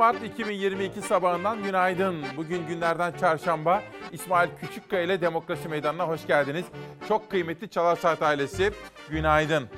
[0.00, 2.24] 9 Mart 2022 sabahından günaydın.
[2.36, 3.82] Bugün günlerden çarşamba.
[4.12, 6.64] İsmail Küçükkaya ile Demokrasi Meydanı'na hoş geldiniz.
[7.08, 8.72] Çok kıymetli Çalar Saat ailesi
[9.10, 9.68] günaydın.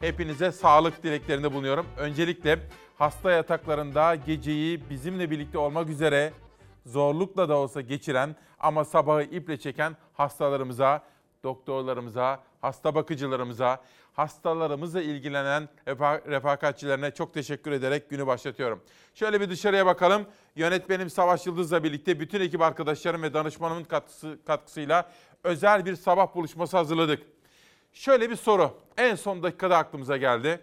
[0.00, 1.86] Hepinize sağlık dileklerinde bulunuyorum.
[1.96, 2.58] Öncelikle
[2.98, 6.32] hasta yataklarında geceyi bizimle birlikte olmak üzere
[6.86, 11.02] zorlukla da olsa geçiren ama sabahı iple çeken hastalarımıza,
[11.44, 13.80] doktorlarımıza, hasta bakıcılarımıza,
[14.18, 18.82] hastalarımızla ilgilenen refa- refakatçilerine çok teşekkür ederek günü başlatıyorum.
[19.14, 20.26] Şöyle bir dışarıya bakalım.
[20.56, 25.12] Yönetmenim Savaş Yıldız'la birlikte bütün ekip arkadaşlarım ve danışmanımın katkısı, katkısıyla
[25.44, 27.22] özel bir sabah buluşması hazırladık.
[27.92, 28.76] Şöyle bir soru.
[28.96, 30.60] En son dakikada aklımıza geldi.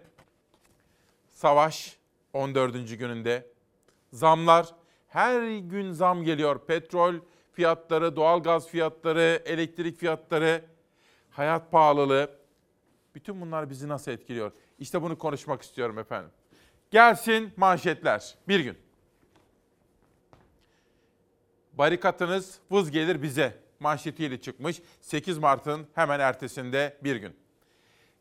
[1.32, 1.98] Savaş
[2.34, 2.98] 14.
[2.98, 3.48] gününde.
[4.13, 4.66] Zamlar
[5.08, 6.60] her gün zam geliyor.
[6.68, 7.15] Petrol
[7.54, 10.62] fiyatları, doğalgaz fiyatları, elektrik fiyatları,
[11.32, 12.45] hayat pahalılığı.
[13.16, 14.52] Bütün bunlar bizi nasıl etkiliyor?
[14.80, 16.32] İşte bunu konuşmak istiyorum efendim.
[16.91, 18.35] Gelsin manşetler.
[18.48, 18.77] Bir gün.
[21.74, 24.82] Barikatınız vız gelir bize manşetiyle çıkmış.
[25.02, 27.36] 8 Mart'ın hemen ertesinde bir gün.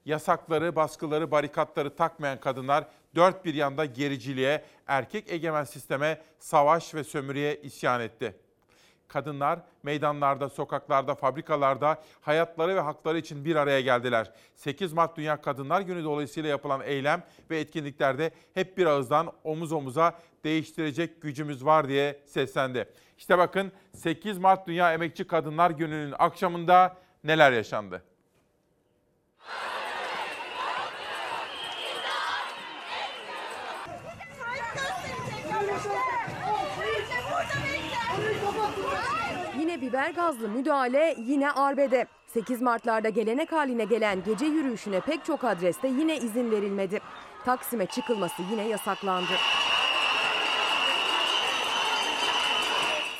[0.05, 7.61] Yasakları, baskıları, barikatları takmayan kadınlar dört bir yanda gericiliğe, erkek egemen sisteme, savaş ve sömürüye
[7.61, 8.37] isyan etti.
[9.08, 14.33] Kadınlar meydanlarda, sokaklarda, fabrikalarda hayatları ve hakları için bir araya geldiler.
[14.55, 20.19] 8 Mart Dünya Kadınlar Günü dolayısıyla yapılan eylem ve etkinliklerde hep bir ağızdan omuz omuza
[20.44, 22.88] değiştirecek gücümüz var diye seslendi.
[23.19, 28.02] İşte bakın 8 Mart Dünya Emekçi Kadınlar Günü'nün akşamında neler yaşandı?
[39.58, 42.07] Yine biber gazlı müdahale, yine arbede.
[42.27, 47.00] 8 Mart'larda gelenek haline gelen gece yürüyüşüne pek çok adreste yine izin verilmedi.
[47.45, 49.33] Taksim'e çıkılması yine yasaklandı.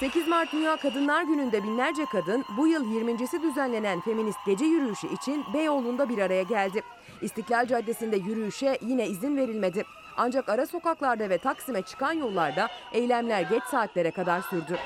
[0.01, 5.45] 8 Mart Dünya Kadınlar Günü'nde binlerce kadın bu yıl 20.si düzenlenen feminist gece yürüyüşü için
[5.55, 6.83] Beyoğlu'nda bir araya geldi.
[7.23, 9.85] İstiklal Caddesi'nde yürüyüşe yine izin verilmedi.
[10.17, 14.79] Ancak ara sokaklarda ve Taksim'e çıkan yollarda eylemler geç saatlere kadar sürdü.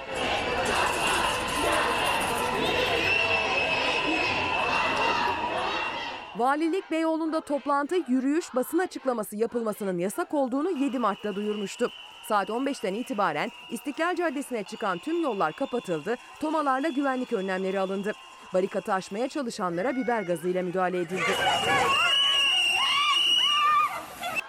[6.39, 11.91] Valilik Beyoğlu'nda toplantı, yürüyüş, basın açıklaması yapılmasının yasak olduğunu 7 Mart'ta duyurmuştu.
[12.29, 18.13] Saat 15'ten itibaren İstiklal Caddesi'ne çıkan tüm yollar kapatıldı, tomalarla güvenlik önlemleri alındı.
[18.55, 21.31] Barikatı aşmaya çalışanlara biber gazıyla müdahale edildi.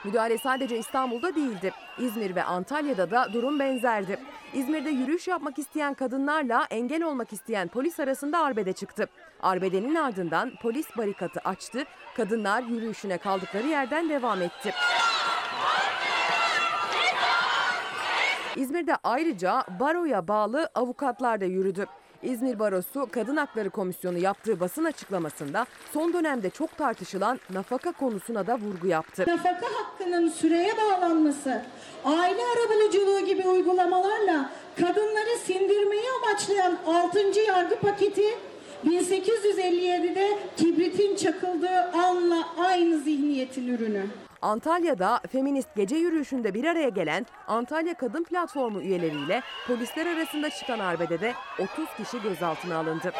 [0.04, 1.72] Müdahale sadece İstanbul'da değildi.
[1.98, 4.20] İzmir ve Antalya'da da durum benzerdi.
[4.54, 9.10] İzmir'de yürüyüş yapmak isteyen kadınlarla engel olmak isteyen polis arasında arbede çıktı.
[9.42, 11.84] Arbedenin ardından polis barikatı açtı.
[12.18, 14.74] Kadınlar yürüyüşüne kaldıkları yerden devam etti.
[18.56, 21.86] İzmir'de ayrıca baroya bağlı avukatlar da yürüdü.
[22.24, 28.58] İzmir Barosu Kadın Hakları Komisyonu yaptığı basın açıklamasında son dönemde çok tartışılan nafaka konusuna da
[28.58, 29.26] vurgu yaptı.
[29.28, 31.62] Nafaka hakkının süreye bağlanması,
[32.06, 37.20] aile arabuluculuğu gibi uygulamalarla kadınları sindirmeyi amaçlayan 6.
[37.48, 38.26] yargı paketi
[38.86, 44.06] 1857'de kibritin çakıldığı anla aynı zihniyetin ürünü.
[44.42, 51.34] Antalya'da feminist gece yürüyüşünde bir araya gelen Antalya Kadın Platformu üyeleriyle polisler arasında çıkan arbedede
[51.60, 53.12] 30 kişi gözaltına alındı.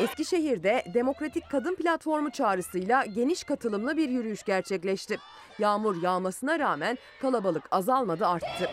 [0.00, 5.18] Eskişehir'de Demokratik Kadın Platformu çağrısıyla geniş katılımlı bir yürüyüş gerçekleşti.
[5.58, 8.70] Yağmur yağmasına rağmen kalabalık azalmadı arttı.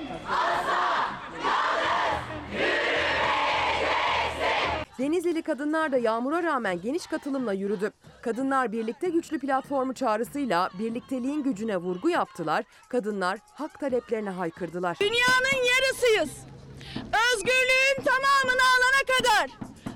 [5.00, 7.92] Denizlili kadınlar da yağmura rağmen geniş katılımla yürüdü.
[8.22, 12.66] Kadınlar Birlikte Güçlü platformu çağrısıyla birlikteliğin gücüne vurgu yaptılar.
[12.90, 14.98] Kadınlar hak taleplerine haykırdılar.
[15.00, 16.30] Dünyanın yarısıyız.
[16.98, 19.50] Özgürlüğün tamamını alana kadar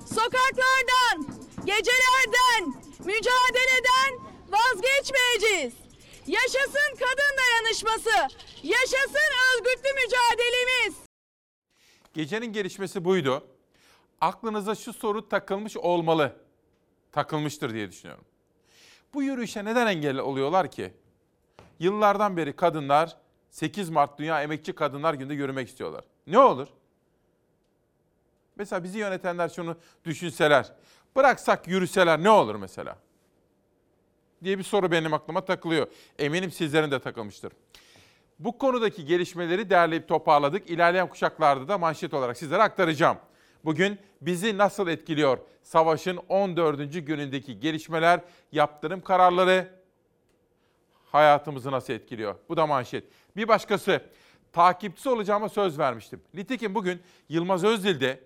[0.06, 1.34] sokaklardan,
[1.64, 2.74] gecelerden,
[3.04, 5.74] mücadeleden vazgeçmeyeceğiz.
[6.26, 10.94] Yaşasın kadın dayanışması, yaşasın örgütlü mücadelemiz.
[12.14, 13.53] Gecenin gelişmesi buydu.
[14.24, 16.36] Aklınıza şu soru takılmış olmalı.
[17.12, 18.24] Takılmıştır diye düşünüyorum.
[19.14, 20.94] Bu yürüyüşe neden engel oluyorlar ki?
[21.78, 23.16] Yıllardan beri kadınlar
[23.50, 26.04] 8 Mart Dünya Emekçi Kadınlar Günü'nde yürümek istiyorlar.
[26.26, 26.68] Ne olur?
[28.56, 30.72] Mesela bizi yönetenler şunu düşünseler.
[31.16, 32.98] Bıraksak yürüseler ne olur mesela?
[34.44, 35.86] diye bir soru benim aklıma takılıyor.
[36.18, 37.52] Eminim sizlerin de takılmıştır.
[38.38, 40.70] Bu konudaki gelişmeleri derleyip toparladık.
[40.70, 43.16] İlerleyen kuşaklarda da manşet olarak sizlere aktaracağım.
[43.64, 45.38] Bugün bizi nasıl etkiliyor?
[45.62, 47.06] Savaşın 14.
[47.06, 48.20] günündeki gelişmeler,
[48.52, 49.70] yaptırım kararları,
[51.12, 52.34] hayatımızı nasıl etkiliyor?
[52.48, 53.04] Bu da manşet.
[53.36, 54.00] Bir başkası,
[54.52, 56.22] takipçisi olacağıma söz vermiştim.
[56.34, 58.20] Nitekim bugün Yılmaz Özdil de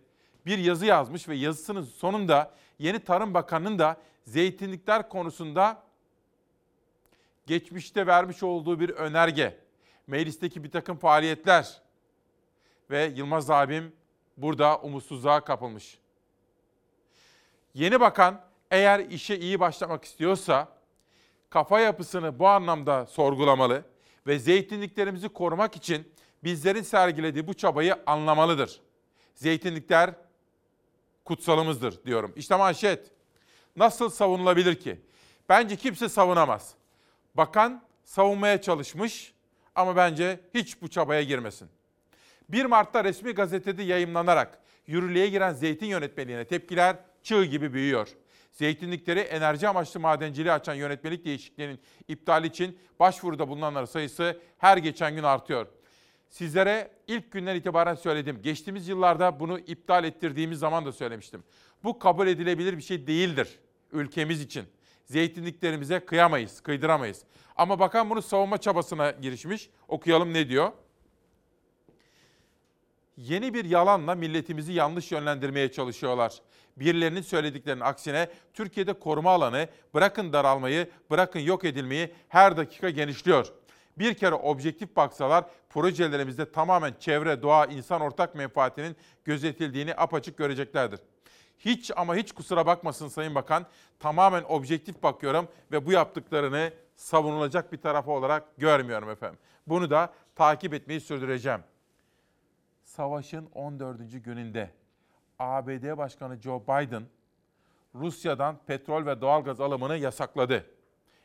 [0.46, 5.82] bir yazı yazmış ve yazısının sonunda yeni Tarım Bakanı'nın da zeytinlikler konusunda
[7.46, 9.58] geçmişte vermiş olduğu bir önerge,
[10.06, 11.80] meclisteki bir takım faaliyetler
[12.90, 13.97] ve Yılmaz abim
[14.38, 15.98] burada umutsuzluğa kapılmış.
[17.74, 18.40] Yeni bakan
[18.70, 20.68] eğer işe iyi başlamak istiyorsa
[21.50, 23.84] kafa yapısını bu anlamda sorgulamalı
[24.26, 26.12] ve zeytinliklerimizi korumak için
[26.44, 28.80] bizlerin sergilediği bu çabayı anlamalıdır.
[29.34, 30.14] Zeytinlikler
[31.24, 32.32] kutsalımızdır diyorum.
[32.36, 33.10] İşte manşet.
[33.76, 35.00] Nasıl savunulabilir ki?
[35.48, 36.74] Bence kimse savunamaz.
[37.34, 39.34] Bakan savunmaya çalışmış
[39.74, 41.68] ama bence hiç bu çabaya girmesin.
[42.48, 48.08] 1 Mart'ta resmi gazetede yayımlanarak yürürlüğe giren zeytin yönetmeliğine tepkiler çığ gibi büyüyor.
[48.52, 55.22] Zeytinlikleri enerji amaçlı madenciliği açan yönetmelik değişikliğinin iptali için başvuruda bulunanların sayısı her geçen gün
[55.22, 55.66] artıyor.
[56.28, 58.42] Sizlere ilk günden itibaren söyledim.
[58.42, 61.44] Geçtiğimiz yıllarda bunu iptal ettirdiğimiz zaman da söylemiştim.
[61.84, 63.58] Bu kabul edilebilir bir şey değildir
[63.92, 64.64] ülkemiz için.
[65.04, 67.24] Zeytinliklerimize kıyamayız, kıydıramayız.
[67.56, 69.70] Ama bakan bunu savunma çabasına girişmiş.
[69.88, 70.72] Okuyalım ne diyor?
[73.18, 76.38] Yeni bir yalanla milletimizi yanlış yönlendirmeye çalışıyorlar.
[76.76, 83.46] Birilerinin söylediklerinin aksine Türkiye'de koruma alanı bırakın daralmayı, bırakın yok edilmeyi her dakika genişliyor.
[83.98, 91.00] Bir kere objektif baksalar projelerimizde tamamen çevre, doğa, insan ortak menfaatinin gözetildiğini apaçık göreceklerdir.
[91.58, 93.66] Hiç ama hiç kusura bakmasın Sayın Bakan,
[93.98, 99.38] tamamen objektif bakıyorum ve bu yaptıklarını savunulacak bir tarafı olarak görmüyorum efendim.
[99.66, 101.60] Bunu da takip etmeyi sürdüreceğim.
[102.98, 104.24] Savaşın 14.
[104.24, 104.70] gününde
[105.38, 107.02] ABD Başkanı Joe Biden
[107.94, 110.66] Rusya'dan petrol ve doğalgaz alımını yasakladı.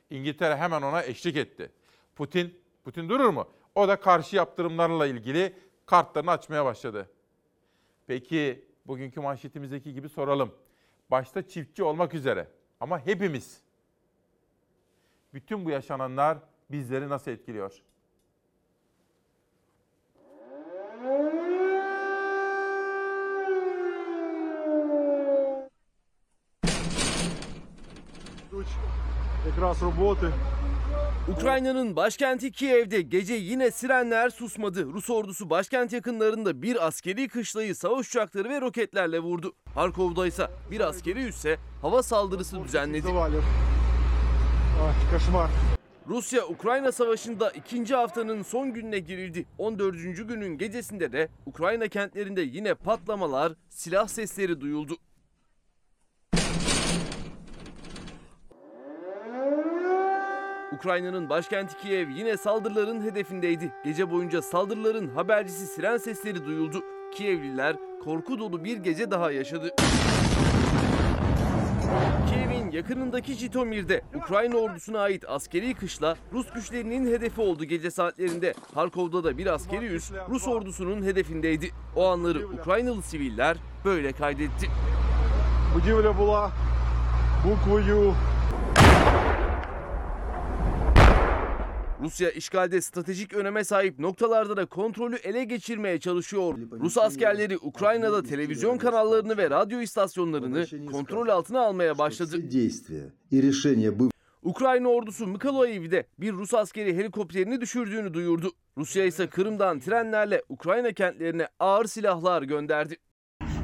[0.10, 1.72] İngiltere hemen ona eşlik etti.
[2.16, 3.48] Putin, Putin durur mu?
[3.76, 5.56] O da karşı yaptırımlarla ilgili
[5.86, 7.10] kartlarını açmaya başladı.
[8.08, 10.56] Peki bugünkü manşetimizdeki gibi soralım.
[11.12, 12.48] Başta çiftçi olmak üzere
[12.80, 13.62] ama hepimiz
[15.34, 16.38] bütün bu yaşananlar
[16.72, 17.82] bizleri nasıl etkiliyor?
[31.28, 34.86] Ukrayna'nın başkenti Kiev'de gece yine sirenler susmadı.
[34.86, 39.54] Rus ordusu başkent yakınlarında bir askeri kışlayı savaş uçakları ve roketlerle vurdu.
[39.76, 43.08] Harkov'da ise bir askeri üsse hava saldırısı düzenledi.
[46.08, 49.46] Rusya-Ukrayna savaşında ikinci haftanın son gününe girildi.
[49.58, 49.96] 14.
[50.28, 54.98] günün gecesinde de Ukrayna kentlerinde yine patlamalar, silah sesleri duyuldu.
[60.73, 63.73] Ukrayna'nın başkenti Kiev yine saldırıların hedefindeydi.
[63.85, 66.83] Gece boyunca saldırıların habercisi siren sesleri duyuldu.
[67.15, 69.75] Kievliler korku dolu bir gece daha yaşadı.
[72.29, 78.55] Kiev'in yakınındaki Jitomir'de Ukrayna ordusuna ait askeri kışla Rus güçlerinin hedefi oldu gece saatlerinde.
[78.75, 81.71] Harkov'da da bir askeri üs Rus ordusunun hedefindeydi.
[81.97, 84.69] O anları Ukraynalı siviller böyle kaydetti.
[85.75, 86.51] Будівля була
[87.45, 88.15] буквою
[92.04, 96.58] Rusya işgalde stratejik öneme sahip noktalarda da kontrolü ele geçirmeye çalışıyor.
[96.72, 102.38] Rus askerleri Ukrayna'da televizyon kanallarını ve radyo istasyonlarını kontrol altına almaya başladı.
[104.44, 108.52] Ukrayna ordusu Mykolaiv'de bir Rus askeri helikopterini düşürdüğünü duyurdu.
[108.78, 112.98] Rusya ise Kırım'dan trenlerle Ukrayna kentlerine ağır silahlar gönderdi.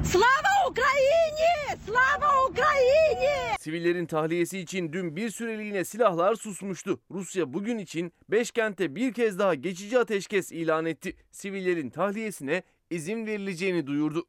[0.03, 0.48] Slava!
[0.69, 1.77] Ukrayni!
[1.85, 3.57] Slava Ukrayni!
[3.59, 6.99] Sivillerin tahliyesi için dün bir süreliğine silahlar susmuştu.
[7.11, 11.15] Rusya bugün için Beşkent'te bir kez daha geçici ateşkes ilan etti.
[11.31, 14.25] Sivillerin tahliyesine izin verileceğini duyurdu.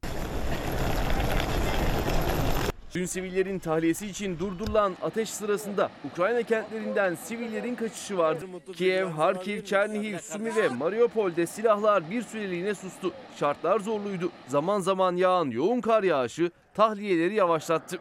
[2.94, 8.44] Dün sivillerin tahliyesi için durdurulan ateş sırasında Ukrayna kentlerinden sivillerin kaçışı vardı.
[8.76, 13.12] Kiev, Harkiv, Çernihiv, Sumi ve Mariupol'de silahlar bir süreliğine sustu.
[13.37, 14.30] Şartlar zorluydu.
[14.49, 17.99] Zaman zaman yağan yoğun kar yağışı tahliyeleri yavaşlattı.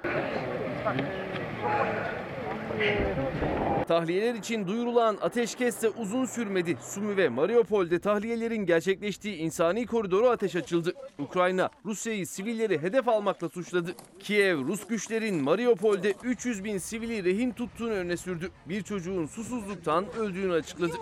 [3.88, 6.78] Tahliyeler için duyurulan ateşkes de uzun sürmedi.
[6.82, 10.94] Sumi ve Mariupol'de tahliyelerin gerçekleştiği insani koridoru ateş açıldı.
[11.20, 13.96] Ukrayna, Rusya'yı sivilleri hedef almakla suçladı.
[14.20, 18.52] Kiev, Rus güçlerin Mariupol'de 300 bin sivili rehin tuttuğunu öne sürdü.
[18.66, 20.94] Bir çocuğun susuzluktan öldüğünü açıkladı.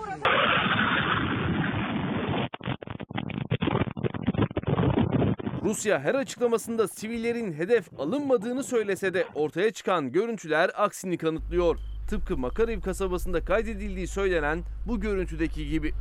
[5.68, 11.78] Rusya her açıklamasında sivillerin hedef alınmadığını söylese de ortaya çıkan görüntüler aksini kanıtlıyor.
[12.10, 15.94] Tıpkı Makariv kasabasında kaydedildiği söylenen bu görüntüdeki gibi.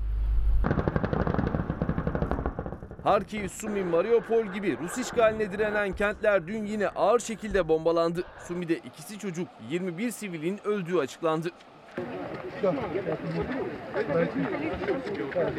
[3.04, 8.24] Harkiv, Sumi, Mariupol gibi Rus işgaline direnen kentler dün yine ağır şekilde bombalandı.
[8.48, 11.50] Sumi'de ikisi çocuk, 21 sivilin öldüğü açıklandı.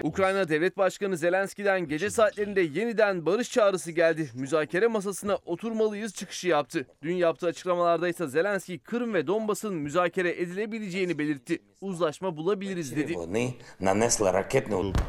[0.02, 4.30] Ukrayna Devlet Başkanı Zelenski'den gece saatlerinde yeniden barış çağrısı geldi.
[4.34, 6.86] Müzakere masasına oturmalıyız çıkışı yaptı.
[7.02, 11.62] Dün yaptığı açıklamalarda ise Zelenski Kırım ve Donbas'ın müzakere edilebileceğini belirtti.
[11.80, 13.12] Uzlaşma bulabiliriz dedi.
[13.12, 15.02] Вони нанесли ракетний удар.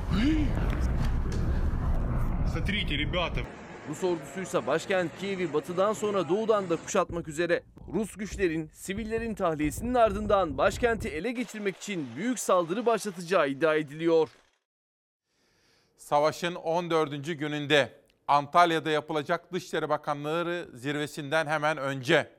[2.54, 3.42] Смотрите, ребята.
[3.89, 7.63] Rus ordusuysa başkent Kiev'i batıdan sonra doğudan da kuşatmak üzere.
[7.95, 14.29] Rus güçlerin sivillerin tahliyesinin ardından başkenti ele geçirmek için büyük saldırı başlatacağı iddia ediliyor.
[15.97, 17.39] Savaşın 14.
[17.39, 17.93] gününde
[18.29, 22.31] Antalya'da yapılacak Dışişleri Bakanları zirvesinden hemen önce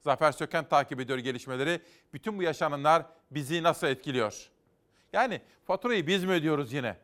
[0.00, 1.80] Zafer Söken takip ediyor gelişmeleri.
[2.12, 4.50] Bütün bu yaşananlar bizi nasıl etkiliyor?
[5.12, 6.96] Yani faturayı biz mi ödüyoruz yine?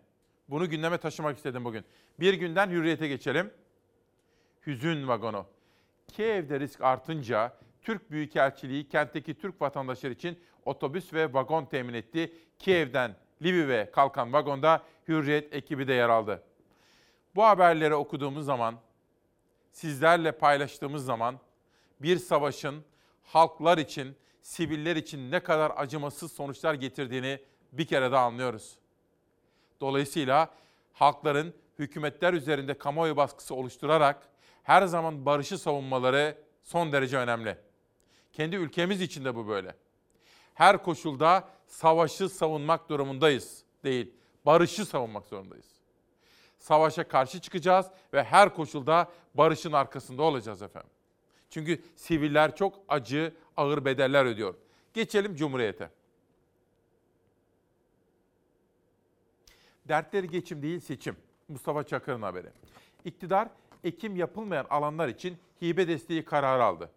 [0.48, 1.84] Bunu gündeme taşımak istedim bugün.
[2.20, 3.50] Bir günden hürriyete geçelim.
[4.66, 5.46] Hüzün vagonu.
[6.08, 7.52] Kiev'de risk artınca
[7.82, 12.32] Türk Büyükelçiliği kentteki Türk vatandaşları için otobüs ve vagon temin etti.
[12.58, 16.42] Kiev'den Lviv'e kalkan vagonda Hürriyet ekibi de yer aldı.
[17.34, 18.74] Bu haberleri okuduğumuz zaman,
[19.72, 21.38] sizlerle paylaştığımız zaman
[22.00, 22.84] bir savaşın
[23.24, 27.40] halklar için, siviller için ne kadar acımasız sonuçlar getirdiğini
[27.72, 28.77] bir kere daha anlıyoruz.
[29.80, 30.54] Dolayısıyla
[30.92, 34.28] halkların hükümetler üzerinde kamuoyu baskısı oluşturarak
[34.62, 37.58] her zaman barışı savunmaları son derece önemli.
[38.32, 39.74] Kendi ülkemiz için de bu böyle.
[40.54, 44.14] Her koşulda savaşı savunmak durumundayız değil,
[44.46, 45.66] barışı savunmak zorundayız.
[46.58, 50.90] Savaşa karşı çıkacağız ve her koşulda barışın arkasında olacağız efendim.
[51.50, 54.54] Çünkü siviller çok acı, ağır bedeller ödüyor.
[54.94, 55.90] Geçelim Cumhuriyet'e.
[59.88, 61.16] Dertleri geçim değil seçim.
[61.48, 62.48] Mustafa Çakır'ın haberi.
[63.04, 63.48] İktidar
[63.84, 66.90] ekim yapılmayan alanlar için hibe desteği kararı aldı.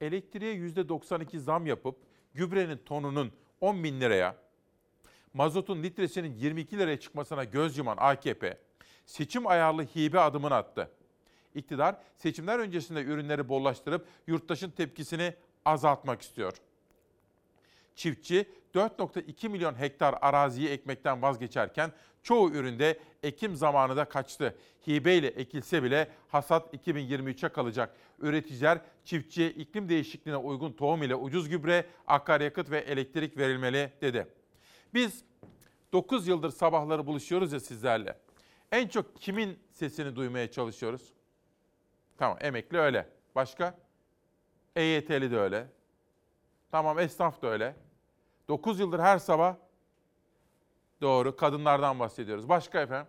[0.00, 1.96] Elektriğe %92 zam yapıp
[2.34, 4.36] gübrenin tonunun 10 bin liraya,
[5.34, 8.58] mazotun litresinin 22 liraya çıkmasına göz yuman AKP,
[9.06, 10.90] seçim ayarlı hibe adımını attı.
[11.54, 15.34] İktidar seçimler öncesinde ürünleri bollaştırıp yurttaşın tepkisini
[15.64, 16.52] azaltmak istiyor.
[17.94, 24.56] Çiftçi 4.2 milyon hektar araziyi ekmekten vazgeçerken çoğu üründe ekim zamanı da kaçtı.
[24.88, 27.96] Hibeyle ekilse bile hasat 2023'e kalacak.
[28.18, 34.26] Üreticiler çiftçiye iklim değişikliğine uygun tohum ile ucuz gübre, akaryakıt ve elektrik verilmeli dedi.
[34.94, 35.24] Biz
[35.92, 38.18] 9 yıldır sabahları buluşuyoruz ya sizlerle.
[38.72, 41.12] En çok kimin sesini duymaya çalışıyoruz?
[42.18, 43.08] Tamam emekli öyle.
[43.34, 43.78] Başka?
[44.76, 45.66] EYT'li de öyle.
[46.74, 47.76] Tamam esnaf da öyle.
[48.48, 49.56] 9 yıldır her sabah
[51.00, 52.48] doğru kadınlardan bahsediyoruz.
[52.48, 53.06] Başka efendim?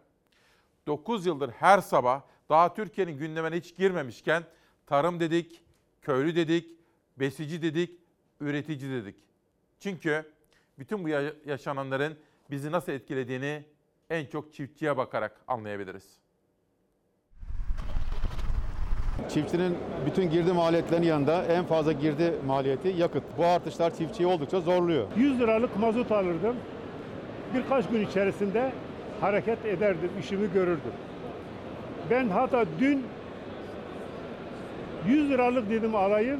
[0.88, 4.43] 9 yıldır her sabah daha Türkiye'nin gündemine hiç girmemişken
[4.86, 5.63] tarım dedik,
[6.01, 6.79] köylü dedik,
[7.17, 8.00] besici dedik,
[8.39, 9.15] üretici dedik.
[9.79, 10.31] Çünkü
[10.79, 12.19] bütün bu ya- yaşananların
[12.51, 13.65] bizi nasıl etkilediğini
[14.10, 16.17] en çok çiftçiye bakarak anlayabiliriz.
[19.29, 23.24] Çiftçinin bütün girdi maliyetlerinin yanında en fazla girdi maliyeti yakıt.
[23.38, 25.08] Bu artışlar çiftçiyi oldukça zorluyor.
[25.17, 26.55] 100 liralık mazot alırdım.
[27.53, 28.72] Birkaç gün içerisinde
[29.22, 30.94] hareket ederdim, işimi görürdüm.
[32.10, 33.03] Ben hatta dün
[35.08, 36.39] 100 liralık dedim alayım,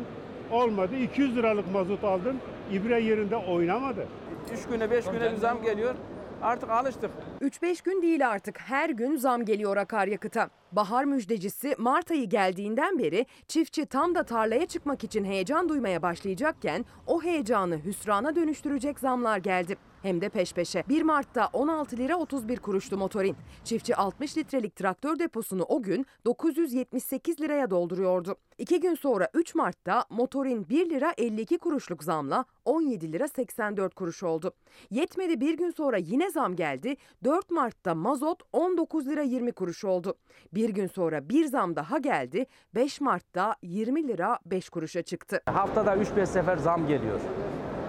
[0.52, 0.96] olmadı.
[0.96, 2.38] 200 liralık mazot aldım,
[2.72, 4.08] ibre yerinde oynamadı.
[4.54, 5.96] 3 güne 5 güne bir zam geliyor.
[6.42, 7.12] Artık alıştık.
[7.42, 10.50] 3-5 gün değil artık her gün zam geliyor akaryakıta.
[10.72, 16.86] Bahar müjdecisi Mart ayı geldiğinden beri çiftçi tam da tarlaya çıkmak için heyecan duymaya başlayacakken
[17.08, 19.76] o heyecanı hüsrana dönüştürecek zamlar geldi.
[20.06, 20.84] Hem de peş peşe.
[20.90, 23.36] 1 Mart'ta 16 lira 31 kuruştu motorin.
[23.64, 28.36] Çiftçi 60 litrelik traktör deposunu o gün 978 liraya dolduruyordu.
[28.58, 34.24] İki gün sonra 3 Mart'ta motorin 1 lira 52 kuruşluk zamla 17 lira 84 kuruş
[34.24, 34.54] oldu.
[34.92, 36.96] Yetmedi bir gün sonra yine zam geldi.
[37.24, 40.16] 4 Mart'ta mazot 19 lira 20 kuruş oldu.
[40.54, 42.46] Bir gün sonra bir zam daha geldi.
[42.76, 45.42] 5 Mart'ta 20 lira 5 kuruşa çıktı.
[45.46, 47.20] Haftada 3-5 sefer zam geliyor.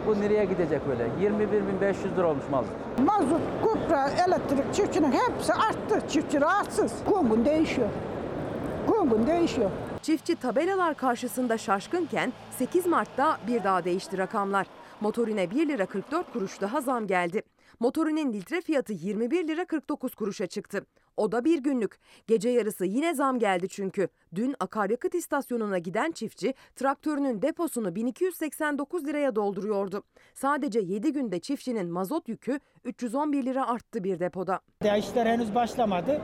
[0.06, 1.02] Bu nereye gidecek böyle?
[1.04, 2.70] 21.500 lira olmuş mazot.
[3.06, 6.08] Mazot, kupra, elektrik çiftçinin hepsi arttı.
[6.08, 6.92] Çiftçi rahatsız.
[7.30, 7.88] Gün değişiyor.
[8.86, 9.70] Gün değişiyor.
[10.02, 14.66] Çiftçi tabelalar karşısında şaşkınken 8 Mart'ta bir daha değişti rakamlar.
[15.00, 17.42] Motorine 1 lira 44 kuruş daha zam geldi.
[17.80, 20.86] Motorinin litre fiyatı 21 lira 49 kuruşa çıktı.
[21.16, 21.98] O da bir günlük.
[22.26, 24.08] Gece yarısı yine zam geldi çünkü.
[24.34, 30.02] Dün akaryakıt istasyonuna giden çiftçi traktörünün deposunu 1289 liraya dolduruyordu.
[30.34, 34.60] Sadece 7 günde çiftçinin mazot yükü 311 lira arttı bir depoda.
[34.84, 36.20] Ya işler henüz başlamadı.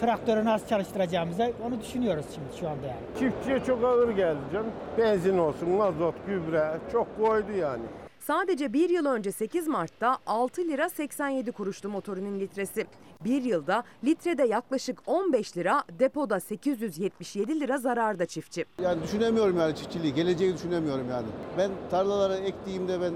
[0.00, 3.00] Traktörü nasıl çalıştıracağımızı onu düşünüyoruz şimdi şu anda yani.
[3.18, 4.70] Çiftçiye çok ağır geldi canım.
[4.98, 7.82] Benzin olsun, mazot, gübre çok koydu yani.
[8.28, 12.86] Sadece bir yıl önce 8 Mart'ta 6 lira 87 kuruştu motorinin litresi.
[13.24, 18.64] Bir yılda litrede yaklaşık 15 lira, depoda 877 lira zararda çiftçi.
[18.82, 21.26] Yani düşünemiyorum yani çiftçiliği, geleceği düşünemiyorum yani.
[21.58, 23.12] Ben tarlalara ektiğimde ben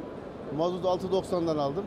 [0.56, 1.84] mazot 6.90'dan aldım.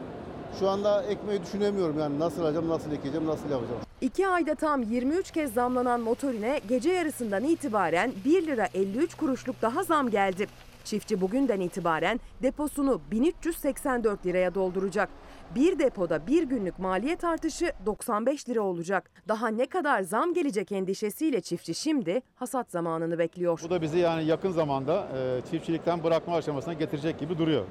[0.60, 3.82] Şu anda ekmeği düşünemiyorum yani nasıl alacağım, nasıl ekeceğim, nasıl yapacağım.
[4.02, 9.84] İki ayda tam 23 kez zamlanan motorine gece yarısından itibaren 1 lira 53 kuruşluk daha
[9.84, 10.48] zam geldi.
[10.86, 15.10] Çiftçi bugünden itibaren deposunu 1384 liraya dolduracak.
[15.56, 19.12] Bir depoda bir günlük maliyet artışı 95 lira olacak.
[19.28, 23.60] Daha ne kadar zam gelecek endişesiyle çiftçi şimdi hasat zamanını bekliyor.
[23.64, 27.66] Bu da bizi yani yakın zamanda e, çiftçilikten bırakma aşamasına getirecek gibi duruyor.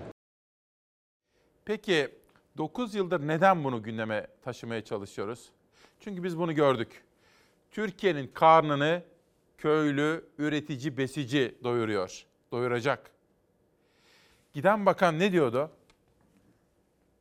[1.64, 2.08] Peki
[2.56, 5.48] 9 yıldır neden bunu gündeme taşımaya çalışıyoruz?
[6.00, 7.04] Çünkü biz bunu gördük.
[7.70, 9.02] Türkiye'nin karnını
[9.58, 12.26] köylü, üretici, besici doyuruyor.
[12.54, 13.10] Doyuracak.
[14.52, 15.70] Giden bakan ne diyordu?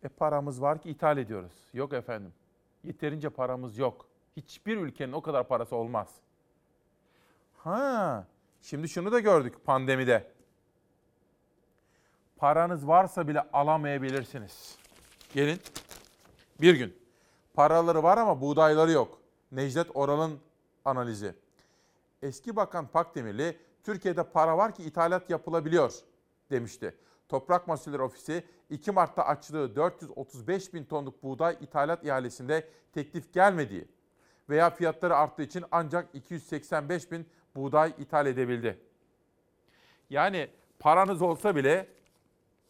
[0.04, 1.52] E paramız var ki ithal ediyoruz.
[1.74, 2.34] Yok efendim.
[2.84, 4.06] Yeterince paramız yok.
[4.38, 6.10] Hiçbir ülkenin o kadar parası olmaz.
[7.58, 8.28] Ha,
[8.62, 10.32] şimdi şunu da gördük pandemide.
[12.38, 14.78] Paranız varsa bile alamayabilirsiniz.
[15.34, 15.60] Gelin.
[16.62, 16.98] Bir gün.
[17.54, 19.22] Paraları var ama buğdayları yok.
[19.52, 20.40] Necdet Oral'ın
[20.86, 21.36] analizi.
[22.22, 25.94] Eski Bakan Pakdemirli, Türkiye'de para var ki ithalat yapılabiliyor
[26.52, 26.96] demişti.
[27.30, 33.88] Toprak Mahsulleri Ofisi 2 Mart'ta açtığı 435 bin tonluk buğday ithalat ihalesinde teklif gelmediği
[34.50, 38.80] veya fiyatları arttığı için ancak 285 bin buğday ithal edebildi.
[40.10, 41.88] Yani paranız olsa bile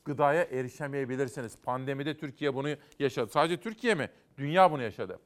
[0.05, 1.57] gıdaya erişemeyebilirsiniz.
[1.63, 3.31] Pandemide Türkiye bunu yaşadı.
[3.31, 4.09] Sadece Türkiye mi?
[4.37, 5.19] Dünya bunu yaşadı.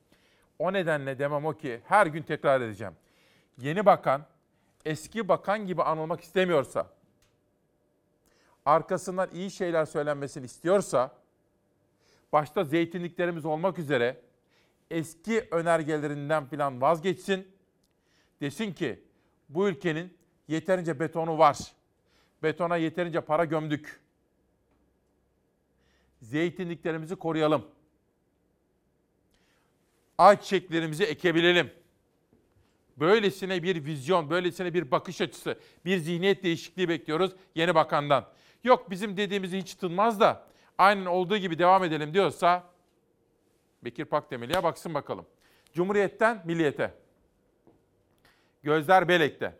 [0.59, 2.93] O nedenle demem o ki her gün tekrar edeceğim.
[3.57, 4.25] Yeni bakan
[4.85, 6.89] eski bakan gibi anılmak istemiyorsa,
[8.65, 11.17] arkasından iyi şeyler söylenmesini istiyorsa,
[12.33, 14.21] başta zeytinliklerimiz olmak üzere
[14.91, 17.47] eski önergelerinden falan vazgeçsin.
[18.41, 19.03] Desin ki
[19.49, 21.57] bu ülkenin yeterince betonu var.
[22.43, 23.99] Betona yeterince para gömdük.
[26.21, 27.67] Zeytinliklerimizi koruyalım.
[30.17, 31.71] Ayçiçeklerimizi ekebilelim.
[32.97, 38.25] Böylesine bir vizyon, böylesine bir bakış açısı, bir zihniyet değişikliği bekliyoruz yeni bakandan.
[38.63, 42.63] Yok bizim dediğimizi hiç tınmaz da aynen olduğu gibi devam edelim diyorsa
[43.83, 45.25] Bekir Pakdemirli'ye baksın bakalım.
[45.73, 46.93] Cumhuriyetten milliyete.
[48.63, 49.53] Gözler Belek'te.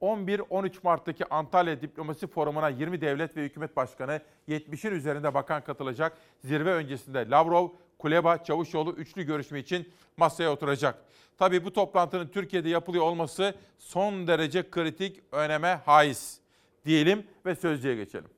[0.00, 6.18] 11-13 Mart'taki Antalya Diplomasi Forumu'na 20 devlet ve hükümet başkanı 70'in üzerinde bakan katılacak.
[6.44, 7.68] Zirve öncesinde Lavrov,
[7.98, 11.04] Kuleba, Çavuşoğlu üçlü görüşme için masaya oturacak.
[11.38, 16.40] Tabii bu toplantının Türkiye'de yapılıyor olması son derece kritik öneme haiz
[16.84, 18.30] diyelim ve sözcüye geçelim.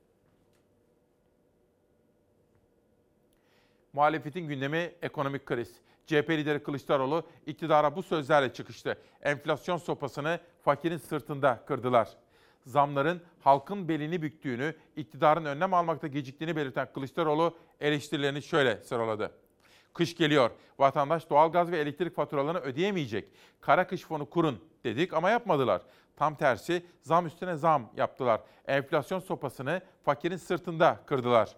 [3.93, 5.71] Muhalefetin gündemi ekonomik kriz.
[6.07, 8.97] CHP lideri Kılıçdaroğlu iktidara bu sözlerle çıkıştı.
[9.21, 12.09] Enflasyon sopasını fakirin sırtında kırdılar.
[12.65, 19.31] Zamların halkın belini büktüğünü, iktidarın önlem almakta geciktiğini belirten Kılıçdaroğlu eleştirilerini şöyle sıraladı.
[19.93, 20.51] Kış geliyor.
[20.79, 23.27] Vatandaş doğalgaz ve elektrik faturalarını ödeyemeyecek.
[23.61, 25.81] Kara kış fonu kurun dedik ama yapmadılar.
[26.15, 28.41] Tam tersi zam üstüne zam yaptılar.
[28.67, 31.55] Enflasyon sopasını fakirin sırtında kırdılar.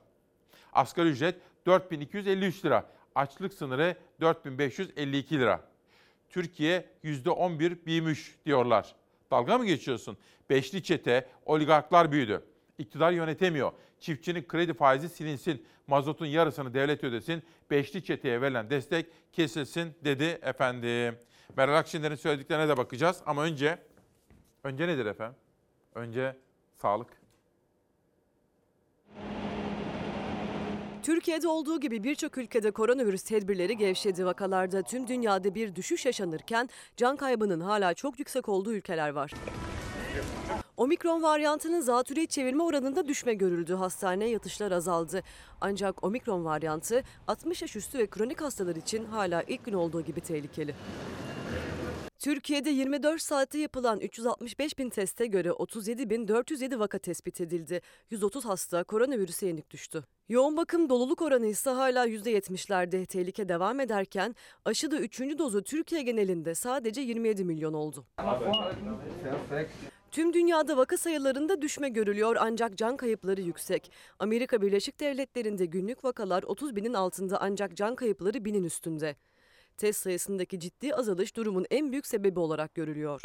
[0.73, 2.85] Asgari ücret 4253 lira.
[3.15, 5.61] Açlık sınırı 4552 lira.
[6.29, 8.95] Türkiye %11 büyümüş diyorlar.
[9.31, 10.17] Dalga mı geçiyorsun?
[10.49, 12.43] Beşli çete, oligarklar büyüdü.
[12.77, 13.71] İktidar yönetemiyor.
[14.03, 15.65] Çiftçinin kredi faizi silinsin.
[15.87, 17.43] Mazotun yarısını devlet ödesin.
[17.71, 21.19] Beşli çeteye verilen destek kesilsin dedi efendim.
[21.57, 23.79] Meral Akşener'in söylediklerine de bakacağız ama önce
[24.63, 25.35] önce nedir efendim?
[25.95, 26.35] Önce
[26.81, 27.07] sağlık.
[31.03, 34.25] Türkiye'de olduğu gibi birçok ülkede koronavirüs tedbirleri gevşedi.
[34.25, 39.31] Vakalarda tüm dünyada bir düşüş yaşanırken can kaybının hala çok yüksek olduğu ülkeler var.
[40.77, 43.73] Omikron varyantının zatürre çevirme oranında düşme görüldü.
[43.73, 45.21] Hastaneye yatışlar azaldı.
[45.61, 50.21] Ancak omikron varyantı 60 yaş üstü ve kronik hastalar için hala ilk gün olduğu gibi
[50.21, 50.75] tehlikeli.
[52.19, 57.81] Türkiye'de 24 saatte yapılan 365 bin teste göre 37.407 vaka tespit edildi.
[58.09, 60.03] 130 hasta koronavirüse yenik düştü.
[60.29, 63.05] Yoğun bakım doluluk oranı ise hala %70'lerde.
[63.05, 65.19] Tehlike devam ederken aşıda 3.
[65.19, 68.05] dozu Türkiye genelinde sadece 27 milyon oldu.
[70.13, 73.91] Tüm dünyada vaka sayılarında düşme görülüyor ancak can kayıpları yüksek.
[74.19, 79.15] Amerika Birleşik Devletleri'nde günlük vakalar 30 binin altında ancak can kayıpları binin üstünde.
[79.77, 83.21] Test sayısındaki ciddi azalış durumun en büyük sebebi olarak görülüyor.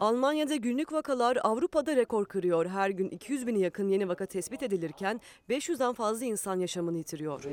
[0.00, 2.66] Almanya'da günlük vakalar Avrupa'da rekor kırıyor.
[2.66, 7.44] Her gün 200 bini yakın yeni vaka tespit edilirken 500'den fazla insan yaşamını yitiriyor.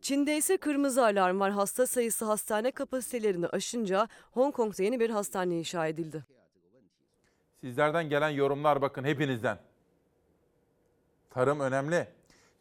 [0.00, 1.50] Çin'de ise kırmızı alarm var.
[1.50, 6.24] Hasta sayısı hastane kapasitelerini aşınca Hong Kong'da yeni bir hastane inşa edildi.
[7.60, 9.58] Sizlerden gelen yorumlar bakın hepinizden.
[11.30, 12.08] Tarım önemli.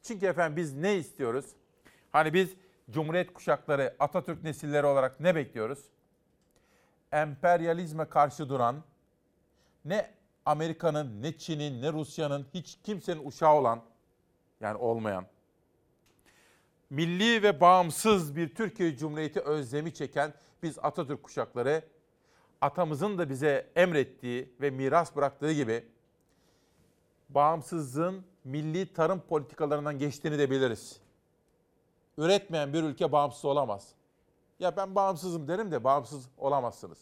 [0.04, 1.46] Çünkü efendim biz ne istiyoruz?
[2.12, 2.50] Hani biz
[2.92, 5.80] Cumhuriyet kuşakları, Atatürk nesilleri olarak ne bekliyoruz?
[7.12, 8.84] Emperyalizme karşı duran,
[9.86, 10.12] ne
[10.46, 13.82] Amerika'nın, ne Çin'in, ne Rusya'nın, hiç kimsenin uşağı olan,
[14.62, 15.26] yani olmayan,
[16.90, 21.84] milli ve bağımsız bir Türkiye Cumhuriyeti özlemi çeken biz Atatürk kuşakları,
[22.62, 25.86] atamızın da bize emrettiği ve miras bıraktığı gibi
[27.30, 31.00] bağımsızlığın milli tarım politikalarından geçtiğini de biliriz.
[32.18, 33.88] Üretmeyen bir ülke bağımsız olamaz.
[34.60, 36.98] Ya ben bağımsızım derim de bağımsız olamazsınız.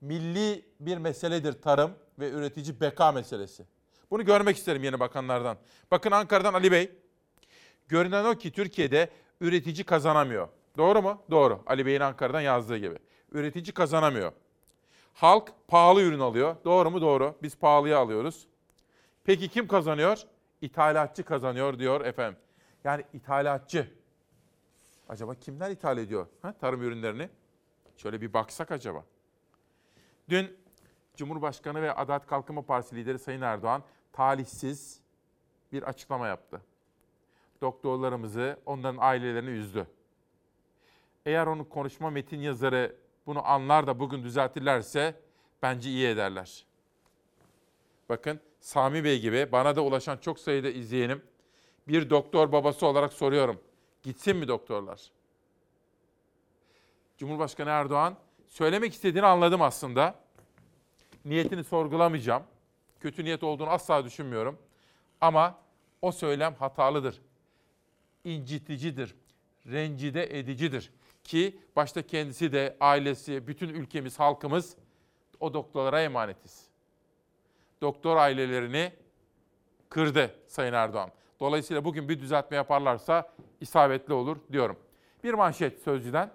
[0.00, 3.66] Milli bir meseledir tarım ve üretici beka meselesi.
[4.10, 5.56] Bunu görmek isterim yeni bakanlardan.
[5.90, 7.05] Bakın Ankara'dan Ali Bey.
[7.88, 10.48] Görünen o ki Türkiye'de üretici kazanamıyor.
[10.76, 11.22] Doğru mu?
[11.30, 11.62] Doğru.
[11.66, 12.98] Ali Bey'in Ankara'dan yazdığı gibi.
[13.32, 14.32] Üretici kazanamıyor.
[15.14, 16.56] Halk pahalı ürün alıyor.
[16.64, 17.00] Doğru mu?
[17.00, 17.34] Doğru.
[17.42, 18.46] Biz pahalıya alıyoruz.
[19.24, 20.22] Peki kim kazanıyor?
[20.60, 22.38] İthalatçı kazanıyor diyor efendim.
[22.84, 23.90] Yani ithalatçı.
[25.08, 27.28] Acaba kimler ithal ediyor ha, tarım ürünlerini?
[27.96, 29.04] Şöyle bir baksak acaba.
[30.28, 30.56] Dün
[31.16, 35.00] Cumhurbaşkanı ve Adalet Kalkınma Partisi lideri Sayın Erdoğan talihsiz
[35.72, 36.60] bir açıklama yaptı.
[37.66, 39.86] Doktorlarımızı, onların ailelerini üzdü.
[41.26, 45.20] Eğer onun konuşma metin yazarı bunu anlar da bugün düzeltirlerse
[45.62, 46.66] bence iyi ederler.
[48.08, 51.22] Bakın Sami Bey gibi bana da ulaşan çok sayıda izleyenim.
[51.88, 53.60] Bir doktor babası olarak soruyorum.
[54.02, 55.10] Gitsin mi doktorlar?
[57.18, 58.16] Cumhurbaşkanı Erdoğan
[58.48, 60.14] söylemek istediğini anladım aslında.
[61.24, 62.42] Niyetini sorgulamayacağım.
[63.00, 64.58] Kötü niyet olduğunu asla düşünmüyorum.
[65.20, 65.58] Ama
[66.02, 67.25] o söylem hatalıdır.
[68.26, 69.14] İnciticidir.
[69.66, 70.92] Rencide edicidir.
[71.24, 74.76] Ki başta kendisi de ailesi, bütün ülkemiz, halkımız
[75.40, 76.66] o doktorlara emanetiz.
[77.80, 78.92] Doktor ailelerini
[79.88, 81.10] kırdı Sayın Erdoğan.
[81.40, 84.76] Dolayısıyla bugün bir düzeltme yaparlarsa isabetli olur diyorum.
[85.24, 86.30] Bir manşet Sözcü'den.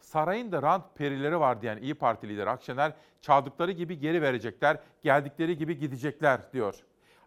[0.00, 5.56] Sarayın da rant perileri var diyen İyi Parti lideri Akşener, çaldıkları gibi geri verecekler, geldikleri
[5.56, 6.74] gibi gidecekler diyor.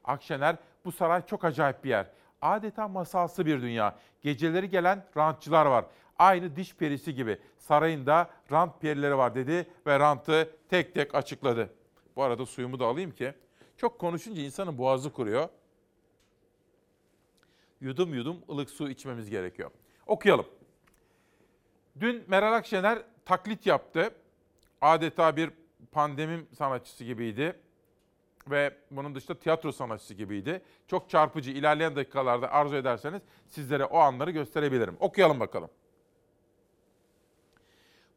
[0.03, 2.07] Akşener, bu saray çok acayip bir yer.
[2.43, 3.99] Adeta masalsı bir dünya.
[4.21, 5.85] Geceleri gelen rantçılar var.
[6.19, 7.39] Aynı diş perisi gibi.
[7.57, 11.69] Sarayında rant perileri var dedi ve rantı tek tek açıkladı.
[12.15, 13.33] Bu arada suyumu da alayım ki.
[13.77, 15.49] Çok konuşunca insanın boğazı kuruyor.
[17.81, 19.71] Yudum yudum ılık su içmemiz gerekiyor.
[20.07, 20.45] Okuyalım.
[21.99, 24.15] Dün Meral Akşener taklit yaptı.
[24.81, 25.51] Adeta bir
[25.91, 27.59] pandemi sanatçısı gibiydi.
[28.47, 30.61] Ve bunun dışında tiyatro sanatçısı gibiydi.
[30.87, 31.51] Çok çarpıcı.
[31.51, 34.97] İlerleyen dakikalarda arzu ederseniz sizlere o anları gösterebilirim.
[34.99, 35.69] Okuyalım bakalım.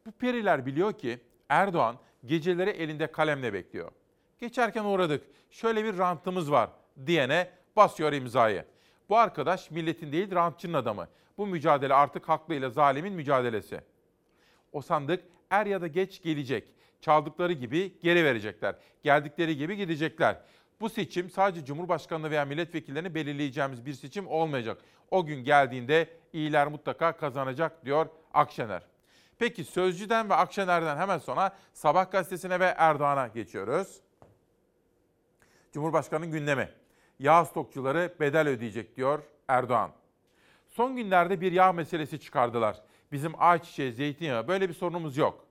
[0.05, 3.91] Bu periler biliyor ki Erdoğan geceleri elinde kalemle bekliyor.
[4.39, 5.23] Geçerken uğradık.
[5.49, 6.69] Şöyle bir rantımız var
[7.05, 8.65] diyene basıyor imzayı.
[9.09, 11.07] Bu arkadaş milletin değil rantçının adamı.
[11.37, 13.81] Bu mücadele artık haklıyla zalimin mücadelesi.
[14.71, 16.67] O sandık er ya da geç gelecek.
[17.01, 18.75] Çaldıkları gibi geri verecekler.
[19.03, 20.41] Geldikleri gibi gidecekler.
[20.81, 24.81] Bu seçim sadece Cumhurbaşkanlığı veya milletvekillerini belirleyeceğimiz bir seçim olmayacak.
[25.11, 28.81] O gün geldiğinde iyiler mutlaka kazanacak diyor Akşener.
[29.39, 34.01] Peki Sözcü'den ve Akşener'den hemen sonra Sabah gazetesine ve Erdoğan'a geçiyoruz.
[35.73, 36.69] Cumhurbaşkanı'nın gündemi.
[37.19, 39.91] Yağ stokçuları bedel ödeyecek diyor Erdoğan.
[40.67, 42.81] Son günlerde bir yağ meselesi çıkardılar.
[43.11, 45.46] Bizim ayçiçeği, zeytinyağı böyle bir sorunumuz yok.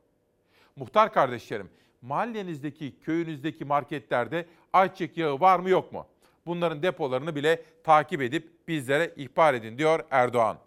[0.77, 1.71] Muhtar kardeşlerim,
[2.03, 6.07] mahallenizdeki, köyünüzdeki marketlerde ayçiçek yağı var mı yok mu?
[6.47, 10.59] Bunların depolarını bile takip edip bizlere ihbar edin diyor Erdoğan.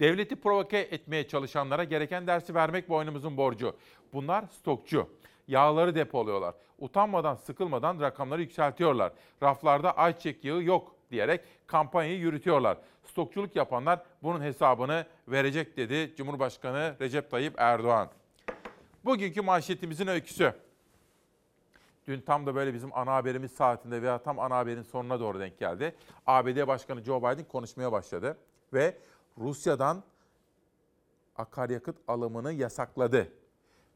[0.00, 3.76] Devleti provoke etmeye çalışanlara gereken dersi vermek boynumuzun borcu.
[4.12, 5.08] Bunlar stokçu.
[5.48, 6.54] Yağları depoluyorlar.
[6.78, 9.12] Utanmadan, sıkılmadan rakamları yükseltiyorlar.
[9.42, 12.78] Raflarda ayçiçek yağı yok diyerek kampanyayı yürütüyorlar.
[13.04, 18.10] Stokçuluk yapanlar bunun hesabını verecek dedi Cumhurbaşkanı Recep Tayyip Erdoğan.
[19.04, 20.52] Bugünkü manşetimizin öyküsü.
[22.06, 25.58] Dün tam da böyle bizim ana haberimiz saatinde veya tam ana haberin sonuna doğru denk
[25.58, 25.94] geldi.
[26.26, 28.38] ABD Başkanı Joe Biden konuşmaya başladı
[28.72, 28.96] ve
[29.38, 30.02] Rusya'dan
[31.36, 33.32] akaryakıt alımını yasakladı.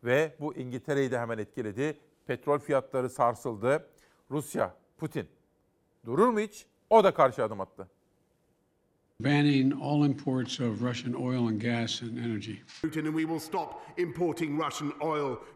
[0.05, 1.99] Ve bu İngiltere'yi de hemen etkiledi.
[2.27, 3.87] Petrol fiyatları sarsıldı.
[4.31, 5.29] Rusya, Putin
[6.07, 6.67] durur mu hiç?
[6.93, 7.89] O da karşı adım attı.
[9.21, 12.53] banning all imports of Russian oil and gas and energy.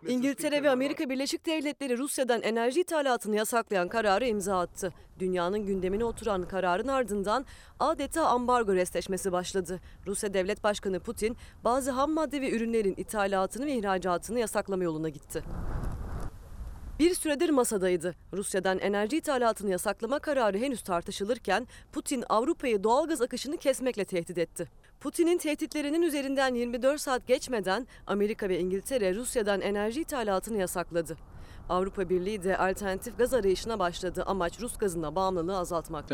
[0.08, 4.92] İngiltere ve Amerika Birleşik Devletleri Rusya'dan enerji ithalatını yasaklayan kararı imza attı.
[5.18, 7.46] Dünyanın gündemine oturan kararın ardından
[7.80, 9.80] adeta ambargo restleşmesi başladı.
[10.06, 15.42] Rusya Devlet Başkanı Putin bazı ham madde ve ürünlerin ithalatını ve ihracatını yasaklama yoluna gitti.
[16.98, 18.14] Bir süredir masadaydı.
[18.32, 24.68] Rusya'dan enerji ithalatını yasaklama kararı henüz tartışılırken Putin Avrupa'yı doğalgaz akışını kesmekle tehdit etti.
[25.00, 31.16] Putin'in tehditlerinin üzerinden 24 saat geçmeden Amerika ve İngiltere Rusya'dan enerji ithalatını yasakladı.
[31.68, 34.22] Avrupa Birliği de alternatif gaz arayışına başladı.
[34.26, 36.08] Amaç Rus gazına bağımlılığı azaltmak.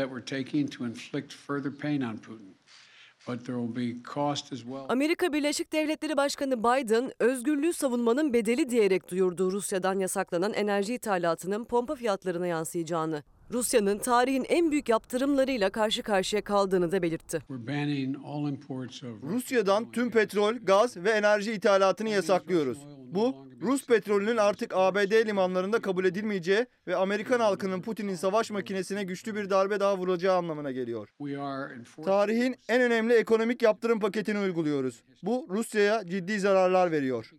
[4.89, 11.95] Amerika Birleşik Devletleri Başkanı Biden, özgürlüğü savunmanın bedeli diyerek duyurduğu Rusya'dan yasaklanan enerji ithalatının pompa
[11.95, 13.23] fiyatlarına yansıyacağını.
[13.53, 17.39] Rusya'nın tarihin en büyük yaptırımlarıyla karşı karşıya kaldığını da belirtti.
[17.39, 22.77] We're banning all imports of Rusya'dan tüm petrol, gaz ve enerji ithalatını yasaklıyoruz.
[23.15, 29.35] Bu, Rus petrolünün artık ABD limanlarında kabul edilmeyeceği ve Amerikan halkının Putin'in savaş makinesine güçlü
[29.35, 31.09] bir darbe daha vuracağı anlamına geliyor.
[31.17, 35.03] We are enforcing Tarihin en önemli ekonomik yaptırım paketini uyguluyoruz.
[35.23, 37.31] Bu Rusya'ya ciddi zararlar veriyor.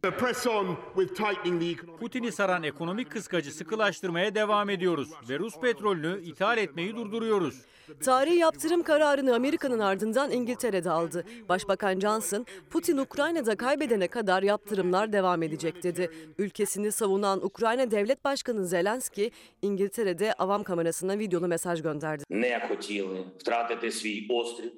[2.01, 7.62] Putin'i saran ekonomik kıskacı sıkılaştırmaya devam ediyoruz ve Rus petrolünü ithal etmeyi durduruyoruz.
[8.04, 11.24] Tarihi yaptırım kararını Amerika'nın ardından İngiltere'de aldı.
[11.50, 16.12] Başbakan Johnson, Putin Ukrayna'da kaybedene kadar yaptırımlar devam edecek dedi.
[16.38, 22.24] Ülkesini savunan Ukrayna Devlet Başkanı Zelenski, İngiltere'de avam kamerasına videolu mesaj gönderdi.
[22.30, 24.72] Не хотіли втратити свій острів.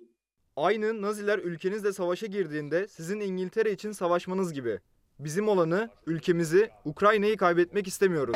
[0.55, 4.79] Aynı Naziler ülkenizle savaşa girdiğinde sizin İngiltere için savaşmanız gibi.
[5.19, 8.35] Bizim olanı, ülkemizi, Ukrayna'yı kaybetmek istemiyoruz.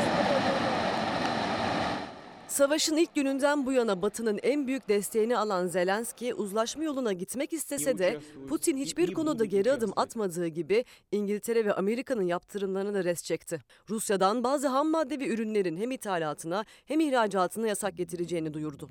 [2.51, 7.99] Savaşın ilk gününden bu yana Batı'nın en büyük desteğini alan Zelenski, uzlaşma yoluna gitmek istese
[7.99, 13.61] de Putin hiçbir konuda geri adım atmadığı gibi İngiltere ve Amerika'nın yaptırımlarına da res çekti.
[13.91, 18.89] Rusya'dan bazı ham madde ve ürünlerin hem ithalatına hem ihracatına yasak getireceğini duyurdu.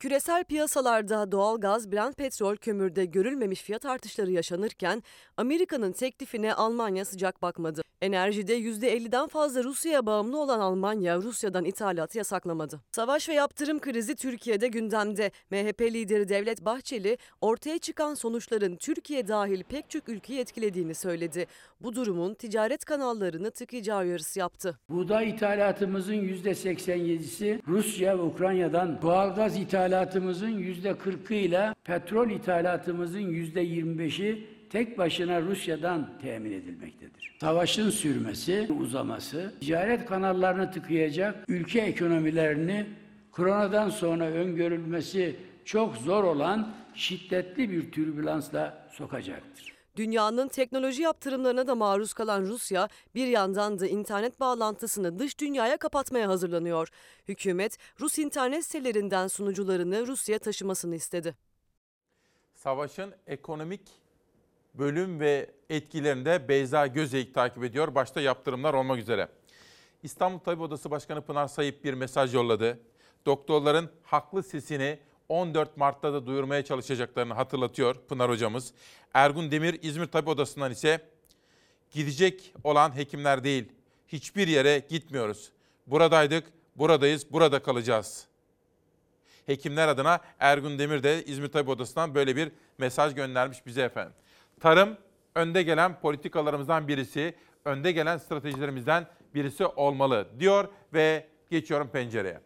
[0.00, 5.02] Küresel piyasalarda doğal gaz, Brent petrol, kömürde görülmemiş fiyat artışları yaşanırken
[5.36, 7.82] Amerika'nın teklifine Almanya sıcak bakmadı.
[8.00, 12.80] Enerjide %50'den fazla Rusya'ya bağımlı olan Almanya, Rusya'dan ithalatı yasaklamadı.
[12.92, 15.30] Savaş ve yaptırım krizi Türkiye'de gündemde.
[15.50, 21.46] MHP lideri Devlet Bahçeli, ortaya çıkan sonuçların Türkiye dahil pek çok ülkeyi etkilediğini söyledi.
[21.80, 24.78] Bu durumun ticaret kanallarını tıkayacağı uyarısı yaptı.
[24.88, 29.56] Buğday ithalatımızın %87'si Rusya ve Ukrayna'dan, doğalgaz
[29.86, 37.36] ithalatımızın %40'ı ile petrol ithalatımızın %25'i tek başına Rusya'dan temin edilmektedir.
[37.40, 42.86] Savaşın sürmesi, uzaması, ticaret kanallarını tıkayacak, ülke ekonomilerini
[43.32, 49.75] koronadan sonra öngörülmesi çok zor olan şiddetli bir türbülansla sokacaktır.
[49.96, 56.28] Dünyanın teknoloji yaptırımlarına da maruz kalan Rusya bir yandan da internet bağlantısını dış dünyaya kapatmaya
[56.28, 56.88] hazırlanıyor.
[57.28, 61.34] Hükümet Rus internet sitelerinden sunucularını Rusya'ya taşımasını istedi.
[62.54, 63.80] Savaşın ekonomik
[64.74, 67.94] bölüm ve etkilerini de Beyza Gözeyik takip ediyor.
[67.94, 69.28] Başta yaptırımlar olmak üzere.
[70.02, 72.80] İstanbul Tabip Odası Başkanı Pınar Sayıp bir mesaj yolladı.
[73.26, 78.72] Doktorların haklı sesini 14 Mart'ta da duyurmaya çalışacaklarını hatırlatıyor Pınar hocamız.
[79.14, 81.00] Ergun Demir İzmir Tabip Odası'ndan ise
[81.90, 83.64] gidecek olan hekimler değil,
[84.08, 85.50] hiçbir yere gitmiyoruz.
[85.86, 86.44] Buradaydık,
[86.76, 88.26] buradayız, burada kalacağız.
[89.46, 94.14] Hekimler adına Ergun Demir de İzmir Tabip Odası'ndan böyle bir mesaj göndermiş bize efendim.
[94.60, 94.96] Tarım
[95.34, 97.34] önde gelen politikalarımızdan birisi,
[97.64, 102.40] önde gelen stratejilerimizden birisi olmalı diyor ve geçiyorum pencereye.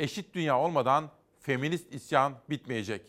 [0.00, 1.10] Eşit dünya olmadan
[1.40, 3.02] feminist isyan bitmeyecek.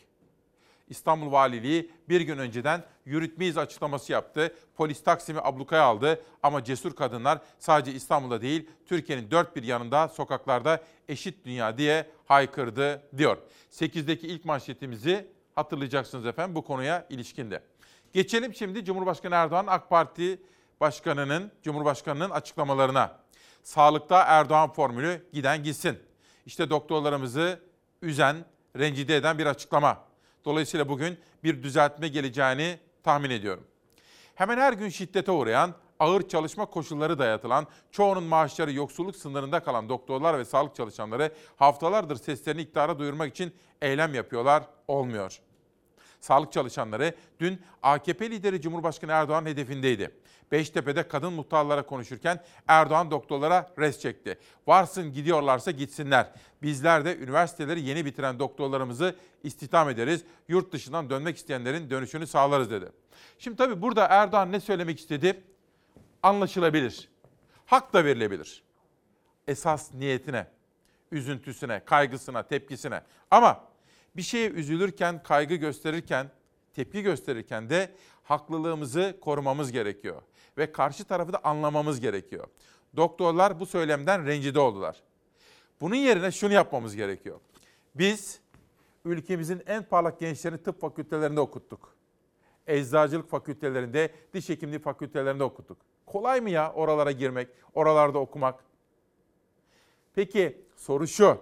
[0.89, 4.56] İstanbul Valiliği bir gün önceden yürütmeyiz açıklaması yaptı.
[4.75, 10.84] Polis Taksim'i ablukaya aldı ama cesur kadınlar sadece İstanbul'da değil Türkiye'nin dört bir yanında sokaklarda
[11.08, 13.38] eşit dünya diye haykırdı diyor.
[13.71, 17.63] 8'deki ilk manşetimizi hatırlayacaksınız efendim bu konuya ilişkinde.
[18.13, 20.41] Geçelim şimdi Cumhurbaşkanı Erdoğan AK Parti
[20.82, 23.17] Başkanı'nın, Cumhurbaşkanı'nın açıklamalarına.
[23.63, 26.11] Sağlıkta Erdoğan formülü giden gitsin.
[26.45, 27.60] İşte doktorlarımızı
[28.01, 28.45] üzen,
[28.77, 30.04] rencide eden bir açıklama.
[30.45, 33.63] Dolayısıyla bugün bir düzeltme geleceğini tahmin ediyorum.
[34.36, 40.39] Hemen her gün şiddete uğrayan, ağır çalışma koşulları dayatılan, çoğunun maaşları yoksulluk sınırında kalan doktorlar
[40.39, 45.41] ve sağlık çalışanları haftalardır seslerini iktidara duyurmak için eylem yapıyorlar, olmuyor.
[46.21, 50.12] Sağlık çalışanları dün AKP lideri Cumhurbaşkanı Erdoğan hedefindeydi.
[50.51, 54.39] Beştepe'de kadın muhtarlara konuşurken Erdoğan doktorlara res çekti.
[54.67, 56.31] Varsın gidiyorlarsa gitsinler.
[56.62, 60.23] Bizler de üniversiteleri yeni bitiren doktorlarımızı istihdam ederiz.
[60.47, 62.91] Yurt dışından dönmek isteyenlerin dönüşünü sağlarız dedi.
[63.39, 65.43] Şimdi tabii burada Erdoğan ne söylemek istedi?
[66.23, 67.10] Anlaşılabilir.
[67.65, 68.63] Hak da verilebilir.
[69.47, 70.47] Esas niyetine,
[71.12, 73.01] üzüntüsüne, kaygısına, tepkisine.
[73.31, 73.70] Ama
[74.15, 76.32] bir şeye üzülürken, kaygı gösterirken,
[76.74, 77.91] tepki gösterirken de
[78.24, 80.21] haklılığımızı korumamız gerekiyor
[80.58, 82.47] ve karşı tarafı da anlamamız gerekiyor.
[82.95, 85.04] Doktorlar bu söylemden rencide oldular.
[85.82, 87.39] Bunun yerine şunu yapmamız gerekiyor.
[87.95, 88.39] Biz
[89.06, 91.95] ülkemizin en parlak gençlerini tıp fakültelerinde okuttuk.
[92.67, 95.78] Eczacılık fakültelerinde, diş hekimliği fakültelerinde okuttuk.
[96.06, 98.63] Kolay mı ya oralara girmek, oralarda okumak?
[100.15, 101.38] Peki soru şu.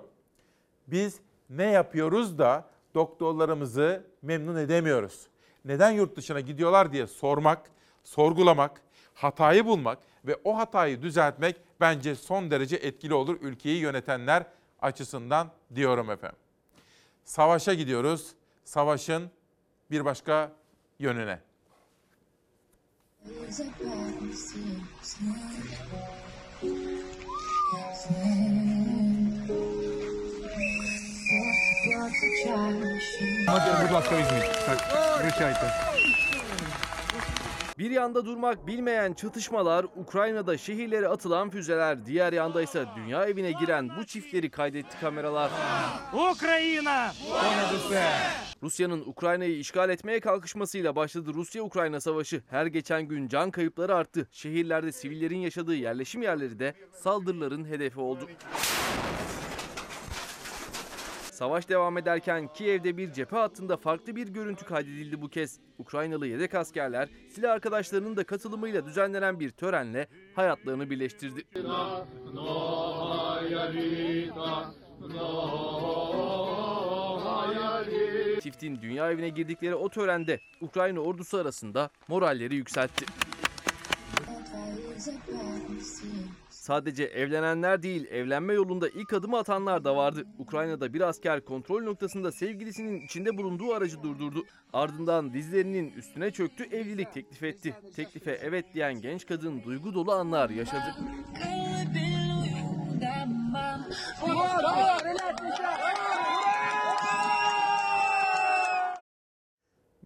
[0.87, 5.27] Biz ne yapıyoruz da doktorlarımızı memnun edemiyoruz?
[5.65, 7.71] Neden yurt dışına gidiyorlar diye sormak,
[8.03, 8.81] sorgulamak,
[9.13, 14.43] hatayı bulmak ve o hatayı düzeltmek bence son derece etkili olur ülkeyi yönetenler
[14.81, 16.39] açısından diyorum efendim.
[17.23, 18.31] Savaşa gidiyoruz.
[18.63, 19.31] Savaşın
[19.91, 20.51] bir başka
[20.99, 21.39] yönüne.
[37.78, 43.90] Bir yanda durmak bilmeyen çatışmalar, Ukrayna'da şehirlere atılan füzeler, diğer yanda ise dünya evine giren
[43.98, 45.50] bu çiftleri kaydetti kameralar.
[46.12, 47.12] Україна!
[48.62, 52.42] Rusya'nın Ukrayna'yı işgal etmeye kalkışmasıyla başladı Rusya-Ukrayna savaşı.
[52.50, 54.28] Her geçen gün can kayıpları arttı.
[54.32, 58.28] Şehirlerde sivillerin yaşadığı yerleşim yerleri de saldırıların hedefi oldu.
[61.39, 65.59] Savaş devam ederken Kiev'de bir cephe hattında farklı bir görüntü kaydedildi bu kez.
[65.77, 71.43] Ukraynalı yedek askerler silah arkadaşlarının da katılımıyla düzenlenen bir törenle hayatlarını birleştirdi.
[78.41, 83.05] Çiftin dünya evine girdikleri o törende Ukrayna ordusu arasında moralleri yükseltti.
[86.69, 90.25] Sadece evlenenler değil, evlenme yolunda ilk adımı atanlar da vardı.
[90.37, 94.45] Ukrayna'da bir asker kontrol noktasında sevgilisinin içinde bulunduğu aracı durdurdu.
[94.73, 97.75] Ardından dizlerinin üstüne çöktü, evlilik teklif etti.
[97.95, 100.95] Teklife evet diyen genç kadın duygu dolu anlar yaşadı.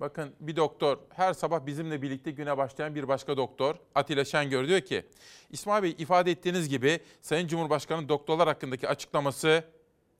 [0.04, 4.82] Bakın bir doktor her sabah bizimle birlikte güne başlayan bir başka doktor Atilla Şengör diyor
[4.82, 5.06] ki
[5.50, 9.63] İsmail Bey ifade ettiğiniz gibi Sayın Cumhurbaşkanı'nın doktorlar hakkındaki açıklaması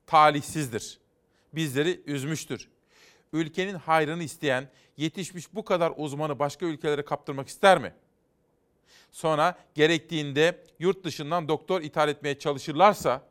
[0.06, 0.98] talihsizdir.
[1.54, 2.68] Bizleri üzmüştür.
[3.32, 7.92] Ülkenin hayrını isteyen yetişmiş bu kadar uzmanı başka ülkelere kaptırmak ister mi?
[9.12, 13.22] Sonra gerektiğinde yurt dışından doktor ithal etmeye çalışırlarsa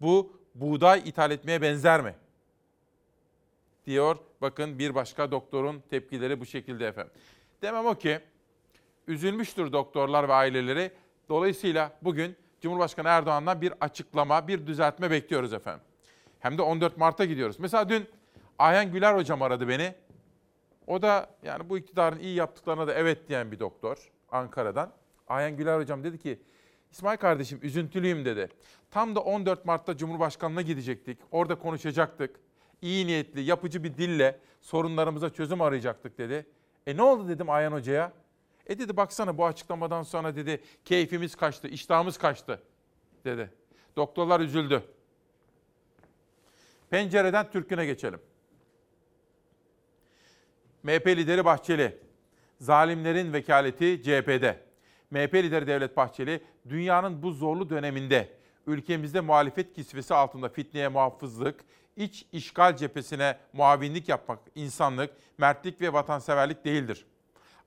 [0.00, 2.14] bu buğday ithal etmeye benzer mi?
[3.86, 4.16] Diyor.
[4.40, 7.12] Bakın bir başka doktorun tepkileri bu şekilde efendim.
[7.62, 8.20] Demem o ki
[9.06, 10.92] üzülmüştür doktorlar ve aileleri.
[11.28, 15.82] Dolayısıyla bugün Cumhurbaşkanı Erdoğan'dan bir açıklama, bir düzeltme bekliyoruz efendim.
[16.40, 17.60] Hem de 14 Mart'a gidiyoruz.
[17.60, 18.08] Mesela dün
[18.58, 19.94] Ayhan Güler hocam aradı beni.
[20.86, 24.92] O da yani bu iktidarın iyi yaptıklarına da evet diyen bir doktor Ankara'dan.
[25.28, 26.38] Ayhan Güler hocam dedi ki
[26.90, 28.48] İsmail kardeşim üzüntülüyüm dedi.
[28.90, 31.18] Tam da 14 Mart'ta Cumhurbaşkanı'na gidecektik.
[31.30, 32.40] Orada konuşacaktık
[32.82, 36.46] iyi niyetli, yapıcı bir dille sorunlarımıza çözüm arayacaktık dedi.
[36.86, 38.12] E ne oldu dedim Ayhan Hoca'ya.
[38.66, 42.62] E dedi baksana bu açıklamadan sonra dedi keyfimiz kaçtı, iştahımız kaçtı
[43.24, 43.50] dedi.
[43.96, 44.82] Doktorlar üzüldü.
[46.90, 48.20] Pencereden Türk'üne geçelim.
[50.82, 51.98] MHP lideri Bahçeli,
[52.60, 54.60] zalimlerin vekaleti CHP'de.
[55.10, 58.28] MHP lideri Devlet Bahçeli, dünyanın bu zorlu döneminde
[58.66, 61.64] ülkemizde muhalefet kisvesi altında fitneye muhafızlık,
[62.00, 67.06] iç işgal cephesine muavinlik yapmak insanlık, mertlik ve vatanseverlik değildir.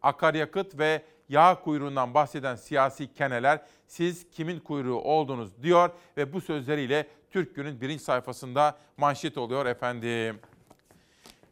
[0.01, 7.07] Akaryakıt ve yağ kuyruğundan bahseden siyasi keneler siz kimin kuyruğu oldunuz diyor ve bu sözleriyle
[7.31, 10.39] Türk Gün'ün birinci sayfasında manşet oluyor efendim.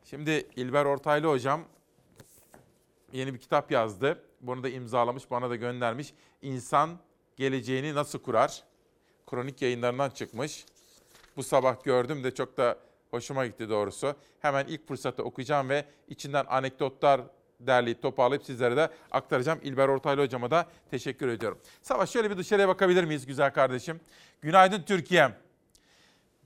[0.05, 1.61] Şimdi İlber Ortaylı hocam
[3.13, 4.23] yeni bir kitap yazdı.
[4.41, 6.13] Bunu da imzalamış, bana da göndermiş.
[6.41, 6.99] İnsan
[7.35, 8.63] geleceğini nasıl kurar?
[9.27, 10.65] Kronik yayınlarından çıkmış.
[11.37, 12.77] Bu sabah gördüm de çok da
[13.11, 14.15] hoşuma gitti doğrusu.
[14.39, 17.21] Hemen ilk fırsatta okuyacağım ve içinden anekdotlar
[17.59, 19.59] derleyip toparlayıp sizlere de aktaracağım.
[19.63, 21.59] İlber Ortaylı hocama da teşekkür ediyorum.
[21.81, 23.99] Savaş şöyle bir dışarıya bakabilir miyiz güzel kardeşim?
[24.41, 25.33] Günaydın Türkiye'm.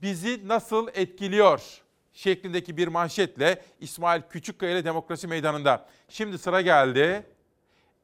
[0.02, 1.82] Bizi nasıl etkiliyor?
[2.16, 5.86] şeklindeki bir manşetle İsmail Küçükkaya ile Demokrasi Meydanı'nda.
[6.08, 7.26] Şimdi sıra geldi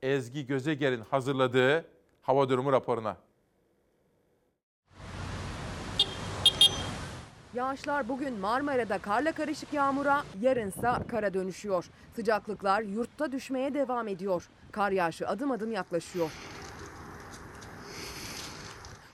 [0.02, 1.84] Ezgi Gözeger'in hazırladığı
[2.22, 3.16] hava durumu raporuna.
[7.54, 11.90] Yağışlar bugün Marmara'da karla karışık yağmura, yarınsa kara dönüşüyor.
[12.16, 14.48] Sıcaklıklar yurtta düşmeye devam ediyor.
[14.72, 16.30] Kar yağışı adım adım yaklaşıyor.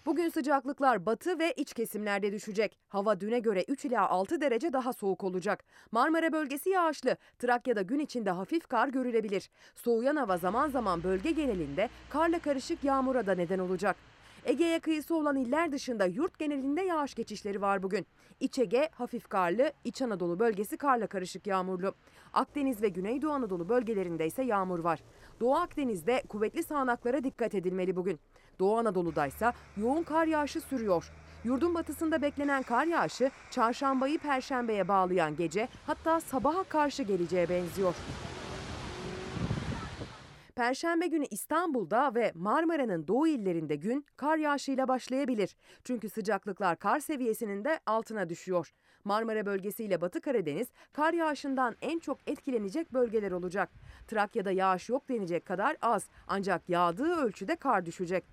[0.06, 2.78] Bugün sıcaklıklar batı ve iç kesimlerde düşecek.
[2.88, 5.64] Hava düne göre 3 ila 6 derece daha soğuk olacak.
[5.92, 7.16] Marmara bölgesi yağışlı.
[7.38, 9.50] Trakya'da gün içinde hafif kar görülebilir.
[9.74, 13.96] Soğuyan hava zaman zaman bölge genelinde karla karışık yağmura da neden olacak.
[14.44, 18.06] Ege'ye kıyısı olan iller dışında yurt genelinde yağış geçişleri var bugün.
[18.40, 21.94] İç Ege hafif karlı, İç Anadolu bölgesi karla karışık yağmurlu.
[22.32, 25.00] Akdeniz ve Güneydoğu Anadolu bölgelerinde ise yağmur var.
[25.40, 28.20] Doğu Akdeniz'de kuvvetli sağanaklara dikkat edilmeli bugün.
[28.58, 31.10] Doğu Anadolu'da ise yoğun kar yağışı sürüyor.
[31.44, 37.94] Yurdun batısında beklenen kar yağışı çarşambayı perşembeye bağlayan gece hatta sabaha karşı geleceğe benziyor.
[40.58, 45.56] Perşembe günü İstanbul'da ve Marmara'nın doğu illerinde gün kar yağışıyla başlayabilir.
[45.84, 48.72] Çünkü sıcaklıklar kar seviyesinin de altına düşüyor.
[49.04, 53.70] Marmara bölgesi ile Batı Karadeniz kar yağışından en çok etkilenecek bölgeler olacak.
[54.06, 58.24] Trakya'da yağış yok denecek kadar az ancak yağdığı ölçüde kar düşecek.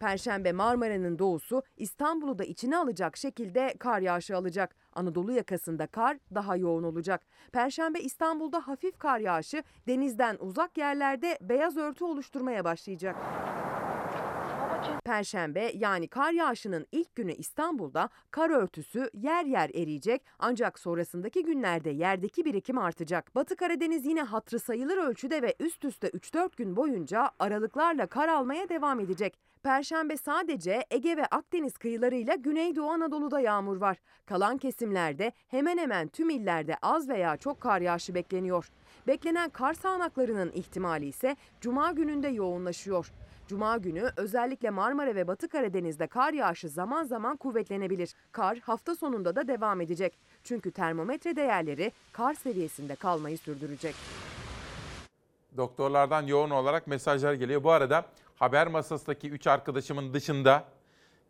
[0.00, 4.76] Perşembe Marmara'nın doğusu İstanbul'u da içine alacak şekilde kar yağışı alacak.
[4.92, 7.26] Anadolu yakasında kar daha yoğun olacak.
[7.52, 13.16] Perşembe İstanbul'da hafif kar yağışı denizden uzak yerlerde beyaz örtü oluşturmaya başlayacak.
[15.04, 21.90] Perşembe yani kar yağışının ilk günü İstanbul'da kar örtüsü yer yer eriyecek ancak sonrasındaki günlerde
[21.90, 23.34] yerdeki birikim artacak.
[23.34, 28.68] Batı Karadeniz yine hatrı sayılır ölçüde ve üst üste 3-4 gün boyunca aralıklarla kar almaya
[28.68, 29.38] devam edecek.
[29.62, 33.96] Perşembe sadece Ege ve Akdeniz kıyılarıyla Güneydoğu Anadolu'da yağmur var.
[34.26, 38.70] Kalan kesimlerde hemen hemen tüm illerde az veya çok kar yağışı bekleniyor.
[39.06, 43.12] Beklenen kar sağanaklarının ihtimali ise cuma gününde yoğunlaşıyor.
[43.48, 48.14] Cuma günü özellikle Marmara ve Batı Karadeniz'de kar yağışı zaman zaman kuvvetlenebilir.
[48.32, 50.18] Kar hafta sonunda da devam edecek.
[50.44, 53.94] Çünkü termometre değerleri kar seviyesinde kalmayı sürdürecek.
[55.56, 57.64] Doktorlardan yoğun olarak mesajlar geliyor.
[57.64, 58.04] Bu arada
[58.36, 60.64] haber masasındaki 3 arkadaşımın dışında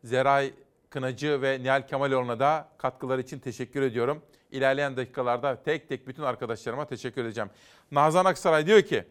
[0.03, 0.53] Zeray
[0.89, 4.21] Kınacı ve Nihal Kemaloğlu'na da katkıları için teşekkür ediyorum.
[4.51, 7.49] İlerleyen dakikalarda tek tek bütün arkadaşlarıma teşekkür edeceğim.
[7.91, 9.05] Nazan Aksaray diyor ki,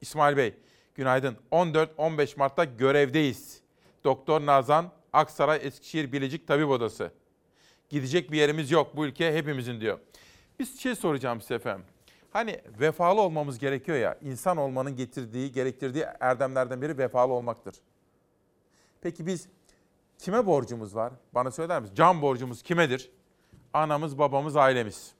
[0.00, 0.54] İsmail Bey,
[0.94, 1.36] günaydın.
[1.52, 3.60] 14-15 Mart'ta görevdeyiz.
[4.04, 7.10] Doktor Nazan Aksaray Eskişehir Bilecik Tabip Odası.
[7.88, 9.98] Gidecek bir yerimiz yok bu ülke hepimizin diyor.
[10.58, 11.84] Bir şey soracağım size efendim.
[12.30, 17.74] Hani vefalı olmamız gerekiyor ya, insan olmanın getirdiği, gerektirdiği erdemlerden biri vefalı olmaktır.
[19.00, 19.48] Peki biz
[20.18, 21.12] kime borcumuz var?
[21.32, 21.96] Bana söyler misiniz?
[21.96, 23.10] Can borcumuz kimedir?
[23.72, 25.12] Anamız, babamız, ailemiz.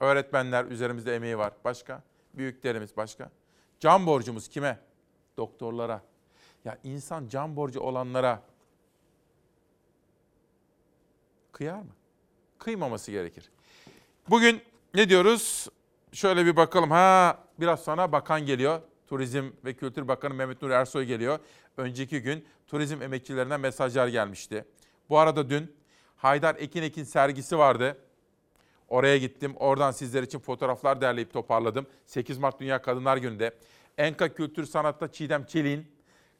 [0.00, 1.52] Öğretmenler üzerimizde emeği var.
[1.64, 2.02] Başka?
[2.34, 3.30] Büyüklerimiz başka?
[3.80, 4.78] Can borcumuz kime?
[5.36, 6.02] Doktorlara.
[6.64, 8.42] Ya insan can borcu olanlara
[11.52, 11.92] kıyar mı?
[12.58, 13.50] Kıymaması gerekir.
[14.30, 14.62] Bugün
[14.94, 15.68] ne diyoruz?
[16.12, 16.90] Şöyle bir bakalım.
[16.90, 18.80] Ha biraz sonra bakan geliyor.
[19.06, 21.38] Turizm ve Kültür Bakanı Mehmet Nur Ersoy geliyor.
[21.76, 24.64] Önceki gün turizm emekçilerine mesajlar gelmişti.
[25.08, 25.76] Bu arada dün
[26.16, 27.98] Haydar Ekin Ekin sergisi vardı.
[28.94, 29.54] Oraya gittim.
[29.56, 31.86] Oradan sizler için fotoğraflar derleyip toparladım.
[32.06, 33.50] 8 Mart Dünya Kadınlar Günü'nde.
[33.98, 35.86] Enka Kültür Sanat'ta Çiğdem Çelik'in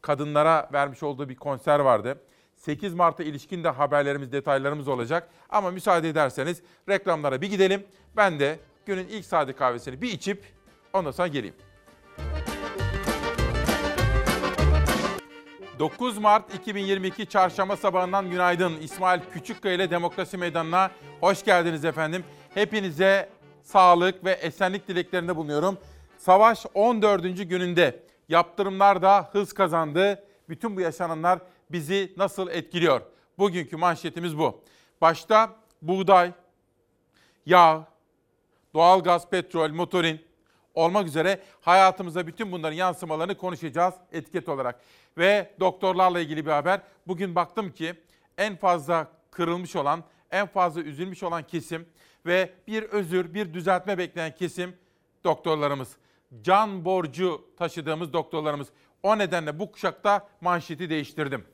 [0.03, 2.21] kadınlara vermiş olduğu bir konser vardı.
[2.57, 5.29] 8 Mart'a ilişkin de haberlerimiz, detaylarımız olacak.
[5.49, 7.87] Ama müsaade ederseniz reklamlara bir gidelim.
[8.17, 10.45] Ben de günün ilk sade kahvesini bir içip
[10.93, 11.55] ondan sonra geleyim.
[15.79, 18.73] 9 Mart 2022 Çarşamba sabahından günaydın.
[18.81, 20.91] İsmail Küçükkaya ile Demokrasi Meydanı'na
[21.21, 22.25] hoş geldiniz efendim.
[22.55, 23.29] Hepinize
[23.63, 25.79] sağlık ve esenlik dileklerinde bulunuyorum.
[26.19, 27.49] Savaş 14.
[27.49, 30.25] gününde yaptırımlar da hız kazandı.
[30.49, 31.39] Bütün bu yaşananlar
[31.71, 33.01] bizi nasıl etkiliyor?
[33.39, 34.63] Bugünkü manşetimiz bu.
[35.01, 36.33] Başta buğday,
[37.47, 37.85] yağ,
[38.75, 40.21] doğalgaz, petrol, motorin
[40.75, 44.81] olmak üzere hayatımıza bütün bunların yansımalarını konuşacağız etiket olarak.
[45.19, 46.81] Ve doktorlarla ilgili bir haber.
[47.07, 47.95] Bugün baktım ki
[48.39, 51.87] en fazla kırılmış olan, en fazla üzülmüş olan kesim
[52.27, 54.77] ve bir özür, bir düzeltme bekleyen kesim
[55.25, 55.97] doktorlarımız.
[56.43, 58.69] Can borcu taşıdığımız doktorlarımız.
[59.03, 61.45] O nedenle bu kuşakta manşeti değiştirdim.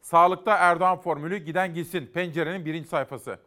[0.00, 2.06] Sağlıkta Erdoğan formülü giden gitsin.
[2.06, 3.38] Pencerenin birinci sayfası.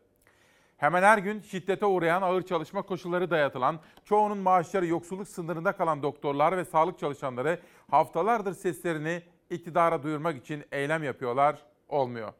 [0.78, 6.58] Hemen her gün şiddete uğrayan ağır çalışma koşulları dayatılan, çoğunun maaşları yoksulluk sınırında kalan doktorlar
[6.58, 7.60] ve sağlık çalışanları
[7.92, 11.60] haftalardır seslerini iktidara duyurmak için eylem yapıyorlar,
[11.90, 12.34] olmuyor.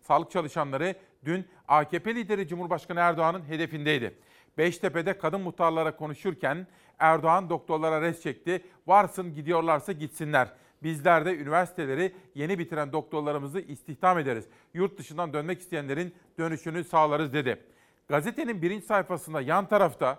[0.00, 0.94] Sağlık çalışanları
[1.24, 4.14] dün AKP lideri Cumhurbaşkanı Erdoğan'ın hedefindeydi.
[4.58, 6.66] Beştepe'de kadın muhtarlara konuşurken
[6.98, 8.62] Erdoğan doktorlara res çekti.
[8.86, 10.48] Varsın gidiyorlarsa gitsinler.
[10.82, 14.44] Bizler de üniversiteleri yeni bitiren doktorlarımızı istihdam ederiz.
[14.74, 17.60] Yurt dışından dönmek isteyenlerin dönüşünü sağlarız dedi.
[18.08, 20.18] Gazetenin birinci sayfasında yan tarafta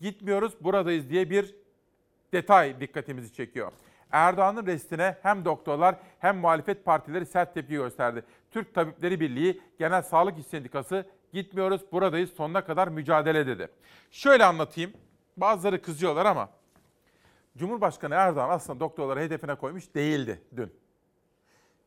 [0.00, 1.54] gitmiyoruz buradayız diye bir
[2.32, 3.72] detay dikkatimizi çekiyor.
[4.12, 8.24] Erdoğan'ın restine hem doktorlar hem muhalefet partileri sert tepki gösterdi.
[8.54, 13.68] Türk Tabipleri Birliği Genel Sağlık İş Sendikası gitmiyoruz buradayız sonuna kadar mücadele dedi.
[14.10, 14.92] Şöyle anlatayım.
[15.36, 16.50] Bazıları kızıyorlar ama
[17.56, 20.72] Cumhurbaşkanı Erdoğan aslında doktorları hedefine koymuş değildi dün.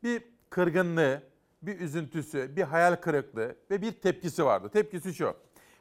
[0.03, 1.23] Bir kırgınlığı,
[1.61, 4.69] bir üzüntüsü, bir hayal kırıklığı ve bir tepkisi vardı.
[4.69, 5.35] Tepkisi şu.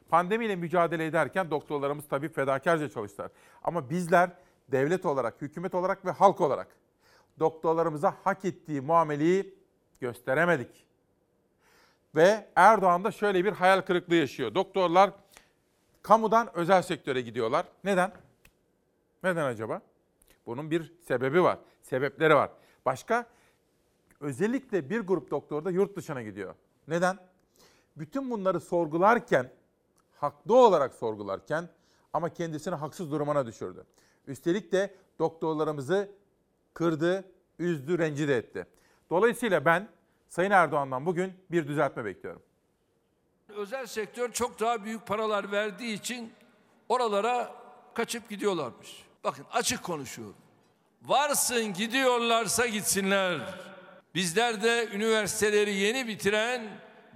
[0.09, 3.31] Pandemiyle mücadele ederken doktorlarımız tabii fedakarca çalıştılar.
[3.63, 4.29] Ama bizler
[4.71, 6.67] devlet olarak, hükümet olarak ve halk olarak
[7.39, 9.56] doktorlarımıza hak ettiği muameleyi
[9.99, 10.85] gösteremedik.
[12.15, 14.55] Ve Erdoğan da şöyle bir hayal kırıklığı yaşıyor.
[14.55, 15.11] Doktorlar
[16.01, 17.65] kamudan özel sektöre gidiyorlar.
[17.83, 18.11] Neden?
[19.23, 19.81] Neden acaba?
[20.45, 21.59] Bunun bir sebebi var.
[21.81, 22.51] Sebepleri var.
[22.85, 23.25] Başka?
[24.19, 26.55] Özellikle bir grup doktor da yurt dışına gidiyor.
[26.87, 27.17] Neden?
[27.95, 29.51] Bütün bunları sorgularken,
[30.15, 31.69] haklı olarak sorgularken
[32.13, 33.85] ama kendisini haksız durumuna düşürdü.
[34.27, 36.11] Üstelik de doktorlarımızı
[36.73, 37.25] kırdı,
[37.59, 38.67] üzdü, rencide etti.
[39.09, 39.87] Dolayısıyla ben
[40.29, 42.41] Sayın Erdoğan'dan bugün bir düzeltme bekliyorum.
[43.49, 46.33] Özel sektör çok daha büyük paralar verdiği için
[46.89, 47.51] oralara
[47.93, 49.03] kaçıp gidiyorlarmış.
[49.23, 50.35] Bakın açık konuşuyorum.
[51.01, 53.39] Varsın gidiyorlarsa gitsinler.
[54.15, 56.67] Bizler de üniversiteleri yeni bitiren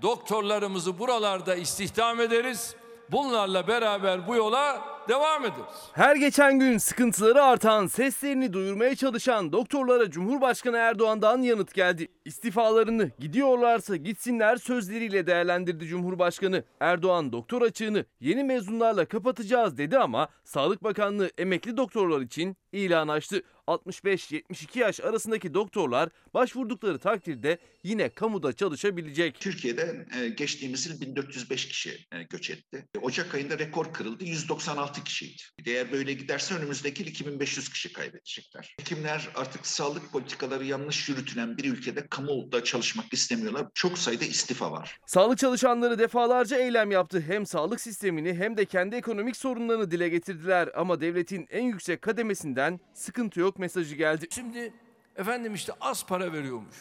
[0.02, 2.76] doktorlarımızı buralarda istihdam ederiz.
[3.12, 5.90] Bunlarla beraber bu yola devam ederiz.
[5.94, 12.08] Her geçen gün sıkıntıları artan, seslerini duyurmaya çalışan doktorlara Cumhurbaşkanı Erdoğan'dan yanıt geldi.
[12.32, 16.64] İstifalarını gidiyorlarsa gitsinler sözleriyle değerlendirdi Cumhurbaşkanı.
[16.80, 23.42] Erdoğan doktor açığını yeni mezunlarla kapatacağız dedi ama Sağlık Bakanlığı emekli doktorlar için ilan açtı.
[23.68, 29.40] 65-72 yaş arasındaki doktorlar başvurdukları takdirde yine kamuda çalışabilecek.
[29.40, 32.86] Türkiye'de e, geçtiğimiz yıl 1405 kişi e, göç etti.
[33.02, 35.42] Ocak ayında rekor kırıldı 196 kişiydi.
[35.66, 38.76] Eğer böyle giderse önümüzdeki yıl 2500 kişi kaybedecekler.
[38.80, 43.68] Hekimler artık sağlık politikaları yanlış yürütülen bir ülkede kamuda çalışmak istemiyorlar.
[43.74, 45.00] Çok sayıda istifa var.
[45.06, 47.24] Sağlık çalışanları defalarca eylem yaptı.
[47.28, 50.70] Hem sağlık sistemini hem de kendi ekonomik sorunlarını dile getirdiler.
[50.76, 54.28] Ama devletin en yüksek kademesinden sıkıntı yok mesajı geldi.
[54.30, 54.74] Şimdi
[55.16, 56.76] efendim işte az para veriyormuş.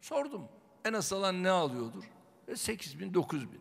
[0.00, 0.42] Sordum.
[0.84, 2.04] En az alan ne alıyordur?
[2.48, 3.60] E 8 bin, 9 bin.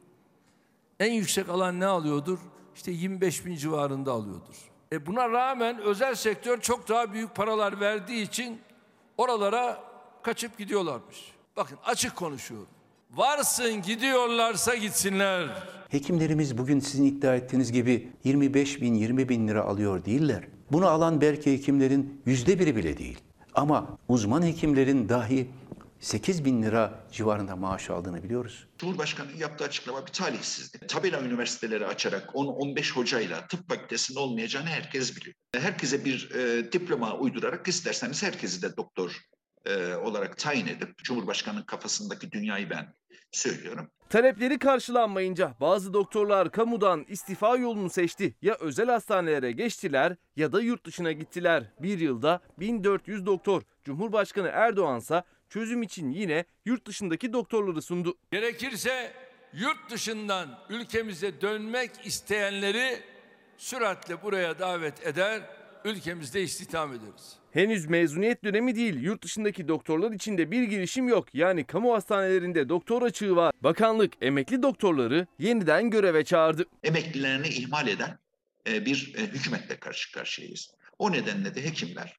[1.00, 2.40] En yüksek alan ne alıyordur?
[2.76, 4.56] İşte 25 bin civarında alıyordur.
[4.92, 8.62] E buna rağmen özel sektör çok daha büyük paralar verdiği için
[9.18, 9.95] oralara
[10.26, 11.18] kaçıp gidiyorlarmış.
[11.58, 12.68] Bakın açık konuşuyorum.
[13.12, 15.50] Varsın gidiyorlarsa gitsinler.
[15.90, 20.44] Hekimlerimiz bugün sizin iddia ettiğiniz gibi 25 bin, 20 bin lira alıyor değiller.
[20.72, 23.18] Bunu alan belki hekimlerin yüzde biri bile değil.
[23.54, 25.48] Ama uzman hekimlerin dahi
[26.00, 28.68] 8 bin lira civarında maaş aldığını biliyoruz.
[28.78, 30.90] Cumhurbaşkanı yaptığı açıklama bir talihsizlik.
[30.90, 35.36] Tabela üniversiteleri açarak 10-15 hocayla tıp fakültesinin olmayacağını herkes biliyor.
[35.56, 39.22] Herkese bir e, diploma uydurarak isterseniz herkesi de doktor
[39.66, 42.94] e, olarak tayin edip Cumhurbaşkanı'nın kafasındaki dünyayı ben
[43.32, 43.92] söylüyorum.
[44.10, 48.36] Talepleri karşılanmayınca bazı doktorlar kamudan istifa yolunu seçti.
[48.42, 51.64] Ya özel hastanelere geçtiler ya da yurt dışına gittiler.
[51.80, 53.62] Bir yılda 1400 doktor.
[53.84, 58.18] Cumhurbaşkanı Erdoğansa çözüm için yine yurt dışındaki doktorları sundu.
[58.32, 59.14] Gerekirse
[59.54, 63.00] yurt dışından ülkemize dönmek isteyenleri
[63.58, 65.42] süratle buraya davet eder,
[65.86, 67.36] ülkemizde istihdam ederiz.
[67.52, 71.36] Henüz mezuniyet dönemi değil, yurt dışındaki doktorlar için de bir girişim yok.
[71.36, 73.54] Yani kamu hastanelerinde doktor açığı var.
[73.62, 76.66] Bakanlık emekli doktorları yeniden göreve çağırdı.
[76.84, 78.20] Emeklilerini ihmal eden
[78.68, 80.72] e, bir e, hükümetle karşı karşıyayız.
[81.00, 82.18] O nedenle de hekimler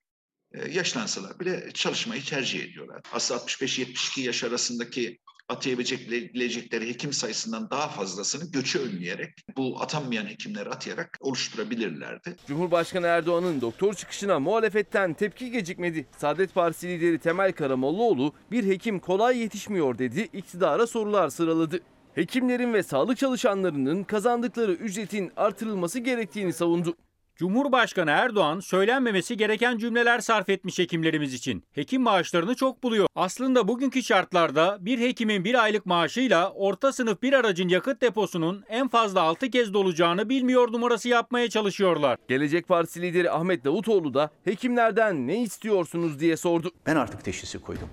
[0.55, 3.03] e, yaşlansalar bile çalışmayı tercih ediyorlar.
[3.12, 11.18] Aslında 65-72 yaş arasındaki atayabilecekleri hekim sayısından daha fazlasını göçü önleyerek bu atanmayan hekimleri atayarak
[11.20, 12.36] oluşturabilirlerdi.
[12.47, 16.07] Cumhurbaşkanı Erdoğan'ın doktor çıkışına muhalefetten tepki gecikmedi.
[16.18, 21.80] Saadet Partisi lideri Temel Karamollaoğlu bir hekim kolay yetişmiyor dedi, iktidara sorular sıraladı.
[22.14, 26.97] Hekimlerin ve sağlık çalışanlarının kazandıkları ücretin artırılması gerektiğini savundu.
[27.37, 31.64] Cumhurbaşkanı Erdoğan söylenmemesi gereken cümleler sarf etmiş hekimlerimiz için.
[31.72, 33.07] Hekim maaşlarını çok buluyor.
[33.14, 38.89] Aslında bugünkü şartlarda bir hekimin bir aylık maaşıyla orta sınıf bir aracın yakıt deposunun en
[38.89, 42.18] fazla 6 kez dolacağını bilmiyor numarası yapmaya çalışıyorlar.
[42.28, 46.70] Gelecek Partisi lideri Ahmet Davutoğlu da hekimlerden ne istiyorsunuz diye sordu.
[46.87, 47.89] Ben artık teşhisi koydum.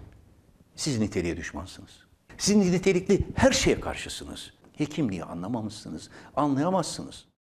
[0.75, 1.91] Siz niteliğe düşmansınız.
[2.37, 4.53] Siz nitelikli her şeye karşısınız.
[4.77, 7.32] Hekimliği anlamamışsınız, anlayamazsınız.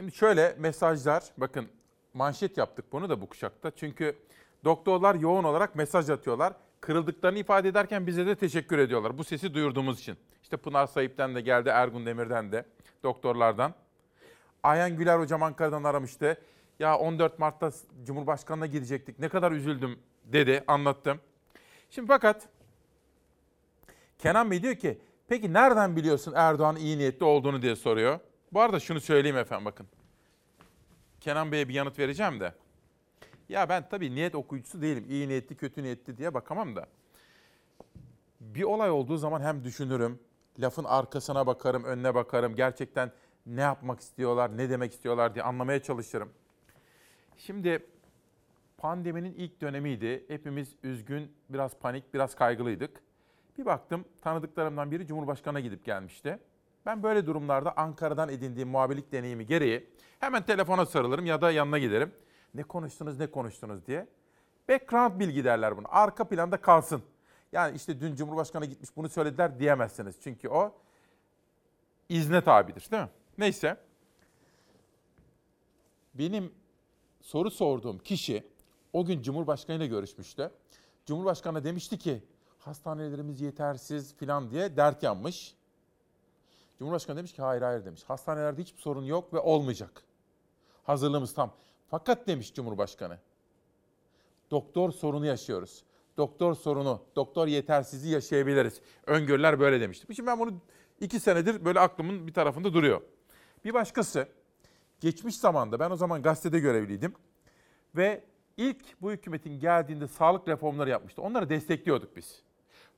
[0.00, 1.68] Şimdi şöyle mesajlar, bakın
[2.14, 3.70] manşet yaptık bunu da bu kuşakta.
[3.70, 4.16] Çünkü
[4.64, 6.52] doktorlar yoğun olarak mesaj atıyorlar.
[6.80, 9.18] Kırıldıklarını ifade ederken bize de teşekkür ediyorlar.
[9.18, 10.16] Bu sesi duyurduğumuz için.
[10.42, 12.64] İşte Pınar Sayip'ten de geldi, Ergun Demir'den de,
[13.02, 13.74] doktorlardan.
[14.62, 16.40] Ayhan Güler hocam Ankara'dan aramıştı.
[16.78, 17.70] Ya 14 Mart'ta
[18.06, 19.18] Cumhurbaşkanı'na gidecektik.
[19.18, 21.20] Ne kadar üzüldüm dedi, anlattım.
[21.90, 22.48] Şimdi fakat
[24.18, 24.98] Kenan Bey diyor ki,
[25.28, 28.20] peki nereden biliyorsun Erdoğan iyi niyetli olduğunu diye soruyor.
[28.52, 29.86] Bu arada şunu söyleyeyim efendim bakın.
[31.20, 32.54] Kenan Bey'e bir yanıt vereceğim de.
[33.48, 35.04] Ya ben tabii niyet okuyucusu değilim.
[35.08, 36.86] İyi niyetli, kötü niyetli diye bakamam da.
[38.40, 40.18] Bir olay olduğu zaman hem düşünürüm,
[40.58, 42.56] lafın arkasına bakarım, önüne bakarım.
[42.56, 43.12] Gerçekten
[43.46, 46.30] ne yapmak istiyorlar, ne demek istiyorlar diye anlamaya çalışırım.
[47.36, 47.86] Şimdi
[48.78, 50.24] pandeminin ilk dönemiydi.
[50.28, 53.02] Hepimiz üzgün, biraz panik, biraz kaygılıydık.
[53.58, 56.38] Bir baktım tanıdıklarımdan biri Cumhurbaşkanı'na gidip gelmişti.
[56.86, 62.12] Ben böyle durumlarda Ankara'dan edindiğim muhabirlik deneyimi gereği hemen telefona sarılırım ya da yanına giderim.
[62.54, 64.06] Ne konuştunuz ne konuştunuz diye.
[64.68, 65.86] Background bilgi derler bunu.
[65.90, 67.02] Arka planda kalsın.
[67.52, 70.16] Yani işte dün Cumhurbaşkanı gitmiş bunu söylediler diyemezsiniz.
[70.20, 70.74] Çünkü o
[72.08, 73.08] izne tabidir değil mi?
[73.38, 73.76] Neyse.
[76.14, 76.52] Benim
[77.20, 78.44] soru sorduğum kişi
[78.92, 80.50] o gün Cumhurbaşkanı ile görüşmüştü.
[81.06, 82.22] Cumhurbaşkanı demişti ki
[82.58, 85.54] hastanelerimiz yetersiz filan diye dert yanmış.
[86.80, 88.04] Cumhurbaşkanı demiş ki hayır hayır demiş.
[88.04, 90.02] Hastanelerde hiçbir sorun yok ve olmayacak.
[90.82, 91.52] Hazırlığımız tam.
[91.90, 93.18] Fakat demiş Cumhurbaşkanı.
[94.50, 95.84] Doktor sorunu yaşıyoruz.
[96.16, 98.80] Doktor sorunu, doktor yetersizliği yaşayabiliriz.
[99.06, 100.14] Öngörüler böyle demişti.
[100.14, 100.54] Şimdi ben bunu
[101.00, 103.00] iki senedir böyle aklımın bir tarafında duruyor.
[103.64, 104.28] Bir başkası,
[105.00, 107.14] geçmiş zamanda ben o zaman gazetede görevliydim.
[107.96, 108.24] Ve
[108.56, 111.22] ilk bu hükümetin geldiğinde sağlık reformları yapmıştı.
[111.22, 112.42] Onları destekliyorduk biz.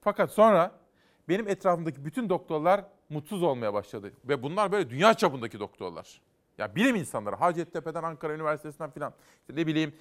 [0.00, 0.82] Fakat sonra
[1.28, 4.12] benim etrafımdaki bütün doktorlar mutsuz olmaya başladı.
[4.24, 6.20] Ve bunlar böyle dünya çapındaki doktorlar.
[6.58, 9.94] Ya bilim insanları Hacettepe'den Ankara Üniversitesi'nden filan işte ne bileyim.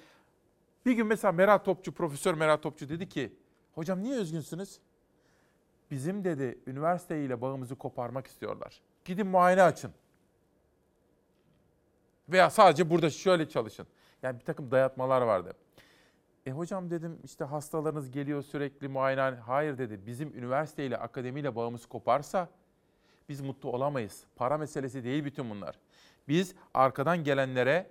[0.86, 3.32] Bir gün mesela Meral Topçu, Profesör Meral Topçu dedi ki
[3.74, 4.78] hocam niye üzgünsünüz?
[5.90, 8.80] Bizim dedi üniversiteyle bağımızı koparmak istiyorlar.
[9.04, 9.92] Gidin muayene açın.
[12.28, 13.86] Veya sadece burada şöyle çalışın.
[14.22, 15.52] Yani bir takım dayatmalar vardı.
[16.46, 19.20] E hocam dedim işte hastalarınız geliyor sürekli muayene.
[19.20, 22.48] Hayır dedi bizim üniversiteyle akademiyle bağımız koparsa
[23.32, 24.24] biz mutlu olamayız.
[24.36, 25.78] Para meselesi değil bütün bunlar.
[26.28, 27.90] Biz arkadan gelenlere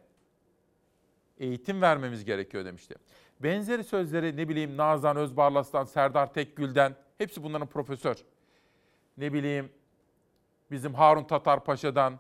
[1.38, 2.96] eğitim vermemiz gerekiyor demişti.
[3.40, 8.16] Benzeri sözleri ne bileyim Nazan Özbarlas'tan, Serdar Tekgül'den hepsi bunların profesör.
[9.18, 9.72] Ne bileyim
[10.72, 12.20] bizim Harun Tatar Paşa'dan,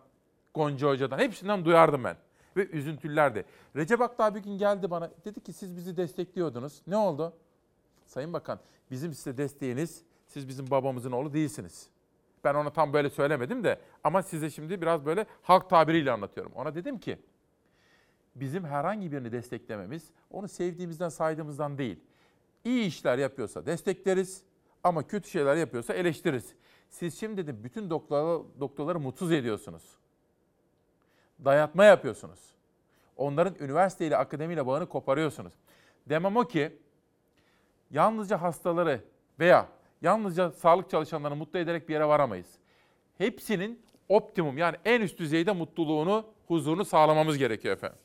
[0.53, 2.17] Gonca Hoca'dan hepsinden duyardım ben.
[2.57, 3.45] Ve üzüntülerdi.
[3.75, 6.81] Recep Akdağ bir gün geldi bana dedi ki siz bizi destekliyordunuz.
[6.87, 7.33] Ne oldu?
[8.05, 8.59] Sayın Bakan
[8.91, 11.89] bizim size desteğiniz siz bizim babamızın oğlu değilsiniz.
[12.43, 16.51] Ben ona tam böyle söylemedim de ama size şimdi biraz böyle halk tabiriyle anlatıyorum.
[16.55, 17.17] Ona dedim ki
[18.35, 21.99] bizim herhangi birini desteklememiz onu sevdiğimizden saydığımızdan değil.
[22.65, 24.43] İyi işler yapıyorsa destekleriz
[24.83, 26.53] ama kötü şeyler yapıyorsa eleştiririz.
[26.89, 29.83] Siz şimdi dedim bütün doktorları, doktorları mutsuz ediyorsunuz.
[31.45, 32.39] Dayatma yapıyorsunuz.
[33.17, 35.53] Onların üniversiteyle, akademiyle bağını koparıyorsunuz.
[36.09, 36.77] Demem o ki
[37.91, 39.01] yalnızca hastaları
[39.39, 39.67] veya
[40.01, 42.47] yalnızca sağlık çalışanlarını mutlu ederek bir yere varamayız.
[43.17, 47.99] Hepsinin optimum yani en üst düzeyde mutluluğunu, huzurunu sağlamamız gerekiyor efendim.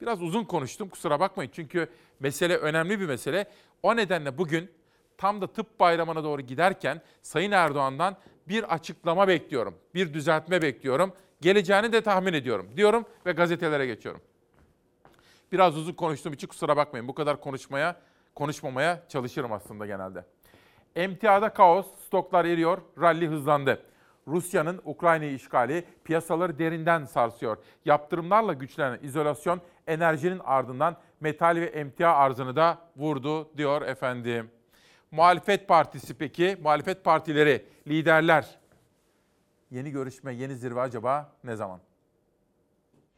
[0.00, 1.88] Biraz uzun konuştum kusura bakmayın çünkü
[2.20, 3.46] mesele önemli bir mesele.
[3.82, 4.70] O nedenle bugün
[5.18, 8.16] tam da tıp bayramına doğru giderken Sayın Erdoğan'dan
[8.48, 9.74] bir açıklama bekliyorum.
[9.94, 11.12] Bir düzeltme bekliyorum.
[11.40, 14.20] Geleceğini de tahmin ediyorum diyorum ve gazetelere geçiyorum.
[15.52, 17.08] Biraz uzun konuştuğum için kusura bakmayın.
[17.08, 18.00] Bu kadar konuşmaya,
[18.34, 20.24] konuşmamaya çalışırım aslında genelde.
[20.96, 23.82] Emtiada kaos, stoklar eriyor, rally hızlandı.
[24.28, 27.56] Rusya'nın Ukrayna'yı işgali piyasaları derinden sarsıyor.
[27.84, 34.50] Yaptırımlarla güçlenen izolasyon enerjinin ardından metal ve emtia arzını da vurdu diyor efendim.
[35.10, 38.58] Muhalefet partisi peki, muhalefet partileri, liderler
[39.70, 41.80] yeni görüşme, yeni zirve acaba ne zaman?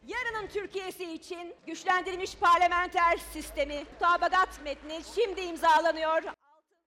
[0.07, 6.23] Yarının Türkiye'si için güçlendirilmiş parlamenter sistemi mutabakat metni şimdi imzalanıyor.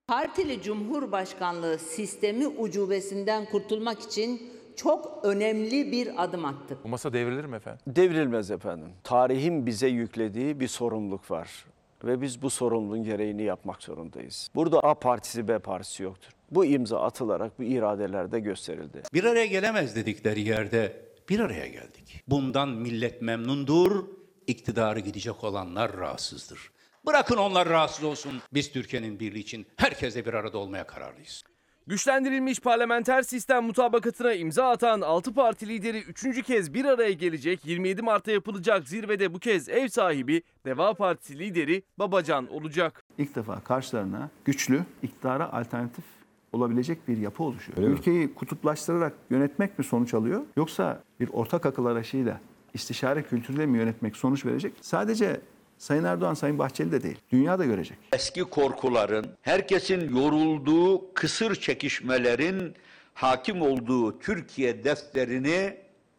[0.07, 6.83] Partili Cumhurbaşkanlığı sistemi ucubesinden kurtulmak için çok önemli bir adım attık.
[6.83, 7.81] Bu masa devrilir mi efendim?
[7.87, 8.89] Devrilmez efendim.
[9.03, 11.65] Tarihin bize yüklediği bir sorumluluk var
[12.03, 14.49] ve biz bu sorumluluğun gereğini yapmak zorundayız.
[14.55, 16.31] Burada A partisi B partisi yoktur.
[16.51, 19.01] Bu imza atılarak bu iradelerde gösterildi.
[19.13, 22.23] Bir araya gelemez dedikleri yerde bir araya geldik.
[22.27, 24.05] Bundan millet memnundur,
[24.47, 26.74] iktidarı gidecek olanlar rahatsızdır.
[27.07, 28.31] Bırakın onlar rahatsız olsun.
[28.53, 31.43] Biz Türkiye'nin birliği için herkesle bir arada olmaya kararlıyız.
[31.87, 36.43] Güçlendirilmiş parlamenter sistem mutabakatına imza atan 6 parti lideri 3.
[36.43, 41.83] kez bir araya gelecek 27 Mart'ta yapılacak zirvede bu kez ev sahibi Deva Partisi lideri
[41.99, 43.03] Babacan olacak.
[43.17, 46.05] İlk defa karşılarına güçlü, iktidara alternatif
[46.53, 47.77] olabilecek bir yapı oluşuyor.
[47.77, 47.93] Öyle mi?
[47.93, 52.41] Ülkeyi kutuplaştırarak yönetmek mi sonuç alıyor yoksa bir ortak akıl arayışıyla
[52.73, 54.73] istişare kültürüyle mi yönetmek sonuç verecek?
[54.81, 55.41] Sadece
[55.78, 57.17] Sayın Erdoğan, Sayın Bahçeli de değil.
[57.32, 57.97] Dünya da görecek.
[58.13, 62.73] Eski korkuların, herkesin yorulduğu kısır çekişmelerin
[63.13, 65.78] hakim olduğu Türkiye defterini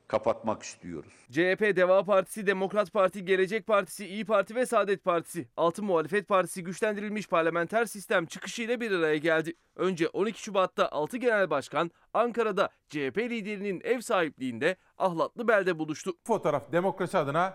[0.09, 1.13] kapatmak istiyoruz.
[1.33, 5.49] CHP, Deva Partisi, Demokrat Parti, Gelecek Partisi, İyi Parti ve Saadet Partisi.
[5.57, 9.55] 6 muhalefet partisi güçlendirilmiş parlamenter sistem çıkışıyla bir araya geldi.
[9.77, 16.13] Önce 12 Şubat'ta 6 genel başkan Ankara'da CHP liderinin ev sahipliğinde Ahlatlı Bel'de buluştu.
[16.25, 17.55] Fotoğraf demokrasi adına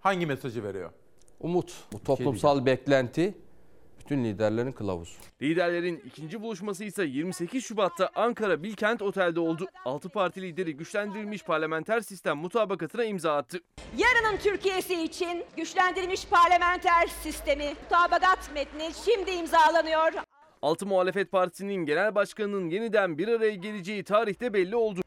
[0.00, 0.90] hangi mesajı veriyor?
[1.40, 3.34] Umut, bu toplumsal beklenti
[4.00, 5.12] bütün liderlerin kılavuzu.
[5.42, 9.66] Liderlerin ikinci buluşması ise 28 Şubat'ta Ankara Bilkent Otel'de oldu.
[9.84, 13.60] 6 parti lideri güçlendirilmiş parlamenter sistem mutabakatına imza attı.
[13.98, 20.12] Yarının Türkiye'si için güçlendirilmiş parlamenter sistemi mutabakat metni şimdi imzalanıyor.
[20.62, 25.00] 6 muhalefet partisinin genel başkanının yeniden bir araya geleceği tarihte belli oldu.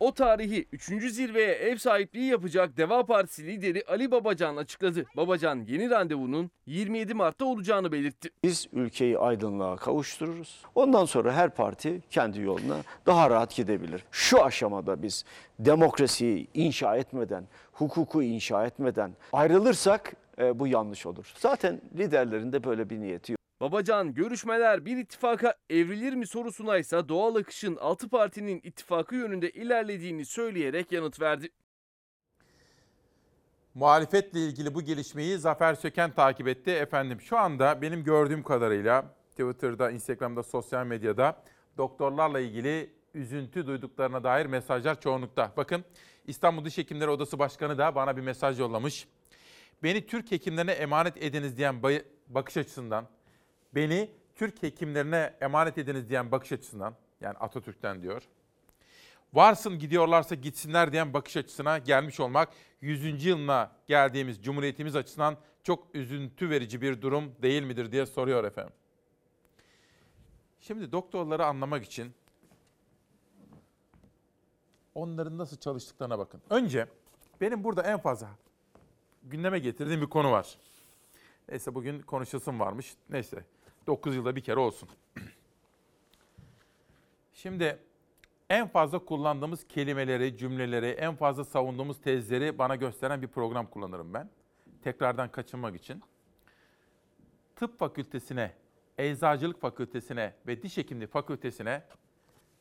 [0.00, 0.84] O tarihi 3.
[1.12, 5.06] zirveye ev sahipliği yapacak Deva Partisi lideri Ali Babacan açıkladı.
[5.16, 8.28] Babacan yeni randevunun 27 Mart'ta olacağını belirtti.
[8.44, 10.62] Biz ülkeyi aydınlığa kavuştururuz.
[10.74, 12.76] Ondan sonra her parti kendi yoluna
[13.06, 14.04] daha rahat gidebilir.
[14.10, 15.24] Şu aşamada biz
[15.58, 21.32] demokrasiyi inşa etmeden, hukuku inşa etmeden ayrılırsak e, bu yanlış olur.
[21.38, 23.45] Zaten liderlerin de böyle bir niyeti yok.
[23.60, 30.24] Babacan görüşmeler bir ittifaka evrilir mi sorusuna ise doğal akışın 6 partinin ittifakı yönünde ilerlediğini
[30.24, 31.48] söyleyerek yanıt verdi.
[33.74, 36.70] Muhalefetle ilgili bu gelişmeyi Zafer Söken takip etti.
[36.70, 41.42] Efendim şu anda benim gördüğüm kadarıyla Twitter'da, Instagram'da, sosyal medyada
[41.76, 45.52] doktorlarla ilgili üzüntü duyduklarına dair mesajlar çoğunlukta.
[45.56, 45.84] Bakın
[46.26, 49.08] İstanbul Diş Hekimleri Odası Başkanı da bana bir mesaj yollamış.
[49.82, 51.82] Beni Türk hekimlerine emanet ediniz diyen
[52.28, 53.08] bakış açısından,
[53.76, 58.22] beni Türk hekimlerine emanet ediniz diyen bakış açısından, yani Atatürk'ten diyor.
[59.32, 62.48] Varsın gidiyorlarsa gitsinler diyen bakış açısına gelmiş olmak
[62.80, 63.24] 100.
[63.24, 68.72] yılına geldiğimiz Cumhuriyetimiz açısından çok üzüntü verici bir durum değil midir diye soruyor efendim.
[70.60, 72.14] Şimdi doktorları anlamak için
[74.94, 76.42] onların nasıl çalıştıklarına bakın.
[76.50, 76.86] Önce
[77.40, 78.28] benim burada en fazla
[79.22, 80.58] gündeme getirdiğim bir konu var.
[81.48, 82.94] Neyse bugün konuşasım varmış.
[83.10, 83.44] Neyse
[83.86, 84.88] 9 yılda bir kere olsun.
[87.32, 87.78] Şimdi
[88.50, 94.30] en fazla kullandığımız kelimeleri, cümleleri, en fazla savunduğumuz tezleri bana gösteren bir program kullanırım ben.
[94.82, 96.02] Tekrardan kaçınmak için.
[97.56, 98.52] Tıp fakültesine,
[98.98, 101.82] eczacılık fakültesine ve diş hekimliği fakültesine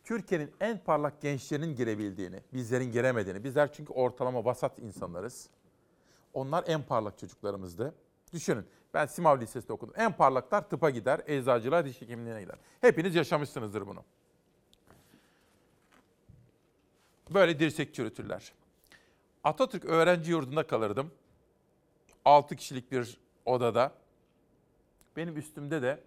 [0.03, 3.43] Türkiye'nin en parlak gençlerinin girebildiğini, bizlerin giremediğini.
[3.43, 5.49] Bizler çünkü ortalama vasat insanlarız.
[6.33, 7.95] Onlar en parlak çocuklarımızdı.
[8.33, 8.65] Düşünün
[8.95, 9.93] ben Simav Lisesi'nde okudum.
[9.97, 12.55] En parlaklar tıpa gider, eczacılığa, diş hekimliğine gider.
[12.81, 14.03] Hepiniz yaşamışsınızdır bunu.
[17.29, 18.53] Böyle dirsek çürütürler.
[19.43, 21.11] Atatürk öğrenci yurdunda kalırdım.
[22.25, 23.91] 6 kişilik bir odada.
[25.17, 25.99] Benim üstümde de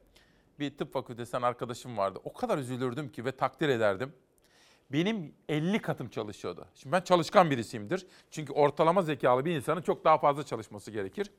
[0.58, 2.20] bir tıp fakültesinden arkadaşım vardı.
[2.24, 4.12] O kadar üzülürdüm ki ve takdir ederdim.
[4.92, 6.66] Benim 50 katım çalışıyordu.
[6.74, 8.06] Şimdi ben çalışkan birisiyimdir.
[8.30, 11.30] Çünkü ortalama zekalı bir insanın çok daha fazla çalışması gerekir.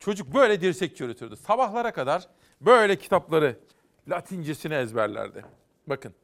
[0.00, 1.36] Çocuk böyle dirsek çürütürdü.
[1.36, 2.28] Sabahlara kadar
[2.60, 3.56] böyle kitapları
[4.08, 5.44] Latincesini ezberlerdi.
[5.86, 6.14] Bakın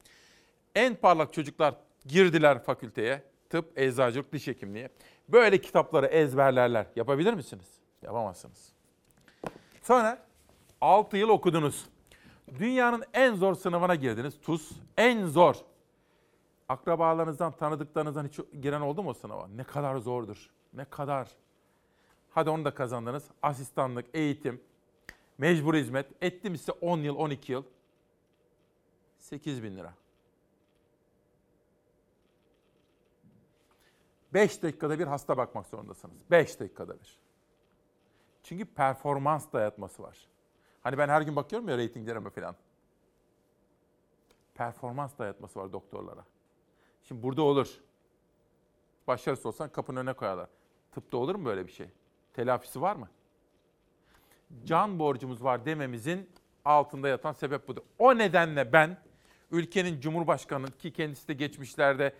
[0.75, 3.23] en parlak çocuklar girdiler fakülteye.
[3.49, 4.89] Tıp, eczacılık, diş hekimliği.
[5.29, 6.85] Böyle kitapları ezberlerler.
[6.95, 7.65] Yapabilir misiniz?
[8.01, 8.73] Yapamazsınız.
[9.81, 10.17] Sonra
[10.81, 11.85] 6 yıl okudunuz.
[12.59, 14.41] Dünyanın en zor sınavına girdiniz.
[14.41, 14.71] TUS.
[14.97, 15.55] En zor.
[16.69, 19.47] Akrabalarınızdan, tanıdıklarınızdan hiç giren oldu mu o sınava?
[19.47, 20.49] Ne kadar zordur.
[20.73, 21.27] Ne kadar.
[22.31, 23.23] Hadi onu da kazandınız.
[23.41, 24.61] Asistanlık, eğitim,
[25.37, 26.07] mecbur hizmet.
[26.21, 27.63] Ettim size 10 yıl, 12 yıl.
[29.17, 29.93] 8 bin lira.
[34.33, 36.17] 5 dakikada bir hasta bakmak zorundasınız.
[36.31, 37.19] 5 dakikada bir.
[38.43, 40.27] Çünkü performans dayatması var.
[40.83, 42.55] Hani ben her gün bakıyorum ya reytinglerime falan.
[44.55, 46.25] Performans dayatması var doktorlara.
[47.03, 47.81] Şimdi burada olur.
[49.07, 50.49] Başarısız olsan kapının önüne koyarlar.
[50.91, 51.89] Tıpta olur mu böyle bir şey?
[52.33, 53.09] Telafisi var mı?
[54.65, 56.29] Can borcumuz var dememizin
[56.65, 57.81] altında yatan sebep budur.
[57.99, 58.97] O nedenle ben
[59.51, 62.13] ülkenin cumhurbaşkanı ki kendisi de geçmişlerde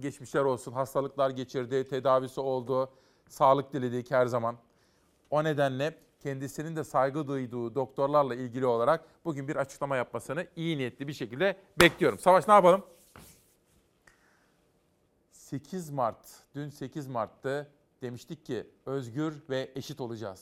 [0.00, 2.90] geçmişler olsun hastalıklar geçirdi, tedavisi oldu,
[3.28, 4.56] sağlık diledik her zaman.
[5.30, 11.08] O nedenle kendisinin de saygı duyduğu doktorlarla ilgili olarak bugün bir açıklama yapmasını iyi niyetli
[11.08, 12.18] bir şekilde bekliyorum.
[12.18, 12.82] Savaş ne yapalım?
[15.32, 17.66] 8 Mart, dün 8 Mart'ta
[18.02, 20.40] demiştik ki özgür ve eşit olacağız.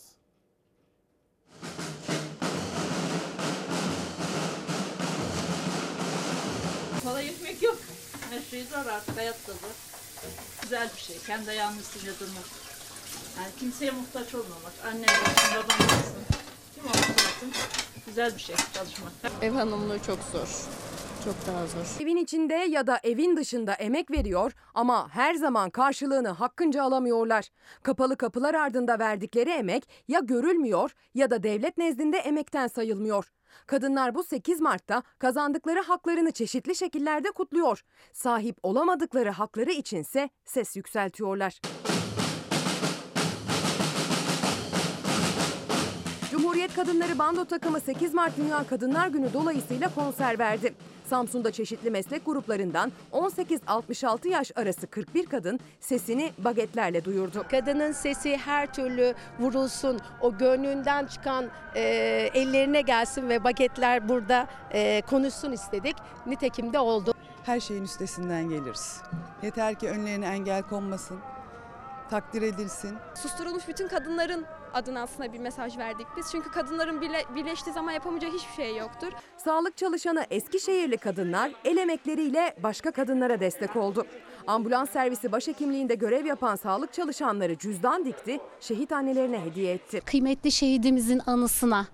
[7.05, 7.79] Kolay ekmek yok.
[8.31, 9.77] Her şey zor artık hayatta zor.
[10.63, 11.19] Güzel bir şey.
[11.27, 12.45] Kendi ayağının üstünde durmak.
[13.39, 14.73] Yani kimseye muhtaç olmamak.
[14.85, 16.25] Annem olsun, babam olsun.
[16.75, 17.53] Kim olursa olsun.
[18.07, 19.13] Güzel bir şey çalışmak.
[19.43, 20.49] Ev hanımlığı çok zor.
[21.27, 22.03] Çok daha zor.
[22.03, 27.49] Evin içinde ya da evin dışında emek veriyor ama her zaman karşılığını hakkınca alamıyorlar.
[27.83, 33.33] Kapalı kapılar ardında verdikleri emek ya görülmüyor ya da devlet nezdinde emekten sayılmıyor.
[33.67, 37.85] Kadınlar bu 8 Mart'ta kazandıkları haklarını çeşitli şekillerde kutluyor.
[38.13, 41.61] Sahip olamadıkları hakları içinse ses yükseltiyorlar.
[46.31, 50.75] Cumhuriyet Kadınları Bando takımı 8 Mart Dünya Kadınlar Günü dolayısıyla konser verdi.
[51.07, 57.45] Samsun'da çeşitli meslek gruplarından 18-66 yaş arası 41 kadın sesini bagetlerle duyurdu.
[57.51, 61.45] Kadının sesi her türlü vurulsun, o gönlünden çıkan
[61.75, 61.81] e,
[62.35, 65.97] ellerine gelsin ve bagetler burada e, konuşsun istedik.
[66.27, 67.15] Nitekim de oldu.
[67.45, 69.01] Her şeyin üstesinden geliriz.
[69.43, 71.19] Yeter ki önlerine engel konmasın,
[72.11, 72.97] takdir edilsin.
[73.15, 74.45] Susturulmuş bütün kadınların
[74.75, 76.27] adına aslında bir mesaj verdik biz.
[76.33, 79.13] Çünkü kadınların birle, birleştiği zaman yapamayacağı hiçbir şey yoktur.
[79.37, 84.07] Sağlık çalışanı Eskişehirli kadınlar el emekleriyle başka kadınlara destek oldu.
[84.47, 90.01] Ambulans servisi başhekimliğinde görev yapan sağlık çalışanları cüzdan dikti, şehit annelerine hediye etti.
[90.05, 91.87] Kıymetli şehidimizin anısına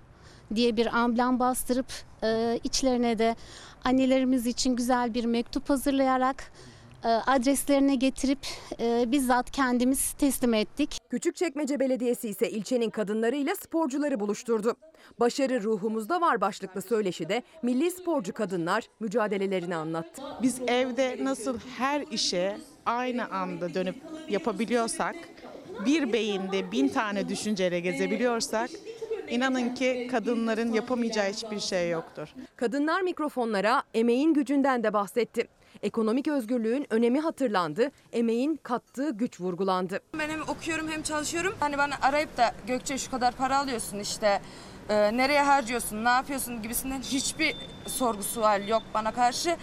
[0.55, 1.87] diye bir amblem bastırıp
[2.23, 3.37] e, içlerine de
[3.85, 6.53] annelerimiz için güzel bir mektup hazırlayarak
[7.09, 8.39] adreslerine getirip
[8.81, 10.99] e, bizzat kendimiz teslim ettik.
[11.11, 14.77] Küçükçekmece Belediyesi ise ilçenin kadınlarıyla sporcuları buluşturdu.
[15.21, 20.23] Başarı ruhumuzda var başlıklı söyleşide milli sporcu kadınlar mücadelelerini anlattı.
[20.43, 23.97] Biz evde nasıl her işe aynı anda dönüp
[24.29, 25.17] yapabiliyorsak,
[25.87, 28.71] bir beyinde bin tane düşünceyle gezebiliyorsak,
[29.31, 32.29] inanın ki kadınların yapamayacağı hiçbir şey yoktur.
[32.57, 35.49] Kadınlar mikrofonlara emeğin gücünden de bahsetti.
[35.83, 40.01] Ekonomik özgürlüğün önemi hatırlandı, emeğin kattığı güç vurgulandı.
[40.19, 41.55] Ben hem okuyorum hem çalışıyorum.
[41.61, 44.43] Hani bana arayıp da Gökçe şu kadar para alıyorsun işte
[44.89, 47.57] e, nereye harcıyorsun, ne yapıyorsun gibisinden hiçbir
[47.87, 49.57] sorgu sual yok bana karşı.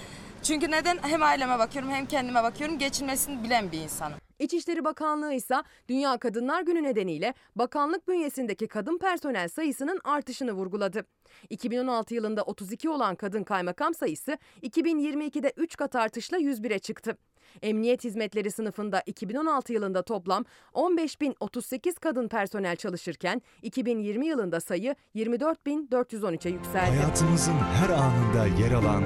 [0.43, 4.17] Çünkü neden hem aileme bakıyorum hem kendime bakıyorum geçinmesini bilen bir insanım.
[4.39, 5.55] İçişleri Bakanlığı ise
[5.89, 11.05] Dünya Kadınlar Günü nedeniyle bakanlık bünyesindeki kadın personel sayısının artışını vurguladı.
[11.49, 17.17] 2016 yılında 32 olan kadın kaymakam sayısı 2022'de 3 kat artışla 101'e çıktı.
[17.61, 26.97] Emniyet hizmetleri sınıfında 2016 yılında toplam 15.038 kadın personel çalışırken 2020 yılında sayı 24.413'e yükseldi.
[26.97, 29.03] Hayatımızın her anında yer alan,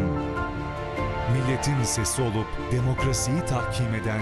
[1.33, 4.21] milletin sesi olup demokrasiyi tahkim eden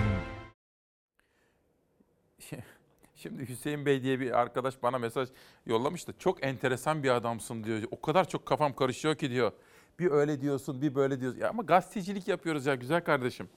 [3.21, 5.29] Şimdi Hüseyin Bey diye bir arkadaş bana mesaj
[5.65, 6.13] yollamıştı.
[6.19, 7.83] Çok enteresan bir adamsın diyor.
[7.91, 9.51] O kadar çok kafam karışıyor ki diyor.
[9.99, 11.39] Bir öyle diyorsun, bir böyle diyorsun.
[11.39, 13.49] Ya ama gazetecilik yapıyoruz ya güzel kardeşim.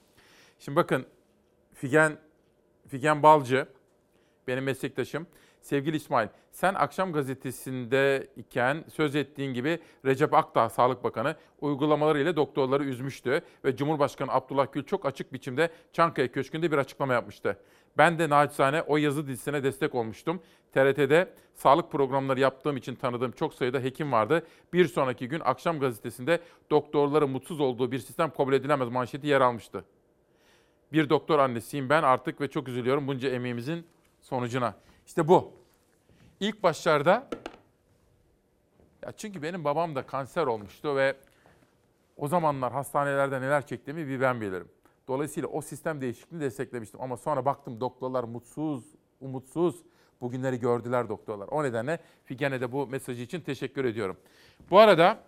[0.59, 1.05] Şimdi bakın
[1.73, 2.17] Figen
[2.87, 3.67] Figen Balcı
[4.47, 5.27] benim meslektaşım.
[5.65, 12.83] Sevgili İsmail, sen akşam gazetesinde iken söz ettiğin gibi Recep Akdağ Sağlık Bakanı uygulamalarıyla doktorları
[12.83, 17.57] üzmüştü ve Cumhurbaşkanı Abdullah Gül çok açık biçimde Çankaya Köşkü'nde bir açıklama yapmıştı.
[17.97, 20.41] Ben de naçizane o yazı dizisine destek olmuştum.
[20.73, 24.47] TRT'de sağlık programları yaptığım için tanıdığım çok sayıda hekim vardı.
[24.73, 26.39] Bir sonraki gün akşam gazetesinde
[26.69, 29.85] doktorların mutsuz olduğu bir sistem kabul edilemez manşeti yer almıştı.
[30.91, 33.87] Bir doktor annesiyim ben artık ve çok üzülüyorum bunca emeğimizin
[34.21, 34.75] sonucuna.
[35.05, 35.53] İşte bu.
[36.39, 37.29] İlk başlarda
[39.05, 41.15] ya çünkü benim babam da kanser olmuştu ve
[42.17, 44.69] o zamanlar hastanelerde neler çektiğimi bir ben bilirim.
[45.07, 47.01] Dolayısıyla o sistem değişikliğini desteklemiştim.
[47.01, 48.83] Ama sonra baktım doktorlar mutsuz,
[49.21, 49.75] umutsuz.
[50.21, 51.47] Bugünleri gördüler doktorlar.
[51.47, 54.17] O nedenle Figen'e de bu mesajı için teşekkür ediyorum.
[54.71, 55.19] Bu arada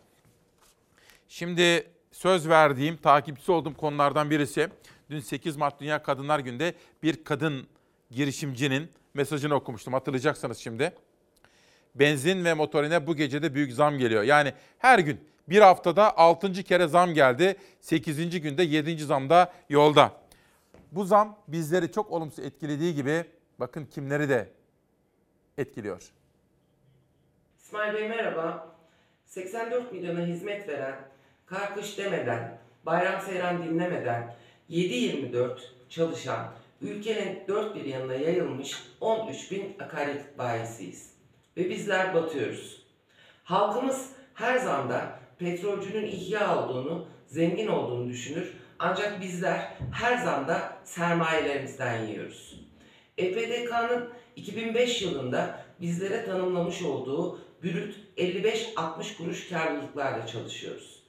[1.27, 4.69] şimdi söz verdiğim, takipçisi olduğum konulardan birisi.
[5.09, 6.73] Dün 8 Mart Dünya Kadınlar Günü'nde
[7.03, 7.67] bir kadın
[8.11, 9.93] girişimcinin mesajını okumuştum.
[9.93, 10.93] Hatırlayacaksınız şimdi.
[11.95, 14.23] Benzin ve motorine bu gecede büyük zam geliyor.
[14.23, 16.53] Yani her gün Bir haftada 6.
[16.53, 17.55] kere zam geldi.
[17.81, 18.41] 8.
[18.41, 18.97] günde 7.
[18.97, 20.11] zam da yolda.
[20.91, 23.25] Bu zam bizleri çok olumsuz etkilediği gibi
[23.59, 24.49] bakın kimleri de
[25.57, 26.11] etkiliyor.
[27.59, 28.75] İsmail Bey merhaba.
[29.25, 30.95] 84 milyona hizmet veren,
[31.45, 34.35] kar kış demeden, bayram seyran dinlemeden
[34.69, 35.59] 7-24
[35.89, 36.47] çalışan,
[36.81, 41.13] ülkenin dört bir yanına yayılmış 13 bin akaryakıt bayisiyiz.
[41.57, 42.83] Ve bizler batıyoruz.
[43.43, 48.53] Halkımız her zamda petrolcünün ihya olduğunu, zengin olduğunu düşünür.
[48.79, 52.61] Ancak bizler her zamda sermayelerimizden yiyoruz.
[53.17, 61.03] EPDK'nın 2005 yılında bizlere tanımlamış olduğu brüt 55-60 kuruş karlılıklarla çalışıyoruz.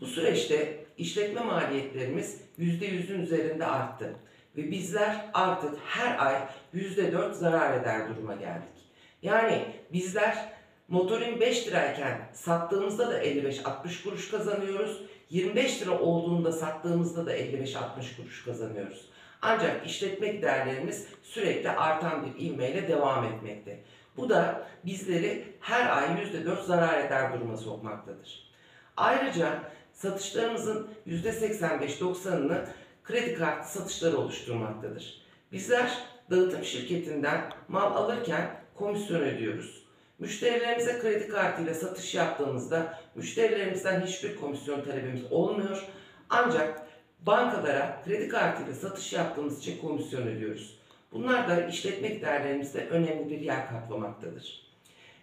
[0.00, 4.16] Bu süreçte işletme maliyetlerimiz %100'ün üzerinde arttı
[4.56, 6.34] ve bizler artık her ay
[6.74, 8.76] %4 zarar eder duruma geldik.
[9.22, 10.48] Yani bizler
[10.88, 15.02] motorin 5 lirayken sattığımızda da 55-60 kuruş kazanıyoruz.
[15.30, 19.08] 25 lira olduğunda sattığımızda da 55-60 kuruş kazanıyoruz.
[19.42, 23.80] Ancak işletme giderlerimiz sürekli artan bir ivmeyle devam etmekte.
[24.16, 28.50] Bu da bizleri her ay %4 zarar eder duruma sokmaktadır.
[28.96, 32.66] Ayrıca satışlarımızın %85-90'ını
[33.06, 35.22] kredi kartı satışları oluşturmaktadır.
[35.52, 35.98] Bizler
[36.30, 39.86] dağıtım şirketinden mal alırken komisyon ödüyoruz.
[40.18, 45.86] Müşterilerimize kredi kartıyla satış yaptığımızda müşterilerimizden hiçbir komisyon talebimiz olmuyor.
[46.30, 46.86] Ancak
[47.20, 50.78] bankalara kredi kartıyla satış yaptığımız için komisyon ödüyoruz.
[51.12, 54.66] Bunlar da işletme giderlerimizde önemli bir yer kaplamaktadır.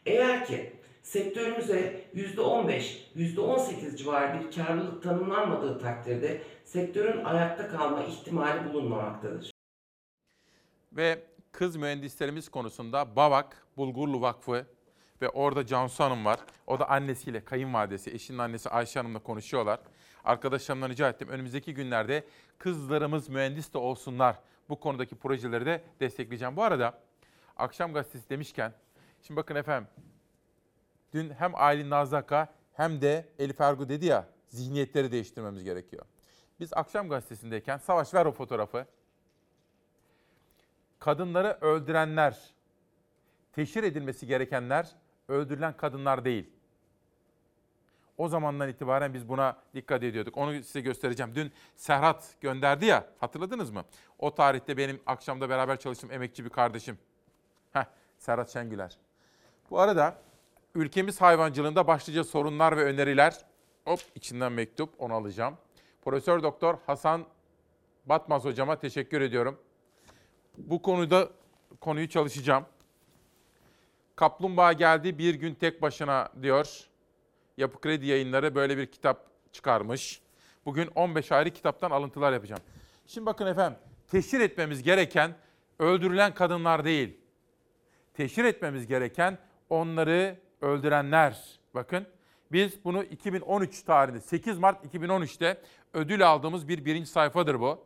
[0.06, 0.74] Eğer ki
[1.04, 9.52] sektörümüze %15, %18 civarı bir karlılık tanımlanmadığı takdirde sektörün ayakta kalma ihtimali bulunmamaktadır.
[10.92, 11.20] Ve
[11.52, 14.66] kız mühendislerimiz konusunda Bavak Bulgurlu Vakfı
[15.22, 16.40] ve orada Cansu Hanım var.
[16.68, 19.80] O da annesiyle, kayınvalidesi, eşinin annesi Ayşe Hanım'la konuşuyorlar.
[20.24, 21.28] Arkadaşlarımdan rica ettim.
[21.30, 22.24] Önümüzdeki günlerde
[22.58, 24.36] kızlarımız mühendis de olsunlar.
[24.70, 26.56] Bu konudaki projeleri de destekleyeceğim.
[26.56, 27.00] Bu arada
[27.58, 28.74] Akşam Gazetesi demişken,
[29.22, 29.88] şimdi bakın efendim,
[31.14, 36.06] dün hem Aylin Nazaka hem de Elif Ergu dedi ya, zihniyetleri değiştirmemiz gerekiyor.
[36.60, 38.86] Biz Akşam Gazetesi'ndeyken, Savaş ver o fotoğrafı.
[41.00, 42.54] Kadınları öldürenler,
[43.52, 44.96] teşhir edilmesi gerekenler
[45.28, 46.50] öldürülen kadınlar değil.
[48.18, 50.38] O zamandan itibaren biz buna dikkat ediyorduk.
[50.38, 51.36] Onu size göstereceğim.
[51.36, 53.84] Dün Serhat gönderdi ya, hatırladınız mı?
[54.20, 56.98] O tarihte benim akşamda beraber çalıştığım emekçi bir kardeşim.
[57.72, 57.86] Heh,
[58.18, 58.98] Serhat Şengüler.
[59.70, 60.18] Bu arada
[60.76, 63.46] ülkemiz hayvancılığında başlıca sorunlar ve öneriler.
[63.86, 65.58] Hop içinden mektup, onu alacağım.
[66.02, 67.26] Profesör Doktor Hasan
[68.06, 69.60] Batmaz hocama teşekkür ediyorum.
[70.58, 71.30] Bu konuda
[71.82, 72.66] konuyu çalışacağım.
[74.16, 76.88] Kaplumbağa geldi bir gün tek başına diyor.
[77.58, 80.22] Yapı Kredi Yayınları böyle bir kitap çıkarmış.
[80.66, 82.62] Bugün 15 ayrı kitaptan alıntılar yapacağım.
[83.08, 85.36] Şimdi bakın efendim, teşhir etmemiz gereken
[85.80, 87.18] öldürülen kadınlar değil.
[88.14, 89.38] Teşhir etmemiz gereken
[89.70, 91.60] onları öldürenler.
[91.74, 92.08] Bakın
[92.52, 95.62] biz bunu 2013 tarihinde 8 Mart 2013'te
[95.94, 97.86] ödül aldığımız bir birinci sayfadır bu.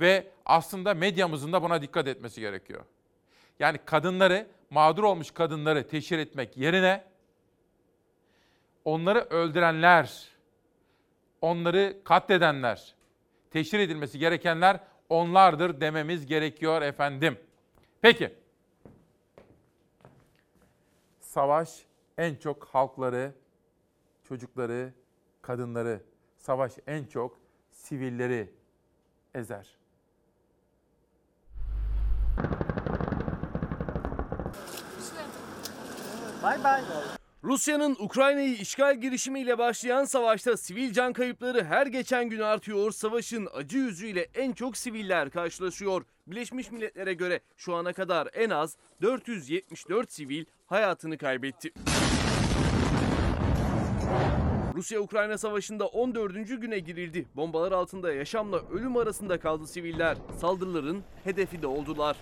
[0.00, 2.84] Ve aslında medyamızın da buna dikkat etmesi gerekiyor.
[3.58, 7.04] Yani kadınları, mağdur olmuş kadınları teşhir etmek yerine
[8.84, 10.28] onları öldürenler,
[11.40, 12.94] onları katledenler,
[13.50, 17.38] teşhir edilmesi gerekenler onlardır dememiz gerekiyor efendim.
[18.02, 18.34] Peki.
[21.20, 21.89] Savaş
[22.20, 23.34] en çok halkları,
[24.24, 24.92] çocukları,
[25.42, 26.02] kadınları,
[26.36, 27.40] savaş en çok
[27.70, 28.54] sivilleri
[29.34, 29.78] ezer.
[36.42, 36.82] Bay bay.
[37.44, 42.90] Rusya'nın Ukrayna'yı işgal girişimiyle başlayan savaşta sivil can kayıpları her geçen gün artıyor.
[42.90, 46.04] Savaşın acı yüzüyle en çok siviller karşılaşıyor.
[46.26, 51.72] Birleşmiş Milletler'e göre şu ana kadar en az 474 sivil hayatını kaybetti.
[54.80, 56.60] Rusya-Ukrayna savaşında 14.
[56.60, 57.26] güne girildi.
[57.36, 60.16] Bombalar altında yaşamla ölüm arasında kaldı siviller.
[60.36, 62.16] Saldırıların hedefi de oldular.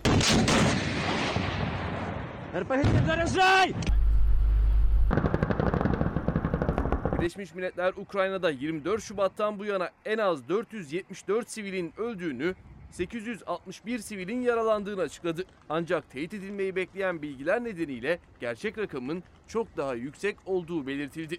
[7.18, 12.54] Birleşmiş Milletler Ukrayna'da 24 Şubat'tan bu yana en az 474 sivilin öldüğünü,
[12.90, 15.44] 861 sivilin yaralandığını açıkladı.
[15.68, 21.38] Ancak teyit edilmeyi bekleyen bilgiler nedeniyle gerçek rakamın çok daha yüksek olduğu belirtildi.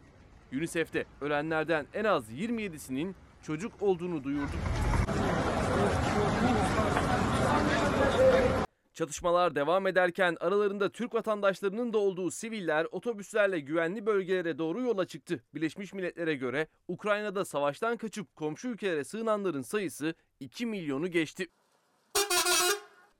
[0.53, 4.51] UNICEF'te ölenlerden en az 27'sinin çocuk olduğunu duyurdu.
[8.93, 15.43] Çatışmalar devam ederken aralarında Türk vatandaşlarının da olduğu siviller otobüslerle güvenli bölgelere doğru yola çıktı.
[15.53, 21.47] Birleşmiş Milletler'e göre Ukrayna'da savaştan kaçıp komşu ülkelere sığınanların sayısı 2 milyonu geçti.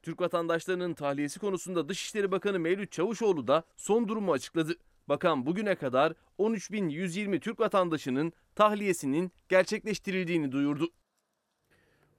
[0.02, 4.76] Türk vatandaşlarının tahliyesi konusunda Dışişleri Bakanı Mevlüt Çavuşoğlu da son durumu açıkladı.
[5.10, 10.90] Bakan bugüne kadar 13.120 Türk vatandaşının tahliyesinin gerçekleştirildiğini duyurdu.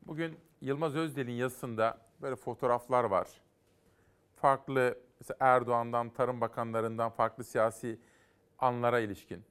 [0.02, 3.28] Bugün Yılmaz Özdel'in yazısında böyle fotoğraflar var.
[4.36, 7.98] Farklı mesela Erdoğan'dan, Tarım Bakanlarından farklı siyasi
[8.58, 9.42] anlara ilişkin.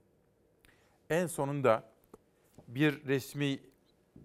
[1.10, 1.84] En sonunda
[2.68, 3.60] bir resmi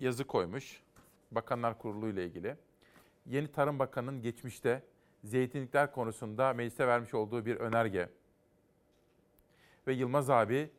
[0.00, 0.82] yazı koymuş
[1.30, 2.56] Bakanlar Kurulu ile ilgili.
[3.26, 4.82] Yeni Tarım Bakanı'nın geçmişte
[5.24, 8.08] zeytinlikler konusunda meclise vermiş olduğu bir önerge.
[9.86, 10.70] Ve Yılmaz abi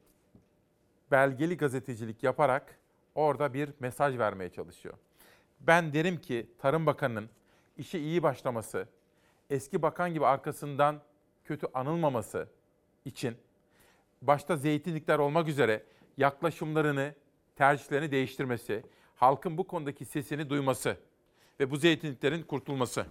[1.11, 2.79] belgeli gazetecilik yaparak
[3.15, 4.95] orada bir mesaj vermeye çalışıyor.
[5.59, 7.29] Ben derim ki Tarım Bakanı'nın
[7.77, 8.87] işe iyi başlaması,
[9.49, 11.01] eski bakan gibi arkasından
[11.43, 12.47] kötü anılmaması
[13.05, 13.37] için
[14.21, 15.83] başta zeytinlikler olmak üzere
[16.17, 17.15] yaklaşımlarını,
[17.55, 18.83] tercihlerini değiştirmesi,
[19.15, 20.97] halkın bu konudaki sesini duyması
[21.59, 23.05] ve bu zeytinliklerin kurtulması.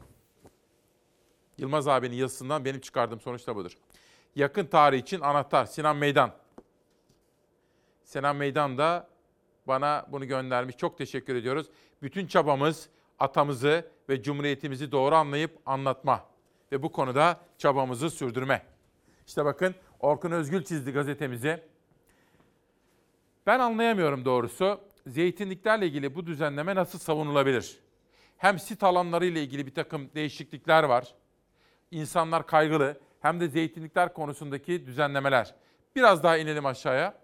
[1.59, 3.79] Yılmaz abinin yazısından benim çıkardığım sonuç da budur.
[4.37, 6.33] Yakın tarih için anahtar Sinan Meydan.
[8.05, 9.09] Sinan Meydan da
[9.67, 10.77] bana bunu göndermiş.
[10.77, 11.67] Çok teşekkür ediyoruz.
[12.03, 16.25] Bütün çabamız atamızı ve cumhuriyetimizi doğru anlayıp anlatma
[16.73, 18.63] ve bu konuda çabamızı sürdürme.
[19.27, 21.63] İşte bakın Orkun Özgül çizdi gazetemizi.
[23.47, 24.81] Ben anlayamıyorum doğrusu.
[25.07, 27.79] Zeytinliklerle ilgili bu düzenleme nasıl savunulabilir?
[28.37, 31.15] Hem sit alanları ile ilgili bir takım değişiklikler var.
[31.91, 33.01] İnsanlar kaygılı.
[33.25, 35.55] Hem de zeytinlikler konusundaki düzenlemeler.
[35.97, 37.15] Biraz daha inelim aşağıya.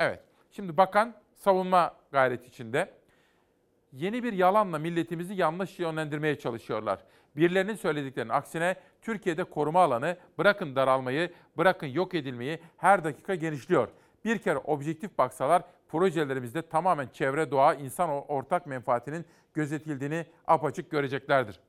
[0.00, 0.20] Evet.
[0.50, 2.90] Şimdi bakan savunma gayreti içinde.
[3.92, 6.98] Yeni bir yalanla milletimizi yanlış yönlendirmeye çalışıyorlar.
[7.36, 13.88] Birilerinin söylediklerinin aksine Türkiye'de koruma alanı bırakın daralmayı, bırakın yok edilmeyi her dakika genişliyor.
[14.24, 21.60] Bir kere objektif baksalar projelerimizde tamamen çevre, doğa, insan ortak menfaatinin gözetildiğini apaçık göreceklerdir.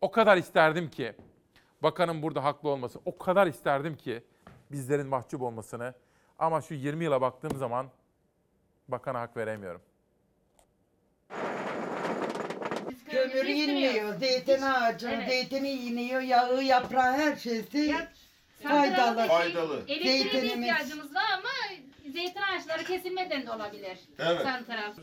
[0.00, 1.14] O kadar isterdim ki
[1.84, 4.24] bakanın burada haklı olması, o kadar isterdim ki
[4.72, 5.94] bizlerin mahcup olmasını.
[6.38, 7.86] Ama şu 20 yıla baktığım zaman
[8.88, 9.80] bakana hak veremiyorum.
[13.10, 15.28] Kömür inmiyor, zeytin ağacı, Evet.
[15.28, 17.94] zeytini iniyor, yağı, yaprağı her şeysi
[18.62, 19.20] faydalı.
[19.88, 20.52] Elektriğe de Zeytinimiz.
[20.68, 21.82] ihtiyacımız var ama
[22.12, 23.98] zeytin ağaçları kesilmeden de olabilir.
[24.18, 24.46] Evet.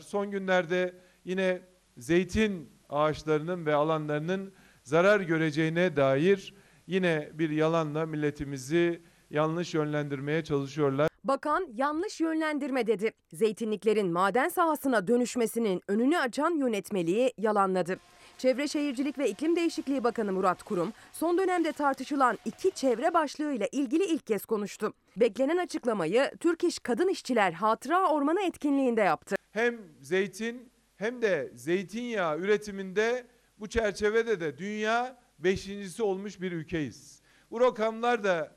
[0.00, 1.60] Son günlerde yine
[1.98, 6.54] zeytin ağaçlarının ve alanlarının zarar göreceğine dair
[6.86, 11.08] yine bir yalanla milletimizi yanlış yönlendirmeye çalışıyorlar.
[11.24, 13.12] Bakan yanlış yönlendirme dedi.
[13.32, 17.98] Zeytinliklerin maden sahasına dönüşmesinin önünü açan yönetmeliği yalanladı.
[18.38, 24.04] Çevre Şehircilik ve İklim Değişikliği Bakanı Murat Kurum, son dönemde tartışılan iki çevre başlığıyla ilgili
[24.04, 24.92] ilk kez konuştu.
[25.16, 29.36] Beklenen açıklamayı Türk İş Kadın İşçiler Hatıra Ormanı etkinliğinde yaptı.
[29.50, 33.26] Hem zeytin hem de zeytinyağı üretiminde
[33.60, 37.22] bu çerçevede de dünya beşincisi olmuş bir ülkeyiz.
[37.50, 38.56] Bu rakamlar da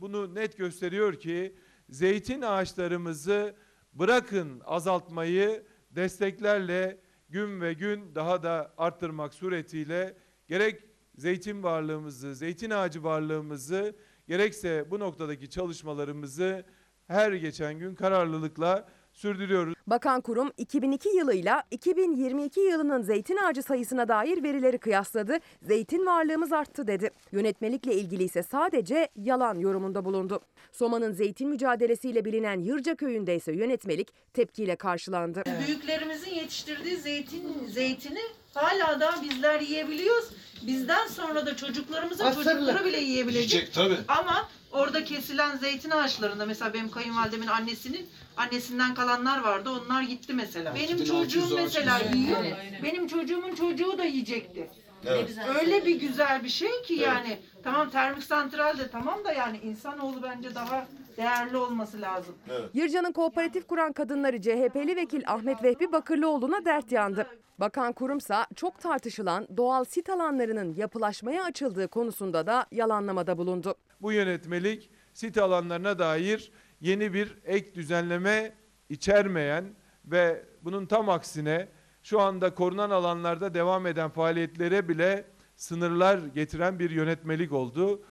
[0.00, 1.56] bunu net gösteriyor ki
[1.88, 3.54] zeytin ağaçlarımızı
[3.92, 10.16] bırakın azaltmayı desteklerle gün ve gün daha da arttırmak suretiyle
[10.48, 10.82] gerek
[11.16, 13.96] zeytin varlığımızı, zeytin ağacı varlığımızı
[14.28, 16.64] gerekse bu noktadaki çalışmalarımızı
[17.06, 19.74] her geçen gün kararlılıkla sürdürüyoruz.
[19.86, 25.38] Bakan Kurum 2002 yılıyla 2022 yılının zeytin ağacı sayısına dair verileri kıyasladı.
[25.62, 27.10] Zeytin varlığımız arttı dedi.
[27.32, 30.40] Yönetmelikle ilgili ise sadece yalan yorumunda bulundu.
[30.72, 35.42] Soma'nın zeytin mücadelesiyle bilinen Yırca köyünde ise yönetmelik tepkiyle karşılandı.
[35.66, 38.20] Büyüklerimizin yetiştirdiği zeytin zeytini
[38.54, 40.30] hala da bizler yiyebiliyoruz.
[40.66, 42.44] Bizden sonra da çocuklarımızın Asırlık.
[42.52, 43.52] çocukları bile yiyebilecek.
[43.52, 43.96] Yiyecek, tabii.
[44.08, 49.70] Ama orada kesilen zeytin ağaçlarında mesela benim kayınvalidemin annesinin annesinden kalanlar vardı.
[49.70, 50.74] Onlar gitti mesela.
[50.74, 52.44] Benim 6600 çocuğum mesela yiyor.
[52.82, 54.70] Benim çocuğumun çocuğu da yiyecekti.
[55.06, 55.30] Evet.
[55.60, 57.06] Öyle bir güzel bir şey ki Evet.
[57.06, 60.86] yani tamam termik santral de tamam da yani insanoğlu bence daha
[61.16, 62.34] değerli olması lazım.
[62.74, 67.26] Yırca'nın kooperatif kuran kadınları CHP'li vekil Ahmet Vehbi Bakırlıoğlu'na dert yandı.
[67.60, 73.74] Bakan Kurumsa çok tartışılan doğal sit alanlarının yapılaşmaya açıldığı konusunda da yalanlamada bulundu.
[74.00, 78.54] Bu yönetmelik sit alanlarına dair yeni bir ek düzenleme
[78.88, 79.64] içermeyen
[80.04, 81.68] ve bunun tam aksine
[82.02, 85.24] şu anda korunan alanlarda devam eden faaliyetlere bile
[85.56, 88.02] sınırlar getiren bir yönetmelik oldu.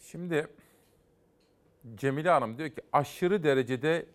[0.00, 0.48] Şimdi
[1.96, 4.06] Cemile Hanım diyor ki aşırı derecede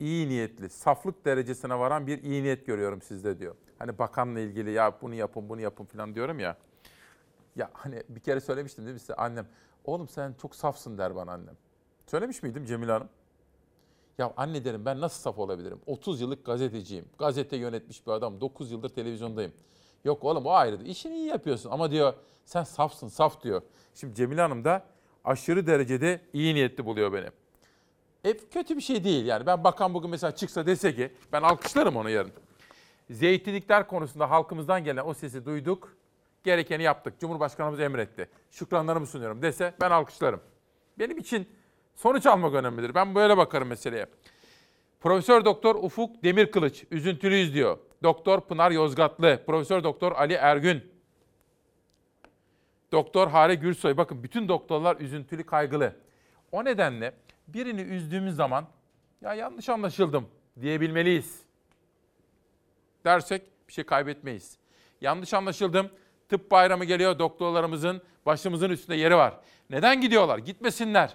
[0.00, 3.54] iyi niyetli, saflık derecesine varan bir iyi niyet görüyorum sizde diyor.
[3.78, 6.56] Hani bakanla ilgili ya bunu yapın bunu yapın falan diyorum ya.
[7.56, 9.46] Ya hani bir kere söylemiştim değil mi size annem.
[9.84, 11.56] Oğlum sen çok safsın der bana annem.
[12.06, 13.08] Söylemiş miydim Cemile Hanım?
[14.18, 15.80] Ya anne derim ben nasıl saf olabilirim?
[15.86, 17.04] 30 yıllık gazeteciyim.
[17.18, 18.40] Gazete yönetmiş bir adam.
[18.40, 19.52] 9 yıldır televizyondayım.
[20.04, 20.82] Yok oğlum o ayrı.
[20.82, 22.14] İşini iyi yapıyorsun ama diyor
[22.44, 23.62] sen safsın saf diyor.
[23.94, 24.84] Şimdi Cemile Hanım da
[25.24, 27.26] aşırı derecede iyi niyetli buluyor beni.
[28.24, 29.46] E, kötü bir şey değil yani.
[29.46, 32.32] Ben bakan bugün mesela çıksa dese ki ben alkışlarım onu yarın.
[33.10, 35.96] Zeytinlikler konusunda halkımızdan gelen o sesi duyduk.
[36.44, 37.20] Gerekeni yaptık.
[37.20, 38.28] Cumhurbaşkanımız emretti.
[38.50, 40.40] Şükranlarımı sunuyorum dese ben alkışlarım.
[40.98, 41.48] Benim için
[41.94, 42.94] sonuç almak önemlidir.
[42.94, 44.06] Ben böyle bakarım meseleye.
[45.00, 47.78] Profesör Doktor Ufuk Demirkılıç üzüntülüyüz diyor.
[48.02, 50.91] Doktor Pınar Yozgatlı, Profesör Doktor Ali Ergün,
[52.92, 53.96] Doktor Hare Gürsoy.
[53.96, 55.96] Bakın bütün doktorlar üzüntülü, kaygılı.
[56.52, 57.14] O nedenle
[57.48, 58.66] birini üzdüğümüz zaman
[59.20, 60.28] ya yanlış anlaşıldım
[60.60, 61.42] diyebilmeliyiz.
[63.04, 64.58] Dersek bir şey kaybetmeyiz.
[65.00, 65.90] Yanlış anlaşıldım.
[66.28, 67.18] Tıp bayramı geliyor.
[67.18, 69.40] Doktorlarımızın başımızın üstünde yeri var.
[69.70, 70.38] Neden gidiyorlar?
[70.38, 71.14] Gitmesinler.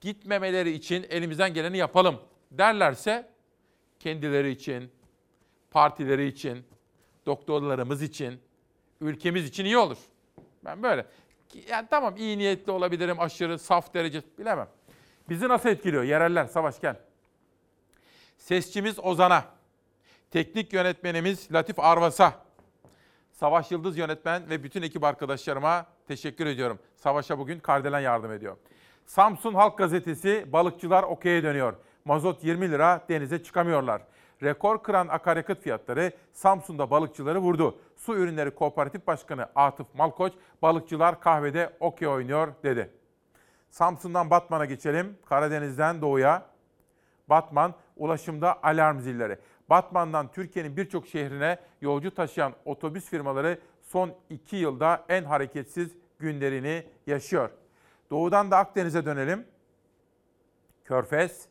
[0.00, 3.30] Gitmemeleri için elimizden geleni yapalım derlerse
[4.00, 4.90] kendileri için,
[5.70, 6.64] partileri için,
[7.26, 8.40] doktorlarımız için,
[9.00, 9.98] ülkemiz için iyi olur.
[10.64, 11.06] Ben böyle.
[11.68, 14.68] Yani tamam iyi niyetli olabilirim, aşırı saf derece bilemem.
[15.28, 16.02] Bizi nasıl etkiliyor?
[16.02, 16.96] Yereller, Savaş gel.
[18.38, 19.44] Sesçimiz Ozan'a,
[20.30, 22.32] teknik yönetmenimiz Latif Arvas'a,
[23.32, 26.78] Savaş Yıldız yönetmen ve bütün ekip arkadaşlarıma teşekkür ediyorum.
[26.96, 28.56] Savaş'a bugün Kardelen yardım ediyor.
[29.06, 31.74] Samsun Halk Gazetesi balıkçılar okey'e dönüyor.
[32.04, 34.02] Mazot 20 lira denize çıkamıyorlar.
[34.42, 37.78] Rekor kıran akaryakıt fiyatları Samsun'da balıkçıları vurdu.
[37.96, 40.32] Su Ürünleri Kooperatif Başkanı Atıf Malkoç,
[40.62, 42.90] balıkçılar kahvede okey oynuyor dedi.
[43.70, 45.18] Samsun'dan Batman'a geçelim.
[45.28, 46.46] Karadeniz'den doğuya.
[47.28, 49.38] Batman ulaşımda alarm zilleri.
[49.70, 57.50] Batman'dan Türkiye'nin birçok şehrine yolcu taşıyan otobüs firmaları son iki yılda en hareketsiz günlerini yaşıyor.
[58.10, 59.46] Doğudan da Akdeniz'e dönelim.
[60.84, 61.48] Körfez,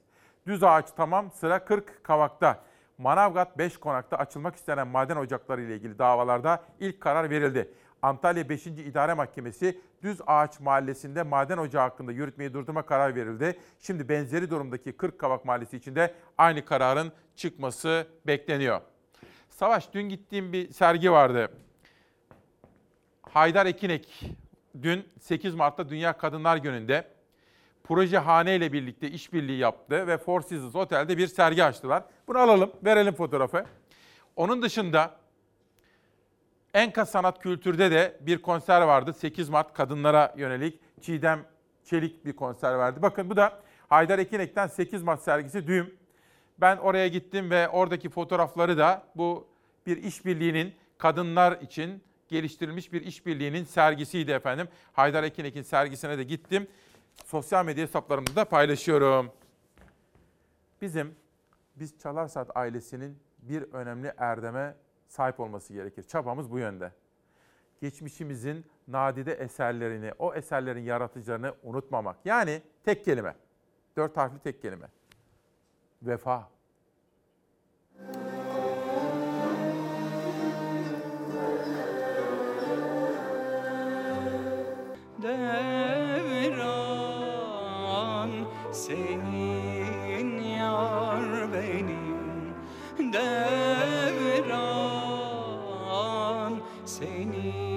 [0.48, 2.64] Düz ağaç tamam sıra 40 Kavak'ta.
[2.98, 7.74] Manavgat 5 konakta açılmak istenen maden ocakları ile ilgili davalarda ilk karar verildi.
[8.02, 8.68] Antalya 5.
[8.68, 13.60] İdare Mahkemesi Düz Ağaç Mahallesi'nde maden ocağı hakkında yürütmeyi durdurma kararı verildi.
[13.80, 18.82] Şimdi benzeri durumdaki 40 Kavak Mahallesi için de aynı kararın çıkması bekleniyor.
[19.50, 21.52] Savaş dün gittiğim bir sergi vardı.
[23.22, 24.24] Haydar Ekinek
[24.82, 27.17] dün 8 Mart'ta Dünya Kadınlar Günü'nde
[27.88, 32.04] Proje Hane ile birlikte işbirliği yaptı ve Four Seasons Otel'de bir sergi açtılar.
[32.28, 33.66] Bunu alalım, verelim fotoğrafı.
[34.36, 35.16] Onun dışında
[36.74, 39.14] Enka Sanat Kültür'de de bir konser vardı.
[39.14, 41.46] 8 Mart kadınlara yönelik Çiğdem
[41.86, 43.02] Çelik bir konser verdi.
[43.02, 43.60] Bakın bu da
[43.90, 45.96] Haydar Ekinek'ten 8 Mart sergisi Düğüm.
[46.58, 49.48] Ben oraya gittim ve oradaki fotoğrafları da bu
[49.86, 54.68] bir işbirliğinin kadınlar için geliştirilmiş bir işbirliğinin sergisiydi efendim.
[54.94, 56.68] Haydar Ekinek'in sergisine de gittim.
[57.26, 59.32] Sosyal medya hesaplarımda da paylaşıyorum.
[60.82, 61.16] Bizim,
[61.76, 64.76] biz Çalar Saat ailesinin bir önemli erdeme
[65.08, 66.04] sahip olması gerekir.
[66.04, 66.92] Çabamız bu yönde.
[67.82, 72.18] Geçmişimizin nadide eserlerini, o eserlerin yaratıcılarını unutmamak.
[72.26, 73.36] Yani tek kelime,
[73.98, 74.88] dört harfli tek kelime.
[76.02, 76.50] Vefa.
[85.24, 85.97] Devran
[88.88, 92.54] senin yar benim
[93.14, 94.54] Devran
[96.86, 97.68] senin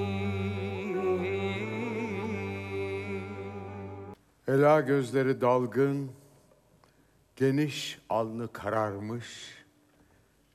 [4.49, 6.12] Ela gözleri dalgın,
[7.37, 9.55] geniş alnı kararmış,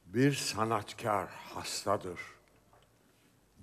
[0.05, 2.19] bir sanatkar hastadır.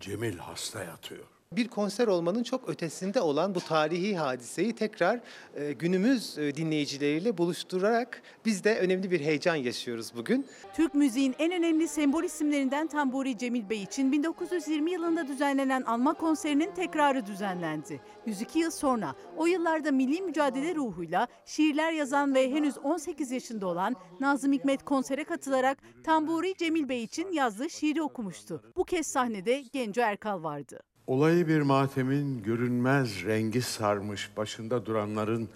[0.01, 1.32] Cemil hasta yatıyor.
[1.57, 5.21] Bir konser olmanın çok ötesinde olan bu tarihi hadiseyi tekrar
[5.55, 10.47] e, günümüz e, dinleyicileriyle buluşturarak biz de önemli bir heyecan yaşıyoruz bugün.
[10.75, 16.71] Türk müziğin en önemli sembol isimlerinden Tamburi Cemil Bey için 1920 yılında düzenlenen anma konserinin
[16.75, 18.01] tekrarı düzenlendi.
[18.27, 23.97] 102 yıl sonra o yıllarda milli mücadele ruhuyla şiirler yazan ve henüz 18 yaşında olan
[24.21, 28.63] Nazım Hikmet konsere katılarak Tamburi Cemil Bey için yazdığı şiiri okumuştu.
[28.77, 30.81] Bu kez sahnede Genco Erkal vardı.
[31.07, 35.49] Olayı bir matemin görünmez rengi sarmış başında duranların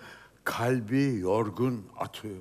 [0.45, 2.37] kalbi yorgun atıyor.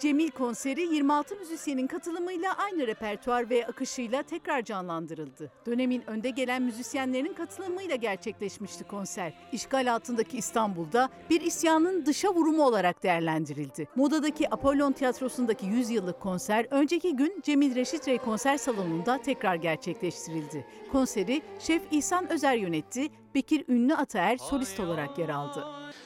[0.00, 5.52] Cemil konseri 26 müzisyenin katılımıyla aynı repertuar ve akışıyla tekrar canlandırıldı.
[5.66, 9.32] Dönemin önde gelen müzisyenlerinin katılımıyla gerçekleşmişti konser.
[9.52, 13.88] İşgal altındaki İstanbul'da bir isyanın dışa vurumu olarak değerlendirildi.
[13.96, 20.66] Moda'daki Apollon Tiyatrosu'ndaki 100 yıllık konser önceki gün Cemil Reşit Rey konser salonunda tekrar gerçekleştirildi.
[20.92, 25.64] Konseri Şef İhsan Özer yönetti, Bekir Ünlü Ataer solist olarak yer aldı.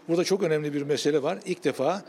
[0.09, 1.39] Burada çok önemli bir mesele var.
[1.47, 2.03] İlk defa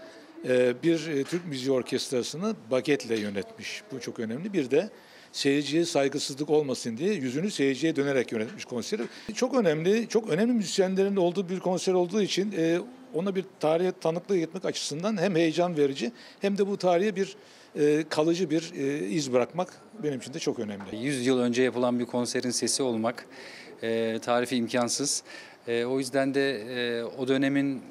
[0.84, 3.84] bir e, Türk Müziği Orkestrası'nı bagetle yönetmiş.
[3.92, 4.54] Bu çok önemli.
[4.54, 4.90] Bir de
[5.32, 9.02] seyirciye saygısızlık olmasın diye yüzünü seyirciye dönerek yönetmiş konseri.
[9.34, 12.80] Çok önemli, çok önemli müzisyenlerin olduğu bir konser olduğu için e,
[13.14, 16.12] ona bir tarihe tanıklık etmek açısından hem heyecan verici
[16.42, 17.36] hem de bu tarihe bir
[17.76, 18.74] e, kalıcı bir
[19.10, 19.74] iz bırakmak
[20.04, 20.98] benim için de çok önemli.
[20.98, 23.26] 100 yıl önce yapılan bir konserin sesi olmak
[23.84, 25.24] e, tarifi imkansız.
[25.68, 27.82] O yüzden de o dönemin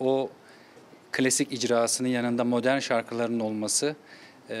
[0.00, 0.30] o
[1.12, 3.96] klasik icrasının yanında modern şarkıların olması
[4.50, 4.56] e,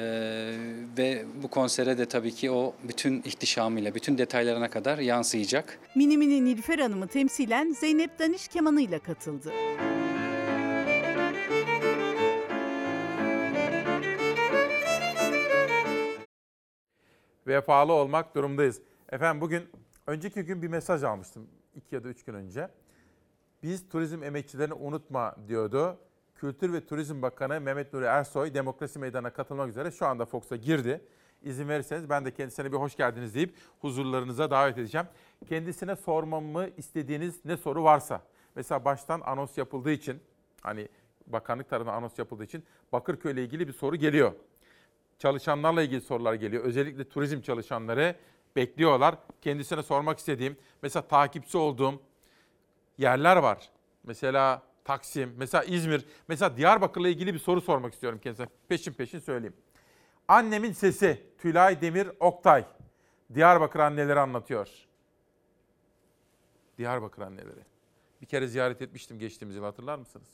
[0.98, 5.78] ve bu konsere de tabii ki o bütün ihtişamıyla, bütün detaylarına kadar yansıyacak.
[5.94, 9.52] Mini Mini Nilüfer Hanım'ı temsilen Zeynep Daniş kemanıyla katıldı.
[17.48, 18.82] vefalı olmak durumdayız.
[19.12, 19.68] Efendim bugün,
[20.06, 21.48] önceki gün bir mesaj almıştım.
[21.74, 22.68] iki ya da üç gün önce.
[23.62, 25.98] Biz turizm emekçilerini unutma diyordu.
[26.38, 31.00] Kültür ve Turizm Bakanı Mehmet Nuri Ersoy demokrasi meydanına katılmak üzere şu anda Fox'a girdi.
[31.42, 35.06] İzin verirseniz ben de kendisine bir hoş geldiniz deyip huzurlarınıza davet edeceğim.
[35.48, 38.22] Kendisine sormamı istediğiniz ne soru varsa.
[38.54, 40.20] Mesela baştan anons yapıldığı için
[40.60, 40.88] hani
[41.26, 44.32] bakanlık tarafından anons yapıldığı için Bakırköy ile ilgili bir soru geliyor
[45.18, 46.64] çalışanlarla ilgili sorular geliyor.
[46.64, 48.16] Özellikle turizm çalışanları
[48.56, 49.14] bekliyorlar.
[49.42, 52.02] Kendisine sormak istediğim, mesela takipçi olduğum
[52.98, 53.70] yerler var.
[54.04, 58.48] Mesela Taksim, mesela İzmir, mesela Diyarbakır'la ilgili bir soru sormak istiyorum kendisine.
[58.68, 59.56] Peşin peşin söyleyeyim.
[60.28, 62.64] Annemin sesi Tülay Demir Oktay.
[63.34, 64.68] Diyarbakır anneleri anlatıyor.
[66.78, 67.60] Diyarbakır anneleri.
[68.20, 70.28] Bir kere ziyaret etmiştim geçtiğimiz yıl hatırlar mısınız?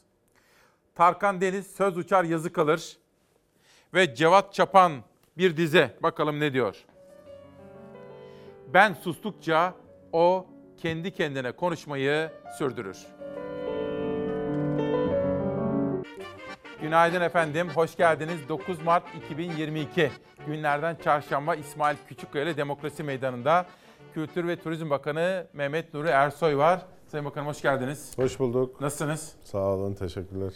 [0.94, 2.98] Tarkan Deniz söz uçar yazı kalır
[3.94, 4.92] ve Cevat Çapan
[5.38, 5.98] bir dize.
[6.02, 6.84] Bakalım ne diyor?
[8.74, 9.74] Ben sustukça
[10.12, 10.46] o
[10.78, 13.06] kendi kendine konuşmayı sürdürür.
[16.84, 18.48] Günaydın efendim, hoş geldiniz.
[18.48, 20.10] 9 Mart 2022
[20.46, 23.66] günlerden çarşamba İsmail Küçükkaya ile Demokrasi Meydanı'nda
[24.14, 26.86] Kültür ve Turizm Bakanı Mehmet Nuri Ersoy var.
[27.06, 28.12] Sayın Bakanım hoş geldiniz.
[28.18, 28.80] Hoş bulduk.
[28.80, 29.32] Nasılsınız?
[29.44, 30.52] Sağ olun, teşekkürler.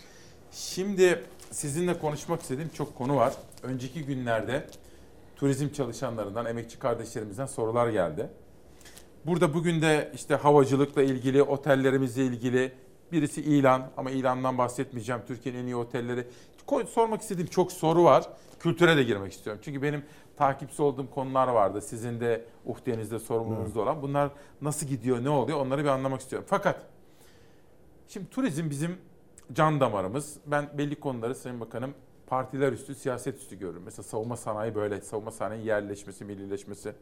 [0.50, 3.32] Şimdi sizinle konuşmak istediğim çok konu var.
[3.62, 4.66] Önceki günlerde
[5.36, 8.30] turizm çalışanlarından, emekçi kardeşlerimizden sorular geldi.
[9.26, 12.72] Burada bugün de işte havacılıkla ilgili, otellerimizle ilgili
[13.12, 15.22] birisi ilan ama ilandan bahsetmeyeceğim.
[15.26, 16.26] Türkiye'nin en iyi otelleri.
[16.88, 18.24] Sormak istediğim çok soru var.
[18.60, 19.62] Kültüre de girmek istiyorum.
[19.64, 20.04] Çünkü benim
[20.36, 21.80] takipçi olduğum konular vardı.
[21.80, 24.02] Sizin de uhdenizde, sorumluluğunuzda olan.
[24.02, 24.30] Bunlar
[24.62, 26.46] nasıl gidiyor, ne oluyor onları bir anlamak istiyorum.
[26.50, 26.80] Fakat
[28.08, 28.96] şimdi turizm bizim
[29.52, 30.36] can damarımız.
[30.46, 31.94] Ben belli konuları Sayın Bakanım
[32.26, 33.82] partiler üstü, siyaset üstü görürüm.
[33.84, 36.94] Mesela savunma sanayi böyle, savunma sanayi yerleşmesi, millileşmesi.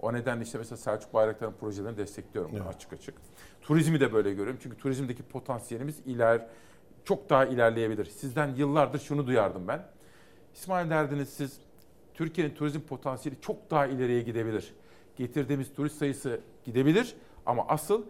[0.00, 2.66] O nedenle işte mesela Selçuk Bayraktar'ın projelerini destekliyorum evet.
[2.66, 3.14] açık açık.
[3.62, 4.58] Turizmi de böyle görüyorum.
[4.62, 6.46] Çünkü turizmdeki potansiyelimiz iler
[7.04, 8.04] çok daha ilerleyebilir.
[8.04, 9.82] Sizden yıllardır şunu duyardım ben.
[10.54, 11.60] İsmail derdiniz siz
[12.14, 14.74] Türkiye'nin turizm potansiyeli çok daha ileriye gidebilir.
[15.16, 17.16] Getirdiğimiz turist sayısı gidebilir
[17.46, 18.02] ama asıl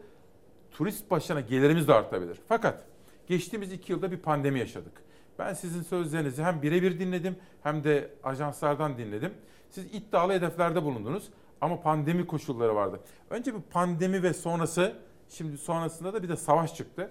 [0.70, 2.38] turist başına gelirimiz de artabilir.
[2.48, 2.84] Fakat
[3.26, 4.92] geçtiğimiz iki yılda bir pandemi yaşadık.
[5.38, 9.32] Ben sizin sözlerinizi hem birebir dinledim hem de ajanslardan dinledim.
[9.70, 11.30] Siz iddialı hedeflerde bulundunuz
[11.60, 13.00] ama pandemi koşulları vardı.
[13.30, 14.92] Önce bir pandemi ve sonrası,
[15.28, 17.10] şimdi sonrasında da bir de savaş çıktı.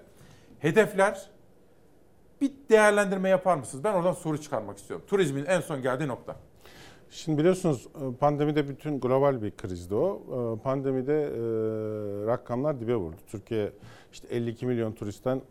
[0.58, 1.30] Hedefler
[2.40, 3.84] bir değerlendirme yapar mısınız?
[3.84, 5.06] Ben oradan soru çıkarmak istiyorum.
[5.08, 6.36] Turizmin en son geldiği nokta.
[7.10, 7.88] Şimdi biliyorsunuz
[8.20, 10.58] pandemide bütün global bir krizdi o.
[10.64, 11.28] Pandemide e,
[12.26, 13.16] rakamlar dibe vurdu.
[13.26, 13.72] Türkiye
[14.12, 15.42] işte 52 milyon turistten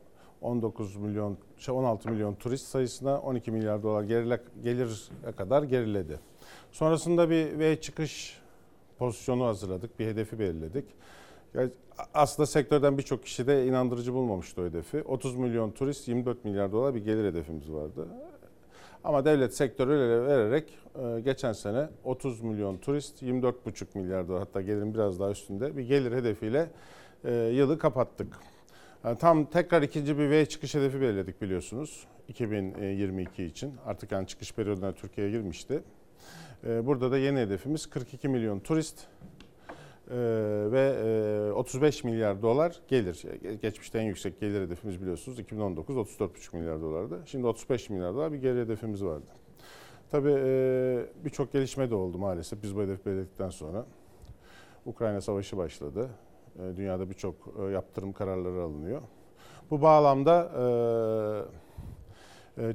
[0.41, 1.37] 19 milyon,
[1.69, 6.19] 16 şey, milyon turist sayısına 12 milyar dolar gerile, gelir kadar geriledi.
[6.71, 8.41] Sonrasında bir V çıkış
[8.99, 10.85] pozisyonu hazırladık, bir hedefi belirledik.
[12.13, 15.03] Aslında sektörden birçok kişi de inandırıcı bulmamıştı o hedefi.
[15.03, 18.07] 30 milyon turist, 24 milyar dolar bir gelir hedefimiz vardı.
[19.03, 24.93] Ama devlet sektörü vererek e, geçen sene 30 milyon turist, 24,5 milyar dolar hatta gelirin
[24.93, 26.69] biraz daha üstünde bir gelir hedefiyle
[27.23, 28.39] e, yılı kapattık.
[29.03, 33.73] Yani tam tekrar ikinci bir V çıkış hedefi belirledik biliyorsunuz 2022 için.
[33.85, 35.83] Artık yani çıkış periyoduna Türkiye'ye girmişti.
[36.65, 39.07] Ee, burada da yeni hedefimiz 42 milyon turist,
[40.11, 40.15] Ee,
[40.71, 40.95] ve
[41.49, 43.13] e, 35 milyar dolar gelir.
[43.15, 47.21] Ge- Geçmişte en yüksek gelir hedefimiz biliyorsunuz 2019 34,5 milyar dolardı.
[47.25, 49.25] Şimdi 35 milyar dolar bir gelir hedefimiz vardı.
[50.11, 53.85] Tabii e, birçok gelişme de oldu maalesef biz bu hedefi belirledikten sonra.
[54.85, 56.09] Ukrayna Savaşı başladı.
[56.59, 59.01] E, Dünyada birçok e, yaptırım kararları alınıyor.
[59.71, 61.64] Bu bağlamda e, e,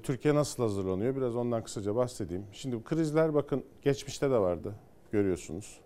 [0.02, 1.16] Türkiye nasıl hazırlanıyor?
[1.16, 2.44] Biraz ondan kısaca bahsedeyim.
[2.52, 4.74] Şimdi bu krizler bakın geçmişte de vardı
[5.12, 5.80] görüyorsunuz.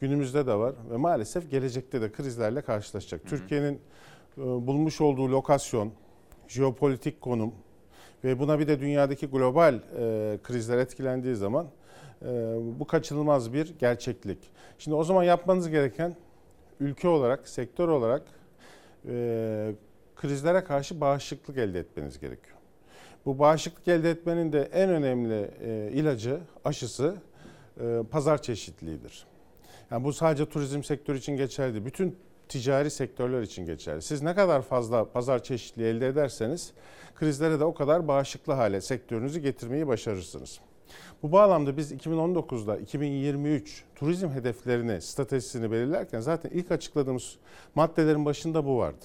[0.00, 3.26] Günümüzde de var ve maalesef gelecekte de krizlerle karşılaşacak.
[3.26, 3.80] Türkiye'nin
[4.38, 5.92] e, bulmuş olduğu lokasyon,
[6.48, 7.54] jeopolitik konum
[8.24, 11.66] ve buna bir de dünyadaki global e, krizler etkilendiği zaman
[12.22, 12.26] e,
[12.80, 14.38] bu kaçınılmaz bir gerçeklik.
[14.78, 16.16] Şimdi o zaman yapmanız gereken
[16.80, 18.22] ülke olarak, sektör olarak
[19.08, 19.74] e,
[20.16, 22.57] krizlere karşı bağışıklık elde etmeniz gerekiyor.
[23.28, 27.16] Bu bağışıklık elde etmenin de en önemli e, ilacı, aşısı
[27.80, 29.26] e, pazar çeşitliliğidir.
[29.90, 31.86] Yani bu sadece turizm sektörü için geçerli.
[31.86, 32.16] Bütün
[32.48, 34.02] ticari sektörler için geçerli.
[34.02, 36.72] Siz ne kadar fazla pazar çeşitliliği elde ederseniz
[37.14, 40.60] krizlere de o kadar bağışıklı hale sektörünüzü getirmeyi başarırsınız.
[41.22, 47.36] Bu bağlamda biz 2019'da 2023 turizm hedeflerini, stratejisini belirlerken zaten ilk açıkladığımız
[47.74, 49.04] maddelerin başında bu vardı.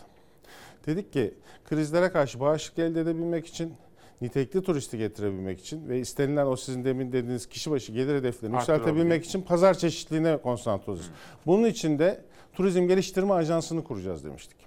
[0.86, 1.34] Dedik ki
[1.66, 3.74] krizlere karşı bağışıklık elde edebilmek için,
[4.22, 8.88] nitelikli turisti getirebilmek için ve istenilen o sizin demin dediğiniz kişi başı gelir hedeflerini yükseltebilmek
[8.88, 9.26] Arttırabilmek.
[9.26, 11.12] için pazar çeşitliliğine konsantre olacağız.
[11.46, 12.22] Bunun için de
[12.54, 14.58] Turizm Geliştirme Ajansı'nı kuracağız demiştik.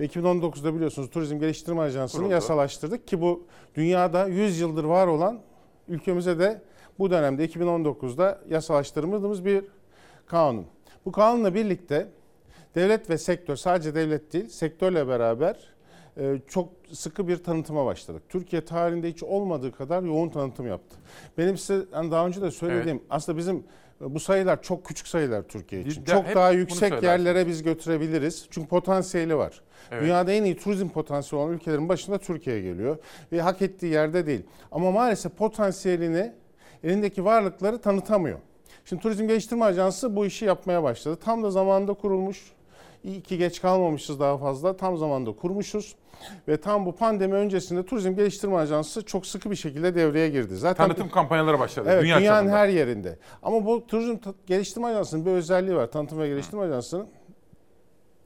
[0.00, 2.34] Ve 2019'da biliyorsunuz Turizm Geliştirme Ajansı'nı Kuruldu.
[2.34, 5.40] yasalaştırdık ki bu dünyada 100 yıldır var olan
[5.88, 6.62] ülkemize de
[6.98, 9.64] bu dönemde 2019'da yasalaştırdığımız bir
[10.26, 10.66] kanun.
[11.04, 12.08] Bu kanunla birlikte
[12.74, 15.75] devlet ve sektör sadece devlet değil sektörle beraber
[16.48, 18.22] çok sıkı bir tanıtıma başladık.
[18.28, 20.96] Türkiye tarihinde hiç olmadığı kadar yoğun tanıtım yaptı.
[21.38, 23.56] Benim size hani daha önce de söylediğim aslında bizim
[24.00, 26.06] e, bu sayılar çok küçük sayılar Türkiye için.
[26.06, 28.46] De- çok daha yüksek yerlere biz götürebiliriz.
[28.50, 29.62] Çünkü potansiyeli var.
[29.90, 30.02] Evet.
[30.02, 32.98] Dünyada en iyi turizm potansiyeli olan ülkelerin başında Türkiye geliyor
[33.32, 34.42] ve hak ettiği yerde değil.
[34.72, 36.32] Ama maalesef potansiyelini
[36.84, 38.38] elindeki varlıkları tanıtamıyor.
[38.84, 41.18] Şimdi Turizm Geliştirme Ajansı bu işi yapmaya başladı.
[41.24, 42.52] Tam da zamanında kurulmuş.
[43.06, 44.76] İyi ki geç kalmamışız daha fazla.
[44.76, 45.94] Tam zamanda kurmuşuz.
[46.48, 50.56] Ve tam bu pandemi öncesinde Turizm Geliştirme Ajansı çok sıkı bir şekilde devreye girdi.
[50.56, 51.88] Zaten Tanıtım kampanyaları başladı.
[51.92, 52.58] Evet, dünya dünyanın çapında.
[52.58, 53.18] her yerinde.
[53.42, 54.16] Ama bu Turizm
[54.46, 55.90] Geliştirme Ajansı'nın bir özelliği var.
[55.90, 57.06] Tanıtım ve Geliştirme Ajansı'nın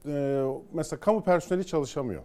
[0.07, 0.43] e,
[0.73, 2.21] mesela kamu personeli çalışamıyor.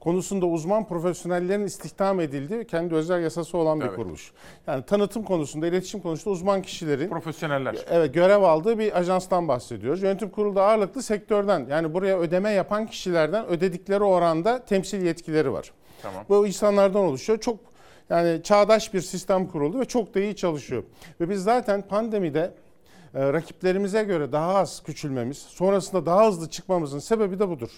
[0.00, 3.96] Konusunda uzman profesyonellerin istihdam edildiği kendi özel yasası olan bir Evet.
[3.96, 4.32] kuruluş.
[4.66, 7.76] Yani tanıtım konusunda, iletişim konusunda uzman kişilerin Profesyoneller.
[7.90, 10.02] evet görev aldığı bir ajanstan bahsediyoruz.
[10.02, 15.72] Yönetim kurulu da ağırlıklı sektörden yani buraya ödeme yapan kişilerden ödedikleri oranda temsil yetkileri var.
[16.02, 16.24] Tamam.
[16.28, 17.40] Bu insanlardan oluşuyor.
[17.40, 17.58] Çok
[18.10, 20.82] yani çağdaş bir sistem kuruldu ve çok da iyi çalışıyor.
[21.20, 22.54] Ve biz zaten pandemide
[23.14, 27.70] e, rakiplerimize göre daha az küçülmemiz, sonrasında daha hızlı çıkmamızın sebebi de budur.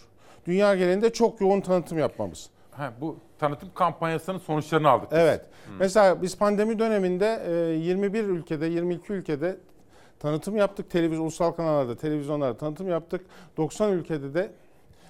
[0.47, 2.51] Dünya genelinde çok yoğun tanıtım yapmamız.
[2.71, 5.11] Ha, bu tanıtım kampanyasının sonuçlarını aldık.
[5.13, 5.19] biz.
[5.19, 5.41] Evet.
[5.79, 9.57] Mesela biz pandemi döneminde e, 21 ülkede, 22 ülkede
[10.19, 10.91] tanıtım yaptık.
[10.91, 13.27] Televizyon, ulusal kanallarda, televizyonlarda tanıtım yaptık.
[13.57, 14.51] 90 ülkede de,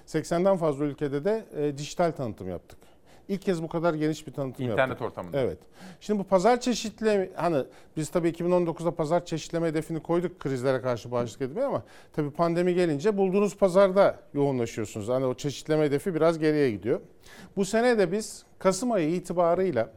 [0.07, 2.79] 80'den fazla ülkede de e, dijital tanıtım yaptık.
[3.27, 5.07] İlk kez bu kadar geniş bir tanıtım İnternet yaptık.
[5.07, 5.39] ortamında.
[5.39, 5.57] Evet.
[5.99, 7.63] Şimdi bu pazar çeşitleme, hani
[7.97, 11.83] biz tabii 2019'da pazar çeşitleme hedefini koyduk krizlere karşı bağışıklık etmeye ama
[12.13, 15.09] tabii pandemi gelince bulduğunuz pazarda yoğunlaşıyorsunuz.
[15.09, 16.99] Hani o çeşitleme hedefi biraz geriye gidiyor.
[17.55, 19.91] Bu sene de biz Kasım ayı itibarıyla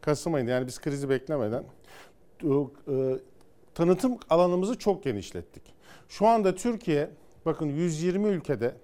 [0.00, 1.64] Kasım ayında yani biz krizi beklemeden
[2.44, 3.18] e,
[3.74, 5.62] tanıtım alanımızı çok genişlettik.
[6.08, 7.10] Şu anda Türkiye
[7.46, 8.74] bakın 120 ülkede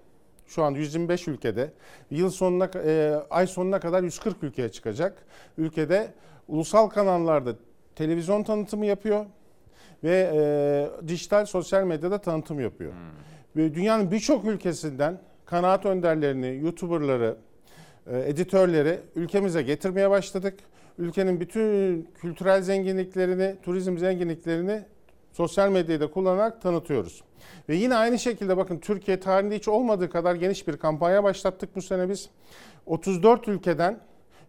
[0.49, 1.71] şu an 125 ülkede
[2.11, 5.17] yıl sonuna e, ay sonuna kadar 140 ülkeye çıkacak.
[5.57, 6.13] Ülkede
[6.47, 7.55] ulusal kanallarda
[7.95, 9.25] televizyon tanıtımı yapıyor
[10.03, 12.93] ve e, dijital sosyal medyada tanıtım yapıyor.
[13.55, 17.37] Ve dünyanın birçok ülkesinden kanaat önderlerini, YouTuber'ları,
[18.07, 20.59] e, editörleri ülkemize getirmeye başladık.
[20.97, 24.85] Ülkenin bütün kültürel zenginliklerini, turizm zenginliklerini
[25.33, 27.23] sosyal medyayı da kullanarak tanıtıyoruz.
[27.69, 31.81] Ve yine aynı şekilde bakın Türkiye tarihinde hiç olmadığı kadar geniş bir kampanya başlattık bu
[31.81, 32.29] sene biz.
[32.85, 33.99] 34 ülkeden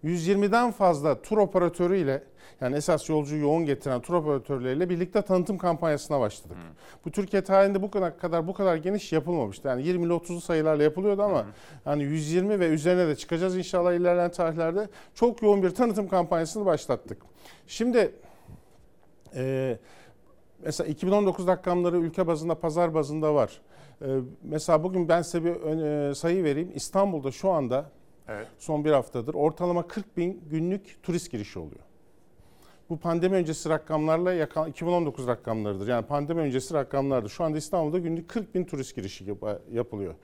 [0.05, 2.23] 120'den fazla tur operatörüyle
[2.61, 6.57] yani esas yolcuyu yoğun getiren tur operatörleriyle birlikte tanıtım kampanyasına başladık.
[7.05, 9.69] Bu Türkiye tarihinde bu kadar, kadar bu kadar geniş yapılmamıştı.
[9.69, 11.47] Yani 20 ile 30'lu sayılarla yapılıyordu ama
[11.87, 14.89] yani 120 ve üzerine de çıkacağız inşallah ilerleyen tarihlerde.
[15.15, 17.23] Çok yoğun bir tanıtım kampanyasını başlattık.
[17.67, 18.13] Şimdi
[19.35, 19.79] e,
[20.65, 23.61] mesela 2019 rakamları ülke bazında, pazar bazında var.
[24.03, 24.07] E,
[24.43, 26.73] mesela bugün ben size bir ön- e, sayı vereyim.
[26.75, 27.91] İstanbul'da şu anda
[28.29, 28.47] Evet.
[28.59, 31.81] son bir haftadır ortalama 40 bin günlük turist girişi oluyor.
[32.91, 35.89] Bu pandemi öncesi rakamlarla yaka- 2019 rakamlarıdır.
[35.89, 37.29] Yani pandemi öncesi rakamlardır.
[37.31, 40.15] Şu anda İstanbul'da günlük 40 bin turist girişi yap- yapılıyor.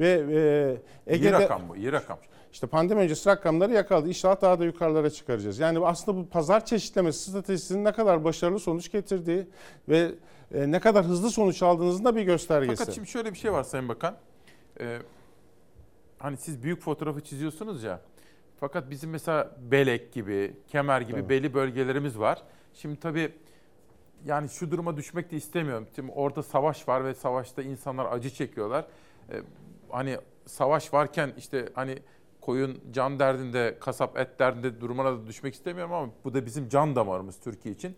[0.00, 2.18] Ve e, İyi Ege'de rakam bu, iyi rakam.
[2.52, 4.08] İşte pandemi öncesi rakamları yakaladı.
[4.08, 5.58] İnşallah daha da yukarılara çıkaracağız.
[5.58, 9.46] Yani aslında bu pazar çeşitlemesi stratejisinin ne kadar başarılı sonuç getirdiği
[9.88, 10.14] ve
[10.54, 12.76] e, ne kadar hızlı sonuç aldığınızın da bir göstergesi.
[12.76, 14.16] Fakat şimdi şöyle bir şey var Sayın Bakan.
[14.80, 14.98] Ee,
[16.18, 18.00] hani siz büyük fotoğrafı çiziyorsunuz ya.
[18.60, 21.28] Fakat bizim mesela Belek gibi, Kemer gibi Tabii.
[21.28, 22.42] belli bölgelerimiz var.
[22.74, 23.32] Şimdi tabii
[24.24, 25.86] yani şu duruma düşmek de istemiyorum.
[25.96, 28.86] Şimdi orada savaş var ve savaşta insanlar acı çekiyorlar.
[29.30, 29.34] Ee,
[29.88, 31.98] hani savaş varken işte hani
[32.42, 36.96] koyun can derdinde, kasap et derdinde durumuna da düşmek istemiyorum ama bu da bizim can
[36.96, 37.96] damarımız Türkiye için.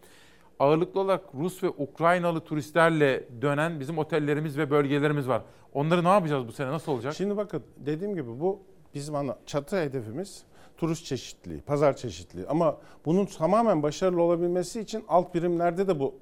[0.58, 5.42] Ağırlıklı olarak Rus ve Ukraynalı turistlerle dönen bizim otellerimiz ve bölgelerimiz var.
[5.72, 6.70] Onları ne yapacağız bu sene?
[6.70, 7.14] Nasıl olacak?
[7.14, 8.62] Şimdi bakın dediğim gibi bu
[8.94, 10.44] bizim ana çatı hedefimiz
[10.76, 12.48] turist çeşitliliği, pazar çeşitliliği.
[12.48, 16.14] Ama bunun tamamen başarılı olabilmesi için alt birimlerde de bu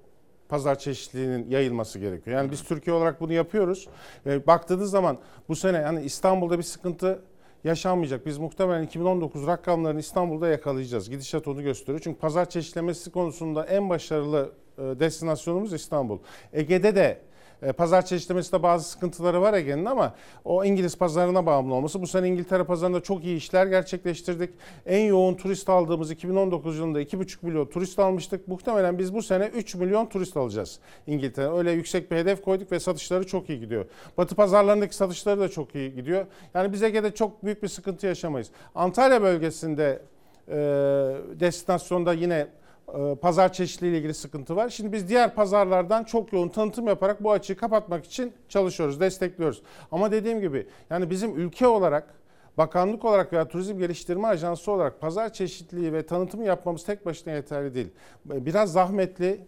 [0.48, 2.36] pazar çeşitliliğinin yayılması gerekiyor.
[2.36, 3.88] Yani biz Türkiye olarak bunu yapıyoruz.
[4.26, 5.18] Baktığınız zaman
[5.48, 7.22] bu sene yani İstanbul'da bir sıkıntı
[7.64, 8.26] yaşanmayacak.
[8.26, 11.10] Biz muhtemelen 2019 rakamlarını İstanbul'da yakalayacağız.
[11.10, 12.00] Gidişat onu gösteriyor.
[12.04, 16.18] Çünkü pazar çeşitlemesi konusunda en başarılı e, destinasyonumuz İstanbul.
[16.52, 17.20] Ege'de de
[17.76, 20.14] Pazar çeşitlemesinde bazı sıkıntıları var Ege'nin ama
[20.44, 22.02] o İngiliz pazarına bağımlı olması.
[22.02, 24.50] Bu sene İngiltere pazarında çok iyi işler gerçekleştirdik.
[24.86, 28.48] En yoğun turist aldığımız 2019 yılında 2,5 milyon turist almıştık.
[28.48, 31.52] Muhtemelen biz bu sene 3 milyon turist alacağız İngiltere.
[31.52, 33.84] Öyle yüksek bir hedef koyduk ve satışları çok iyi gidiyor.
[34.18, 36.26] Batı pazarlarındaki satışları da çok iyi gidiyor.
[36.54, 38.50] Yani biz Ege'de çok büyük bir sıkıntı yaşamayız.
[38.74, 40.02] Antalya bölgesinde
[40.48, 40.54] e,
[41.40, 42.48] destinasyonda yine e,
[43.22, 44.68] pazar çeşitliliği ile ilgili sıkıntı var.
[44.68, 49.62] Şimdi biz diğer pazarlardan çok yoğun tanıtım yaparak bu açığı kapatmak için çalışıyoruz, destekliyoruz.
[49.92, 52.14] Ama dediğim gibi yani bizim ülke olarak
[52.58, 57.74] bakanlık olarak veya turizm geliştirme ajansı olarak pazar çeşitliliği ve tanıtımı yapmamız tek başına yeterli
[57.74, 57.88] değil.
[58.24, 59.40] Biraz zahmetli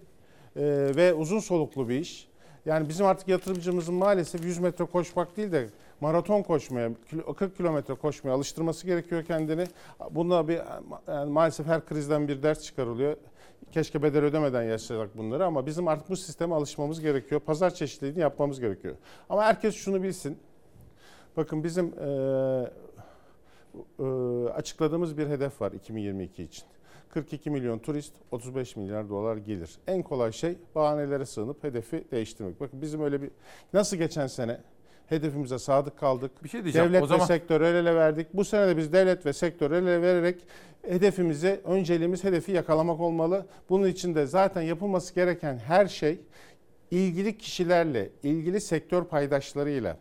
[0.57, 0.63] e,
[0.97, 2.29] ve uzun soluklu bir iş.
[2.67, 5.69] Yani bizim artık yatırımcımızın maalesef 100 metre koşmak değil de
[6.05, 6.91] maraton koşmaya,
[7.37, 9.67] 40 kilometre koşmaya alıştırması gerekiyor kendini.
[10.11, 10.61] Bunda bir
[11.09, 13.17] yani maalesef her krizden bir ders çıkarılıyor.
[13.73, 17.41] Keşke bedel ödemeden yaşasak bunları ama bizim artık bu sisteme alışmamız gerekiyor.
[17.41, 18.95] Pazar çeşitliliğini yapmamız gerekiyor.
[19.29, 20.39] Ama herkes şunu bilsin.
[21.37, 22.09] Bakın bizim e,
[23.99, 24.05] e,
[24.49, 26.65] açıkladığımız bir hedef var 2022 için.
[27.09, 29.79] 42 milyon turist, 35 milyar dolar gelir.
[29.87, 32.61] En kolay şey bahanelere sığınıp hedefi değiştirmek.
[32.61, 33.31] Bakın bizim öyle bir
[33.73, 34.61] nasıl geçen sene
[35.09, 36.45] hedefimize sadık kaldık.
[36.45, 36.89] Bir şey diyeceğim.
[36.89, 38.27] Devlet O zaman- ve sektör el ele verdik.
[38.35, 40.47] Bu sene de biz devlet ve sektör el ele vererek
[40.83, 43.47] hedefimizi, önceliğimiz hedefi yakalamak olmalı.
[43.69, 46.21] Bunun için de zaten yapılması gereken her şey
[46.91, 49.97] ilgili kişilerle, ilgili sektör paydaşlarıyla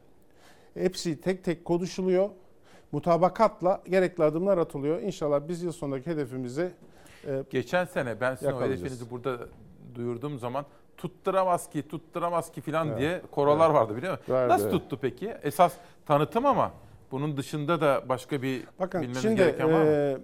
[0.73, 2.29] hepsi tek tek konuşuluyor.
[2.91, 5.01] Mutabakatla gerekli adımlar atılıyor.
[5.01, 6.71] İnşallah biz yıl sonundaki hedefimizi
[7.27, 9.37] e, Geçen sene ben sizin o hedefinizi burada
[9.95, 10.65] duyurduğum zaman
[10.97, 12.99] tutturamaz ki, tutturamaz ki falan Evet.
[12.99, 13.75] diye korolar Evet.
[13.75, 14.33] vardı biliyor musun?
[14.33, 15.29] Vardı, Nasıl tuttu peki?
[15.43, 15.73] Esas
[16.05, 16.71] tanıtım ama
[17.11, 19.85] bunun dışında da başka bir Bakın bilmemiz şimdi gereken var mı?
[19.91, 20.17] e,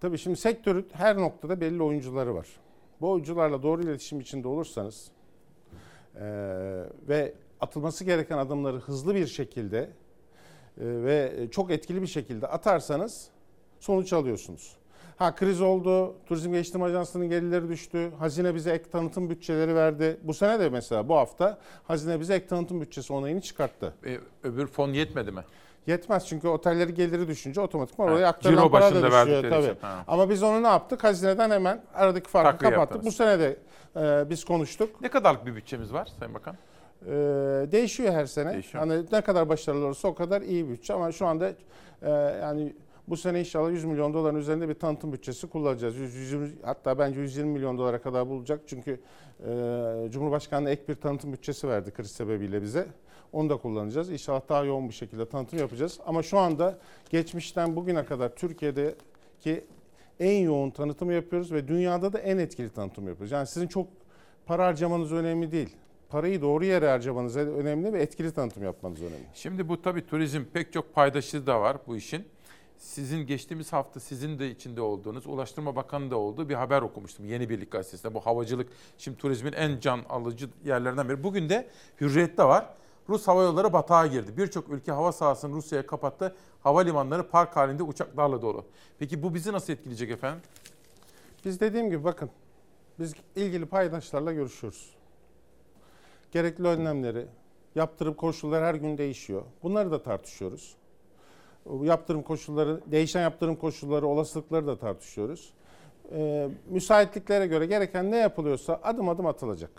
[0.00, 2.46] tabii şimdi sektörün her noktada belli oyuncuları var.
[3.00, 5.10] Bu oyuncularla doğru iletişim içinde olursanız
[6.16, 6.22] e,
[7.08, 9.90] ve atılması gereken adımları hızlı bir şekilde e,
[10.76, 13.28] ve çok etkili bir şekilde atarsanız
[13.80, 14.76] sonuç alıyorsunuz.
[15.22, 20.20] Ha kriz oldu, Turizm Geliştirme Ajansı'nın gelirleri düştü, hazine bize ek tanıtım bütçeleri verdi.
[20.22, 23.94] Bu sene de mesela bu hafta hazine bize ek tanıtım bütçesi onayını çıkarttı.
[24.06, 25.40] E, öbür fon yetmedi mi?
[25.86, 29.64] Yetmez çünkü otelleri geliri düşünce otomatikman oraya aktarılan para da düşüyor tabii.
[29.64, 29.76] için.
[30.08, 31.04] Ama biz onu ne yaptık?
[31.04, 32.94] Hazineden hemen aradaki farkı Takviye kapattık.
[32.94, 33.14] yaptınız.
[33.14, 33.56] Bu sene de
[33.96, 35.00] e, biz konuştuk.
[35.00, 36.54] Ne kadarlık bir bütçemiz var Sayın Bakan?
[37.06, 37.10] E,
[37.72, 38.52] değişiyor her sene.
[38.52, 38.86] Değişiyor.
[38.86, 41.52] Hani ne kadar başarılı olursa o kadar iyi bütçe ama şu anda
[42.02, 42.10] e,
[42.42, 42.72] yani
[43.08, 45.96] bu sene inşallah 100 milyon doların üzerinde bir tanıtım bütçesi kullanacağız.
[45.96, 48.60] 100, 120, hatta bence 120 milyon dolara kadar bulacak.
[48.66, 49.00] Çünkü
[49.46, 52.86] e, Cumhurbaşkanlığı ek bir tanıtım bütçesi verdi kriz sebebiyle bize.
[53.32, 54.10] Onu da kullanacağız.
[54.10, 56.00] İnşallah daha yoğun bir şekilde tanıtım yapacağız.
[56.06, 56.78] Ama şu anda
[57.10, 59.64] geçmişten bugüne kadar Türkiye'deki
[60.20, 63.32] en yoğun tanıtımı yapıyoruz ve dünyada da en etkili tanıtım yapıyoruz.
[63.32, 63.86] Yani sizin çok
[64.46, 65.76] para harcamanız önemli değil.
[66.08, 69.26] Parayı doğru yere harcamanız önemli ve etkili tanıtım yapmanız önemli.
[69.34, 72.24] Şimdi bu tabii turizm pek çok paydaşı da var bu işin.
[72.82, 77.50] Sizin geçtiğimiz hafta sizin de içinde olduğunuz, Ulaştırma Bakanı da olduğu bir haber okumuştum Yeni
[77.50, 78.14] Birlik Gazetesi'nde.
[78.14, 78.68] Bu havacılık
[78.98, 81.24] şimdi turizmin en can alıcı yerlerinden biri.
[81.24, 81.68] Bugün de
[82.00, 82.74] Hürriyet'te var.
[83.08, 84.36] Rus Hava Yolları batağa girdi.
[84.36, 86.36] Birçok ülke hava sahasını Rusya'ya kapattı.
[86.62, 88.64] Havalimanları park halinde uçaklarla dolu.
[88.98, 90.42] Peki bu bizi nasıl etkileyecek efendim?
[91.44, 92.30] Biz dediğim gibi bakın
[92.98, 94.90] biz ilgili paydaşlarla görüşüyoruz.
[96.32, 97.26] Gerekli önlemleri,
[97.74, 99.42] yaptırım koşulları her gün değişiyor.
[99.62, 100.81] Bunları da tartışıyoruz.
[101.82, 105.50] Yaptırım koşulları, değişen yaptırım koşulları, olasılıkları da tartışıyoruz.
[106.14, 109.70] e, müsaitliklere göre gereken ne yapılıyorsa adım adım atılacak.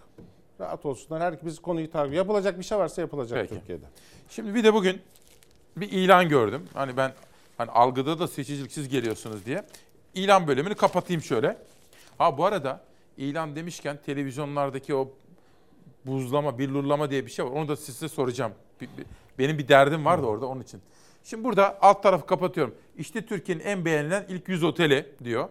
[0.60, 1.22] Rahat olsunlar.
[1.22, 2.14] Her biz konuyu takip.
[2.14, 3.60] Yapılacak bir şey varsa yapılacak Peki.
[3.60, 3.85] Türkiye'de.
[4.30, 5.01] Şimdi bir de bugün
[5.77, 6.68] bir ilan gördüm.
[6.73, 7.11] Hani ben
[7.57, 9.64] hani algıda da seçiciliksiz geliyorsunuz diye.
[10.14, 11.57] İlan bölümünü kapatayım şöyle.
[12.18, 12.81] Ha bu arada
[13.18, 15.11] ilan demişken televizyonlardaki o
[16.05, 17.51] buzlama, billurlama diye bir şey var.
[17.51, 18.51] Onu da size soracağım.
[19.39, 20.81] Benim bir derdim vardı orada onun için.
[21.24, 22.76] Şimdi burada alt tarafı kapatıyorum.
[22.98, 25.50] İşte Türkiye'nin en beğenilen ilk 100 oteli diyor.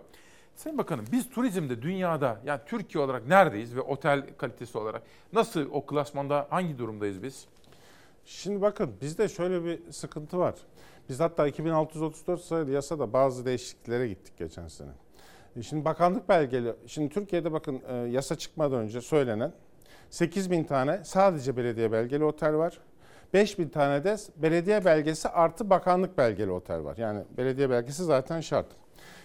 [0.56, 5.86] Sayın Bakanım biz turizmde dünyada yani Türkiye olarak neredeyiz ve otel kalitesi olarak nasıl o
[5.86, 7.46] klasmanda hangi durumdayız biz?
[8.24, 10.54] Şimdi bakın bizde şöyle bir sıkıntı var.
[11.08, 14.90] Biz hatta 2634 sayılı yasada bazı değişikliklere gittik geçen sene.
[15.56, 19.52] E Şimdi bakanlık belgeli, şimdi Türkiye'de bakın e, yasa çıkmadan önce söylenen
[20.10, 22.78] 8 bin tane sadece belediye belgeli otel var.
[23.32, 26.96] 5 bin tane de belediye belgesi artı bakanlık belgeli otel var.
[26.96, 28.66] Yani belediye belgesi zaten şart.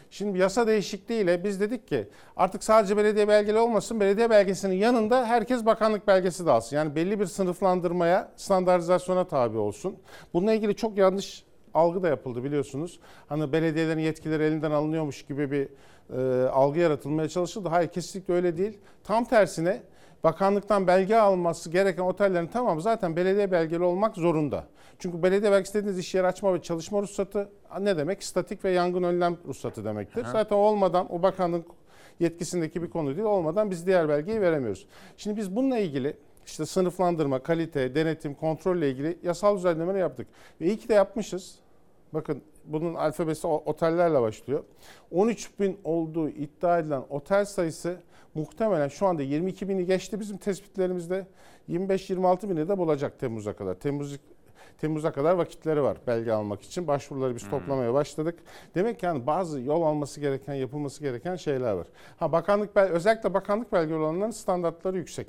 [0.09, 3.99] Şimdi yasa değişikliğiyle biz dedik ki artık sadece belediye belgeli olmasın.
[3.99, 6.75] Belediye belgesinin yanında herkes bakanlık belgesi de alsın.
[6.75, 9.95] Yani belli bir sınıflandırmaya, standartizasyona tabi olsun.
[10.33, 11.43] Bununla ilgili çok yanlış
[11.73, 12.99] algı da yapıldı biliyorsunuz.
[13.27, 15.69] Hani belediyelerin yetkileri elinden alınıyormuş gibi bir
[16.17, 17.69] e, algı yaratılmaya çalışıldı.
[17.69, 18.77] Hayır kesinlikle öyle değil.
[19.03, 19.81] Tam tersine
[20.23, 24.63] bakanlıktan belge alması gereken otellerin tamamı zaten belediye belgeli olmak zorunda.
[24.99, 27.49] Çünkü belediye belgesi dediğiniz iş yeri açma ve çalışma ruhsatı
[27.79, 28.23] ne demek?
[28.23, 30.23] Statik ve yangın önlem ruhsatı demektir.
[30.23, 30.31] Aha.
[30.31, 31.65] Zaten olmadan o bakanlık
[32.19, 33.27] yetkisindeki bir konu değil.
[33.27, 34.87] Olmadan biz diğer belgeyi veremiyoruz.
[35.17, 40.27] Şimdi biz bununla ilgili işte sınıflandırma, kalite, denetim, kontrolle ilgili yasal düzenlemeleri yaptık.
[40.61, 41.59] Ve iyi ki de yapmışız.
[42.13, 44.63] Bakın bunun alfabesi otellerle başlıyor.
[45.11, 47.97] 13 bin olduğu iddia edilen otel sayısı
[48.37, 51.27] muhtemelen şu anda 22 bini geçti bizim tespitlerimizde.
[51.69, 53.73] 25-26 bini de bulacak Temmuz'a kadar.
[53.73, 54.19] Temmuz
[54.77, 56.87] Temmuz'a kadar vakitleri var belge almak için.
[56.87, 58.39] Başvuruları biz toplamaya başladık.
[58.75, 61.87] Demek ki yani bazı yol alması gereken, yapılması gereken şeyler var.
[62.17, 65.27] Ha bakanlık bel özellikle bakanlık belgeli olanların standartları yüksek.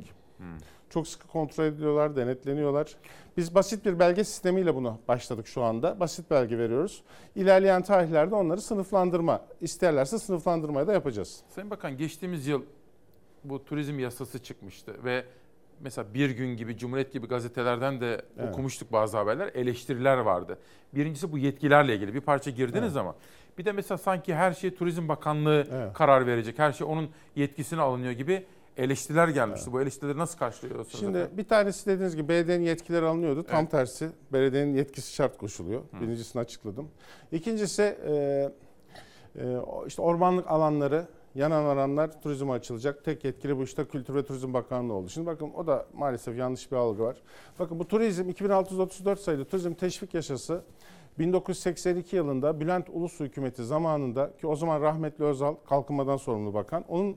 [0.91, 2.97] Çok sıkı kontrol ediliyorlar, denetleniyorlar.
[3.37, 6.01] Biz basit bir belge sistemiyle bunu başladık şu anda.
[6.01, 7.03] Basit belge veriyoruz.
[7.35, 11.41] İlerleyen tarihlerde onları sınıflandırma, isterlerse sınıflandırmayı da yapacağız.
[11.55, 12.63] Sayın Bakan geçtiğimiz yıl
[13.49, 15.25] bu turizm yasası çıkmıştı ve
[15.81, 18.49] mesela Bir Gün gibi, Cumhuriyet gibi gazetelerden de Evet.
[18.53, 19.51] okumuştuk bazı haberler.
[19.55, 20.59] Eleştiriler vardı.
[20.95, 22.97] Birincisi bu yetkilerle ilgili bir parça girdiniz Evet.
[22.97, 23.15] ama
[23.59, 26.59] bir de mesela sanki her şey Turizm Bakanlığı karar verecek.
[26.59, 28.45] Her şey onun yetkisine alınıyor gibi
[28.77, 29.73] eleştiriler gelmişti.
[29.73, 31.01] Bu eleştirileri nasıl karşılıyorsunuz?
[31.01, 31.39] Şimdi efendim?
[31.39, 33.43] bir tanesi dediğiniz gibi belediyenin yetkileri alınıyordu.
[33.43, 33.71] Tam Evet.
[33.71, 35.81] tersi belediyenin yetkisi şart koşuluyor.
[35.81, 36.01] Hı.
[36.01, 36.89] Birincisini açıkladım.
[37.33, 38.13] İkincisi e,
[39.37, 39.57] e,
[39.87, 41.07] işte ormanlık alanları
[41.39, 43.05] yanan alanlar turizme açılacak.
[43.05, 45.09] Tek yetkili bu işte Kültür ve Turizm Bakanlığı oldu.
[45.09, 47.17] Şimdi bakın o da maalesef yanlış bir algı var.
[47.59, 50.63] Bakın bu turizm 2634 sayılı turizm teşvik yasası
[51.19, 57.17] 1982 yılında Bülent Ulusu hükümeti zamanında ki o zaman rahmetli Özal kalkınmadan sorumlu bakan onun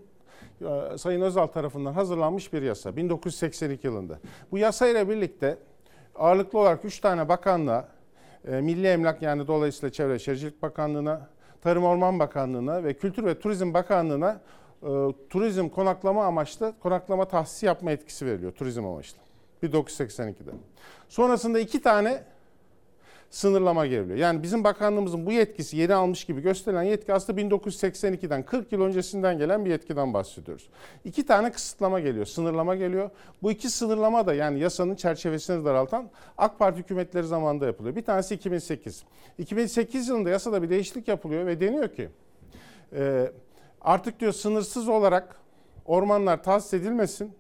[0.61, 4.19] e, Sayın Özal tarafından hazırlanmış bir yasa 1982 yılında.
[4.52, 5.57] Bu yasa ile birlikte
[6.15, 7.88] ağırlıklı olarak 3 tane bakanlığa
[8.48, 11.30] e, Milli Emlak yani dolayısıyla Çevre Şehircilik Bakanlığı'na,
[11.61, 14.41] Tarım Orman Bakanlığı'na ve Kültür ve Turizm Bakanlığı'na
[14.83, 14.89] e,
[15.29, 19.17] turizm konaklama amaçlı konaklama tahsisi yapma etkisi veriliyor turizm amaçlı.
[19.63, 20.51] 1982'de.
[21.09, 22.23] Sonrasında iki tane
[23.31, 24.17] sınırlama geriliyor.
[24.17, 29.37] Yani bizim bakanlığımızın bu yetkisi yeni almış gibi gösterilen yetki aslında 1982'den 40 yıl öncesinden
[29.37, 30.69] gelen bir yetkiden bahsediyoruz.
[31.05, 33.09] İki tane kısıtlama geliyor, sınırlama geliyor.
[33.43, 37.95] Bu iki sınırlama da yani yasanın çerçevesini daraltan AK Parti hükümetleri zamanında yapılıyor.
[37.95, 39.03] Bir tanesi 2008.
[39.37, 42.09] 2008 yılında yasada bir değişiklik yapılıyor ve deniyor ki
[42.93, 43.31] e,
[43.81, 45.35] artık diyor sınırsız olarak
[45.85, 47.33] ormanlar tahsis edilmesin.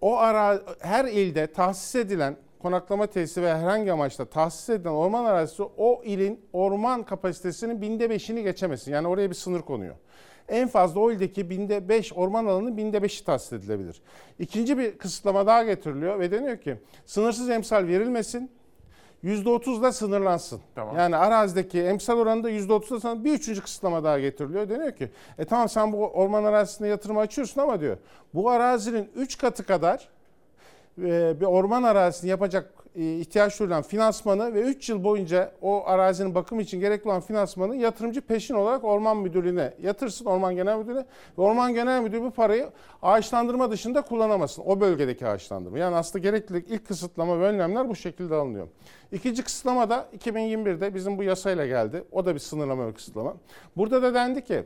[0.00, 5.62] O ara her ilde tahsis edilen konaklama tesisi ve herhangi amaçla tahsis edilen orman arazisi
[5.76, 8.92] o ilin orman kapasitesinin binde beşini geçemesin.
[8.92, 9.94] Yani oraya bir sınır konuyor.
[10.48, 14.02] En fazla o ildeki binde beş orman alanının binde beşi tahsis edilebilir.
[14.38, 16.76] İkinci bir kısıtlama daha getiriliyor ve deniyor ki
[17.06, 18.50] sınırsız emsal verilmesin.
[19.24, 20.60] %30'da sınırlansın.
[20.74, 20.96] Tamam.
[20.96, 23.24] Yani arazideki emsal oranında %30'da sınırlansın.
[23.24, 24.68] Bir üçüncü kısıtlama daha getiriliyor.
[24.68, 27.96] Deniyor ki e tamam sen bu orman arazisine yatırım açıyorsun ama diyor
[28.34, 30.08] bu arazinin 3 katı kadar
[30.98, 36.62] bir orman arazisini yapacak e, ihtiyaç duyulan finansmanı ve 3 yıl boyunca o arazinin bakımı
[36.62, 41.04] için gerekli olan finansmanı yatırımcı peşin olarak Orman Müdürlüğü'ne yatırsın, Orman Genel Müdürlüğü'ne
[41.38, 42.70] ve Orman Genel Müdürlüğü bu parayı
[43.02, 44.62] ağaçlandırma dışında kullanamasın.
[44.66, 45.78] O bölgedeki ağaçlandırma.
[45.78, 48.68] Yani aslında gerekli ilk kısıtlama ve önlemler bu şekilde alınıyor.
[49.12, 52.04] İkinci kısıtlama da 2021'de bizim bu yasayla geldi.
[52.12, 53.34] O da bir sınırlama ve kısıtlama.
[53.76, 54.64] Burada da dendi ki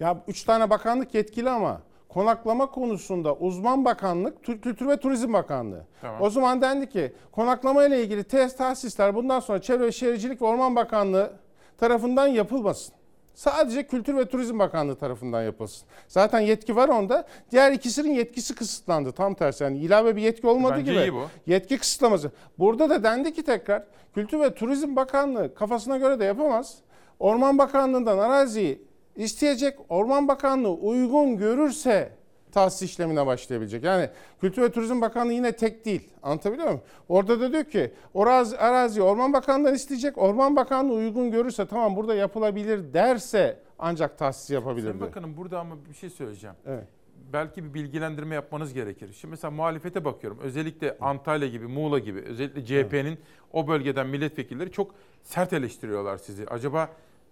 [0.00, 1.80] ya üç tane bakanlık yetkili ama
[2.14, 5.84] konaklama konusunda uzman bakanlık Tür- Kültür ve Turizm Bakanlığı.
[6.00, 6.22] Tamam.
[6.22, 10.46] O zaman dendi ki konaklama ile ilgili test tahsisler bundan sonra Çevre ve Şehircilik ve
[10.46, 11.30] Orman Bakanlığı
[11.78, 12.94] tarafından yapılmasın.
[13.34, 15.88] Sadece Kültür ve Turizm Bakanlığı tarafından yapılsın.
[16.08, 17.26] Zaten yetki var onda.
[17.50, 19.12] Diğer ikisinin yetkisi kısıtlandı.
[19.12, 21.02] Tam tersi yani ilave bir yetki olmadığı Bence gibi.
[21.02, 21.24] iyi bu.
[21.46, 22.30] Yetki kısıtlaması.
[22.58, 23.82] Burada da dendi ki tekrar
[24.14, 26.76] Kültür ve Turizm Bakanlığı kafasına göre de yapamaz.
[27.18, 28.82] Orman Bakanlığı'ndan araziyi
[29.16, 29.78] isteyecek.
[29.88, 32.12] Orman Bakanlığı uygun görürse
[32.52, 33.84] tahsis işlemine başlayabilecek.
[33.84, 34.08] Yani
[34.40, 36.08] Kültür ve Turizm Bakanlığı yine tek değil.
[36.22, 36.80] Anlatabiliyor muyum?
[37.08, 40.18] Orada da diyor ki arazi, arazi Orman Bakanlığı'ndan isteyecek.
[40.18, 45.00] Orman Bakanlığı uygun görürse tamam burada yapılabilir derse ancak tahsis yapabilir Sayın.
[45.00, 46.56] Bakanım burada ama bir şey söyleyeceğim.
[46.66, 46.84] Evet.
[47.32, 49.12] Belki bir bilgilendirme yapmanız gerekir.
[49.12, 50.38] Şimdi mesela muhalefete bakıyorum.
[50.42, 53.18] Özellikle Antalya gibi, Muğla gibi, özellikle CHP'nin
[53.52, 56.46] o bölgeden milletvekilleri çok sert eleştiriyorlar sizi.
[56.46, 56.88] Acaba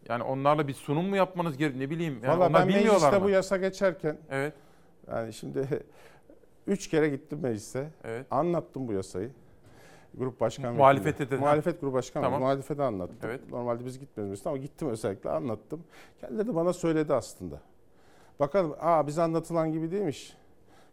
[0.09, 1.85] yani onlarla bir sunum mu yapmanız gerekiyor?
[1.85, 2.21] Ne bileyim.
[2.23, 3.25] Yani Valla onlar ben bilmiyorlar mecliste mı?
[3.25, 4.55] bu yasa geçerken Evet.
[5.11, 5.69] yani şimdi
[6.67, 7.89] üç kere gittim meclise.
[8.05, 8.27] Evet.
[8.31, 9.31] Anlattım bu yasayı.
[10.15, 11.31] Grup başkan Muhalefete vekili.
[11.31, 11.41] de- ha.
[11.41, 12.23] Muhalefet grup başkanı.
[12.25, 12.41] Tamam.
[12.41, 13.17] Muhalefete anlattım.
[13.23, 13.41] Evet.
[13.51, 15.85] Normalde biz gitmiyoruz meclise ama gittim özellikle anlattım.
[16.21, 17.61] Kendileri de bana söyledi aslında.
[18.41, 20.37] Bakalım aa biz anlatılan gibi değilmiş.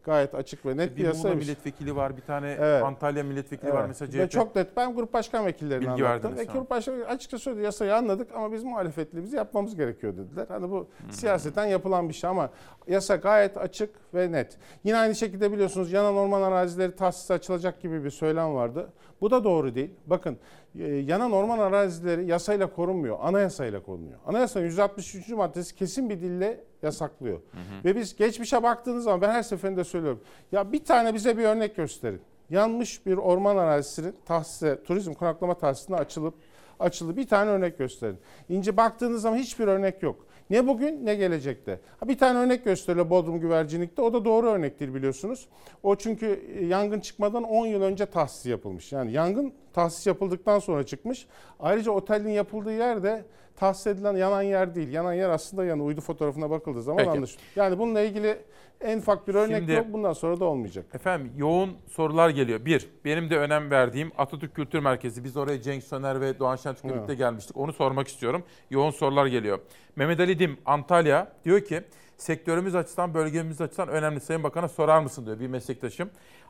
[0.08, 1.46] Gayet açık ve net bir, Bir Muğla yasaymış.
[1.48, 2.84] milletvekili var, bir tane Evet.
[2.84, 3.88] Antalya milletvekili var Evet.
[3.88, 4.32] mesela Ve CHP.
[4.32, 4.78] çok net.
[4.78, 6.38] Ben grup başkan vekillerine Bilgi anlattım.
[6.38, 10.46] Ve grup başkan açıkça söyledi yasayı anladık ama biz muhalefetliğimizi yapmamız gerekiyor dediler.
[10.50, 12.50] Hani bu siyaseten yapılan bir şey ama
[12.88, 14.58] yasa gayet açık ve net.
[14.84, 18.90] Yine aynı şekilde biliyorsunuz yanan orman arazileri tahsise açılacak gibi bir söylem vardı.
[19.22, 19.92] Bu da doğru değil.
[20.06, 20.38] Bakın
[20.80, 24.20] e, yanan orman arazileri yasayla korunmuyor, anayasayla korunuyor.
[24.28, 25.30] Anayasanın 163.
[25.30, 27.40] maddesi kesin bir dille yasaklıyor.
[27.86, 30.22] Ve biz geçmişe baktığınız zaman ben her seferinde söylüyorum.
[30.52, 32.22] Ya bir tane bize bir örnek gösterin.
[32.50, 36.34] Yanmış bir orman arazisinin tahsise, turizm konaklama tahsisine açılıp
[36.80, 37.18] açıldı.
[37.18, 38.18] Bir tane örnek gösterin.
[38.50, 40.28] İnce baktığınız zaman hiçbir örnek yok.
[40.50, 41.80] Ne bugün ne gelecekte.
[42.00, 44.02] Ha, bir tane örnek gösteriyor Bodrum Güvercinlik'te.
[44.02, 45.48] O da doğru örnek değil biliyorsunuz.
[45.84, 48.92] O çünkü e, yangın çıkmadan 10 yıl önce tahsis yapılmış.
[48.92, 51.28] Yani yangın tahsis yapıldıktan sonra çıkmış.
[51.60, 53.26] Ayrıca otelin yapıldığı yer de
[53.56, 54.90] tahsis edilen yanan yer değil.
[54.94, 57.10] Yanan yer aslında yani uydu fotoğrafına bakıldığı zaman Peki.
[57.10, 57.50] anlaşılıyor.
[57.56, 58.38] Yani bununla ilgili
[58.82, 59.86] en ufak bir örnek Şimdi- yok.
[59.90, 60.86] Bundan sonra da olmayacak.
[60.94, 62.66] Efendim yoğun sorular geliyor.
[62.66, 65.24] Bir, benim de önem verdiğim Atatürk Kültür Merkezi.
[65.24, 66.96] Biz oraya Cenk Söner ve Doğan Şentürk'le Evet.
[66.96, 67.58] birlikte gelmiştik.
[67.58, 68.44] Onu sormak istiyorum.
[68.70, 69.60] Yoğun sorular geliyor.
[69.96, 71.84] Mehmet Ali Dim, Antalya diyor ki
[72.18, 74.20] sektörümüz açısından, bölgemiz açısından önemli.
[74.20, 76.10] Sayın Bakan'a sorar mısın diyor bir meslektaşım.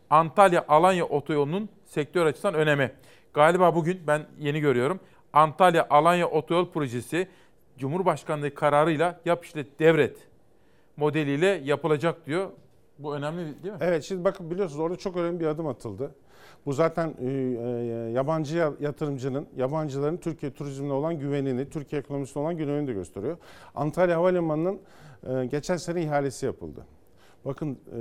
[0.10, 2.92] Antalya-Alanya otoyolunun sektör açısından önemi.
[3.38, 5.00] Galiba bugün ben yeni görüyorum.
[5.34, 7.28] Antalya-Alanya otoyol projesi
[7.78, 10.18] Cumhurbaşkanlığı kararıyla yap işlet devret
[10.98, 12.50] modeliyle yapılacak diyor.
[13.00, 13.80] Bu önemli değil mi?
[13.82, 16.16] Evet şimdi bakın biliyorsunuz orada çok önemli bir adım atıldı.
[16.66, 17.30] Bu zaten e, e,
[18.12, 23.38] yabancı ya- yatırımcının, yabancıların Türkiye turizmine olan güvenini, Türkiye ekonomisine olan güvenini de gösteriyor.
[23.76, 24.80] Antalya Havalimanı'nın
[25.30, 26.86] e, geçen sene ihalesi yapıldı.
[27.48, 27.98] Bakın e,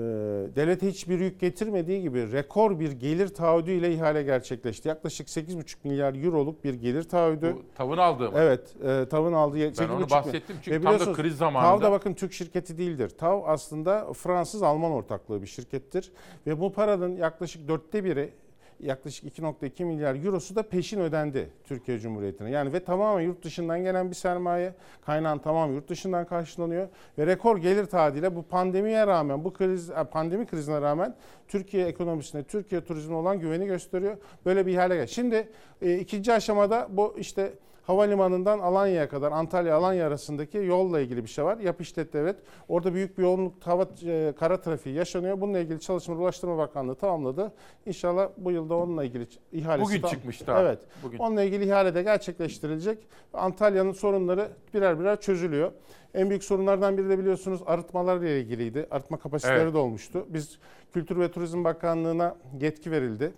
[0.57, 4.89] devlete hiçbir yük getirmediği gibi rekor bir gelir taahhüdüyle ihale gerçekleşti.
[4.89, 7.57] Yaklaşık 8,5 milyar euroluk bir gelir taahhüdü.
[7.57, 8.39] Bu tavın aldığı mı?
[8.39, 11.71] Evet, e, TAV'ın aldığı Ben 8,5 onu bahsettim çünkü Ve tam da kriz zamanında.
[11.71, 13.09] TAV da bakın Türk şirketi değildir.
[13.09, 16.13] TAV aslında Fransız-Alman ortaklığı bir şirkettir.
[16.47, 18.33] Ve bu paranın yaklaşık dörtte biri
[18.81, 22.51] yaklaşık 2.2 milyar eurosu da peşin ödendi Türkiye Cumhuriyeti'ne.
[22.51, 24.75] Yani ve tamamen yurt dışından gelen bir sermaye,
[25.07, 26.89] kaynağın tamamen yurt dışından karşılanıyor
[27.19, 31.15] ve rekor gelir taahhüdüyle bu pandemiye rağmen, bu kriz pandemi krizine rağmen
[31.49, 34.17] Türkiye ekonomisine, Türkiye turizmine olan güveni gösteriyor.
[34.47, 35.07] Böyle bir ihale gel.
[35.07, 35.49] Şimdi
[35.83, 37.53] e, ikinci aşamada bu işte
[37.87, 41.59] havalimanından Alanya'ya kadar Antalya Alanya arasındaki yolla ilgili bir şey var.
[41.59, 42.37] Yap işlet devlet.
[42.69, 45.41] Orada büyük bir yoğunluk hava e, kara trafiği yaşanıyor.
[45.41, 47.53] Bununla ilgili çalışmaları Ulaştırma Bakanlığı tamamladı.
[47.87, 50.63] İnşallah bu yılda onunla ilgili ihalesi Bugün tam- çıkmış daha.
[50.63, 50.79] Evet.
[51.03, 51.19] Bugün.
[51.19, 52.99] Onunla ilgili ihale de gerçekleştirilecek.
[53.33, 55.73] Antalya'nın sorunları birer birer çözülüyor.
[56.15, 58.87] En büyük sorunlardan biri de biliyorsunuz arıtmalarla ilgiliydi.
[58.91, 59.75] Arıtma kapasiteleri Evet.
[59.75, 60.27] de olmuştu.
[60.29, 60.59] Biz
[60.95, 63.33] Kültür ve Turizm Bakanlığı'na yetki verildi.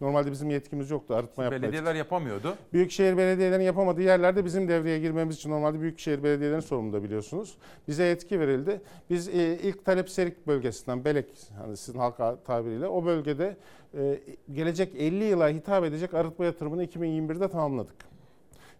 [0.00, 1.62] Normalde bizim yetkimiz yoktu arıtma yapmaya.
[1.62, 2.54] Belediyeler yapamıyordu.
[2.72, 7.56] Büyükşehir belediyelerinin yapamadığı yerlerde bizim devreye girmemiz için normalde büyükşehir belediyelerinin sorumluluğu biliyorsunuz.
[7.88, 8.80] Bize yetki verildi.
[9.10, 11.26] Biz e, ilk talep Serik bölgesinden Belek
[11.58, 13.56] hani sizin halka tabiriyle o bölgede
[13.94, 14.20] e,
[14.52, 18.10] gelecek 50 yıla hitap edecek arıtma yatırımını 2021'de tamamladık.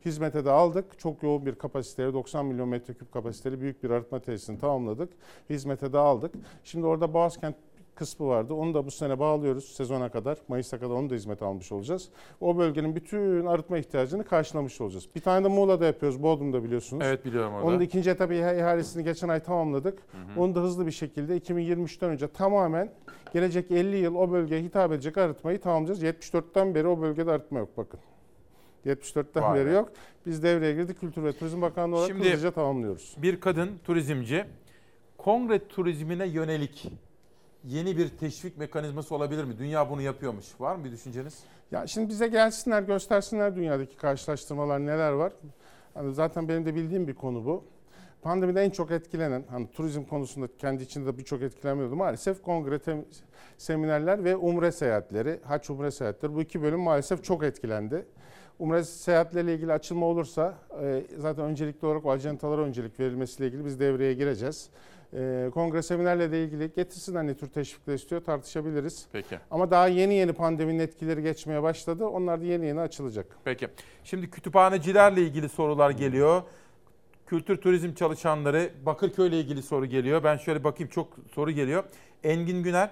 [0.04, 0.98] Hizmete de aldık.
[0.98, 5.12] Çok yoğun bir kapasiteli 90 milyon metreküp kapasiteli büyük bir arıtma tesisini tamamladık.
[5.50, 6.34] Hizmete de aldık.
[6.64, 7.56] Şimdi orada Boğazkent
[8.00, 8.54] kısmı vardı.
[8.54, 10.38] Onu da bu sene bağlıyoruz sezona kadar.
[10.48, 12.08] Mayıs'a kadar onu da hizmet almış olacağız.
[12.40, 15.08] O bölgenin bütün arıtma ihtiyacını karşılamış olacağız.
[15.14, 16.22] Bir tane de Muğla'da yapıyoruz.
[16.22, 17.04] Bodrum'da biliyorsunuz.
[17.06, 17.66] Evet biliyorum orada.
[17.66, 19.98] Onun da ikinci etapı iha- ihalesini geçen ay tamamladık.
[20.34, 20.40] hı.
[20.40, 22.92] Onu da hızlı bir şekilde 2023'ten önce tamamen
[23.32, 26.02] gelecek 50 yıl o bölgeye hitap edecek arıtmayı tamamlayacağız.
[26.02, 28.00] 74'ten beri o bölgede arıtma yok bakın.
[28.86, 29.70] 74'ten Vay beri be.
[29.72, 29.88] yok.
[30.26, 31.00] Biz devreye girdik.
[31.00, 33.14] Kültür ve Turizm Bakanlığı olarak Şimdi- hızlıca tamamlıyoruz.
[33.18, 34.44] Bir kadın turizmci
[35.18, 36.92] kongre turizmine yönelik
[37.64, 39.58] yeni bir teşvik mekanizması olabilir mi?
[39.58, 40.46] Dünya bunu yapıyormuş.
[40.60, 41.38] Var mı bir düşünceniz?
[41.70, 45.32] Ya şimdi bize gelsinler, göstersinler dünyadaki karşılaştırmalar neler var.
[45.94, 47.64] Hani zaten benim de bildiğim bir konu bu.
[48.22, 53.04] pandemide en çok etkilenen, hani turizm konusunda kendi içinde birçok etkilenmiyordu maalesef kongre, tem-
[53.58, 58.06] seminerler ve umre seyahatleri, haç umre seyahatleri bu iki bölüm maalesef çok etkilendi.
[58.58, 63.80] Umre seyahatleriyle ilgili açılma olursa e, zaten öncelikli olarak o ajantalara öncelik verilmesiyle ilgili biz
[63.80, 64.70] devreye gireceğiz.
[65.14, 69.06] E, kongre seminerle de ilgili getirsinler ne tür teşvikler istiyor tartışabiliriz.
[69.12, 69.38] Peki.
[69.50, 72.06] Ama daha yeni yeni pandeminin etkileri geçmeye başladı.
[72.06, 73.26] Onlar da yeni yeni açılacak.
[73.44, 73.68] Peki.
[74.04, 76.42] Şimdi kütüphanecilerle ilgili sorular geliyor.
[77.26, 80.24] Kültür turizm çalışanları Bakırköy ile ilgili soru geliyor.
[80.24, 81.84] Ben şöyle bakayım çok soru geliyor.
[82.24, 82.90] Engin Güner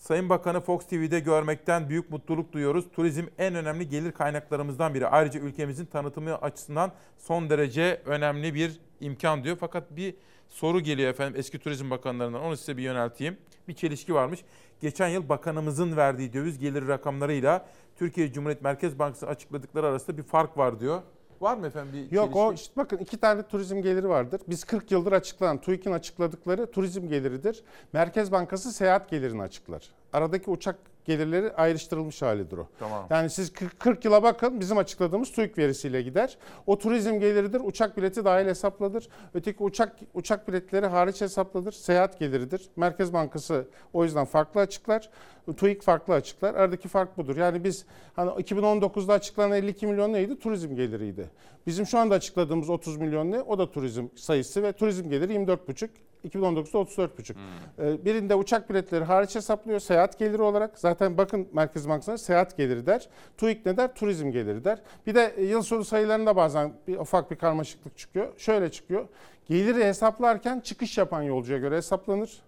[0.00, 2.84] Sayın Bakanı Fox TV'de görmekten büyük mutluluk duyuyoruz.
[2.92, 5.06] Turizm en önemli gelir kaynaklarımızdan biri.
[5.06, 9.56] Ayrıca ülkemizin tanıtımı açısından son derece önemli bir imkan diyor.
[9.60, 10.14] Fakat bir
[10.50, 12.42] soru geliyor efendim eski Turizm Bakanlarından.
[12.42, 13.36] Onu size bir yönelteyim.
[13.68, 14.40] Bir çelişki varmış.
[14.80, 17.66] Geçen yıl bakanımızın verdiği döviz gelir rakamlarıyla
[17.96, 21.02] Türkiye Cumhuriyet Merkez Bankası açıkladıkları arasında bir fark var diyor.
[21.40, 22.62] Var mı efendim bir Yok o çelişki?
[22.62, 24.40] işte bakın iki tane turizm geliri vardır.
[24.48, 27.62] Biz 40 yıldır açıklanan TÜİK'in açıkladıkları turizm geliridir.
[27.92, 29.90] Merkez Bankası seyahat gelirini açıklar.
[30.12, 30.76] Aradaki uçak
[31.10, 32.68] gelirleri ayrıştırılmış halidir o.
[32.78, 33.06] Tamam.
[33.10, 36.38] Yani siz 40, 40 yıla bakın bizim açıkladığımız TÜİK verisiyle gider.
[36.66, 37.60] O turizm geliridir.
[37.64, 39.08] Uçak bileti dahil hesapladır.
[39.34, 41.72] Öteki uçak uçak biletleri hariç hesapladır.
[41.72, 42.70] Seyahat geliridir.
[42.76, 45.10] Merkez Bankası o yüzden farklı açıklar.
[45.56, 46.54] TÜİK farklı açıklar.
[46.54, 47.36] Aradaki fark budur.
[47.36, 47.86] Yani biz
[48.16, 50.38] hani 2019'da açıklanan 52 milyon neydi?
[50.38, 51.30] Turizm geliriydi.
[51.66, 53.42] Bizim şu anda açıkladığımız 30 milyon ne?
[53.42, 55.88] O da turizm sayısı ve turizm geliri 24,5.
[56.28, 57.34] 2019'da 34,5.
[57.78, 60.78] Ee, Birinde uçak biletleri hariç hesaplıyor seyahat geliri olarak.
[60.78, 63.08] Zaten bakın Merkez Bankası'na seyahat geliri der.
[63.36, 63.94] TÜİK ne der?
[63.94, 64.78] Turizm geliri der.
[65.06, 68.38] Bir de e, yıl sonu sayılarında bazen bir ufak bir karmaşıklık çıkıyor.
[68.38, 69.08] Şöyle çıkıyor.
[69.46, 72.42] Geliri hesaplarken çıkış yapan yolcuya göre hesaplanır.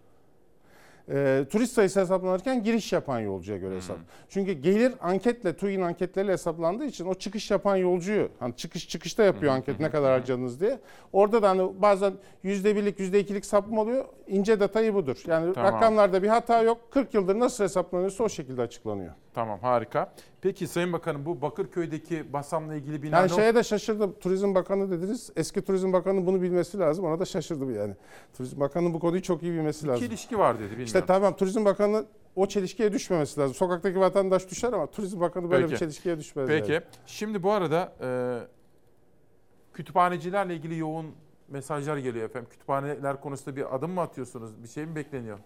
[1.12, 3.96] Ee, turist sayısı hesaplanırken giriş yapan yolcuya göre hesap.
[4.28, 9.52] Çünkü gelir anketle, TÜİK'in anketleriyle hesaplandığı için o çıkış yapan yolcuyu, hani çıkış çıkışta yapıyor
[9.52, 10.78] anket ne kadar harcadınız diye.
[11.12, 12.12] Orada da hani bazen
[12.42, 14.04] yüzde birlik, yüzde ikilik sapma oluyor.
[14.26, 15.22] İnce detayı budur.
[15.26, 15.72] Yani Tamam.
[15.72, 16.78] rakamlarda bir hata yok.
[16.90, 19.12] 40 yıldır nasıl hesaplanıyorsa o şekilde açıklanıyor.
[19.34, 20.12] Tamam harika.
[20.40, 24.14] Peki Sayın Bakanım bu Bakırköy'deki Basam'la ilgili bina Yani şeye de şaşırdım.
[24.20, 25.30] Turizm Bakanı dediniz.
[25.36, 27.04] Eski Turizm Bakanı bunu bilmesi lazım.
[27.04, 27.94] Ona da şaşırdım yani.
[28.36, 30.06] Turizm Bakanı bu konuyu çok iyi bilmesi lazım.
[30.06, 30.84] çelişki var dedi bilmiyorum.
[30.84, 32.04] İşte tamam Turizm Bakanı
[32.36, 33.54] o çelişkiye düşmemesi lazım.
[33.54, 35.72] Sokaktaki vatandaş düşer ama Turizm Bakanı böyle Peki.
[35.72, 36.48] bir çelişkiye düşmez.
[36.48, 36.72] Peki.
[36.72, 36.82] yani.
[37.06, 38.08] Şimdi bu arada e,
[39.74, 41.06] kütüphanecilerle ilgili yoğun
[41.48, 42.48] mesajlar geliyor efendim.
[42.50, 44.62] Kütüphaneler konusunda bir adım mı atıyorsunuz?
[44.62, 45.38] Bir şey mi bekleniyor?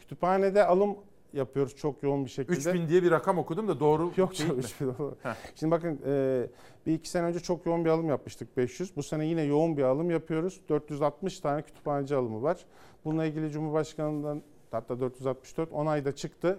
[0.00, 0.96] Kütüphanede alım
[1.32, 2.56] yapıyoruz çok yoğun bir şekilde.
[2.56, 4.58] 3000 diye bir rakam okudum da doğru Yok değil mi?
[4.58, 5.12] 3000 olur.
[5.22, 5.34] Heh.
[5.54, 6.46] Şimdi bakın e,
[6.86, 8.96] bir iki sene önce çok yoğun bir alım yapmıştık 500.
[8.96, 10.60] Bu sene yine yoğun bir alım yapıyoruz.
[10.68, 12.64] 460 tane kütüphaneci alımı var.
[13.04, 16.58] Bununla ilgili Cumhurbaşkanı'ndan hatta 464 onay da çıktı.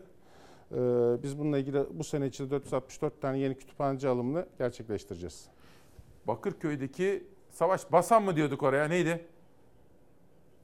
[0.71, 0.77] E,
[1.23, 5.47] biz bununla ilgili bu sene içinde 464 tane yeni kütüphaneci alımını gerçekleştireceğiz.
[6.27, 9.25] Bakırköy'deki Savaş Basan mı diyorduk oraya neydi?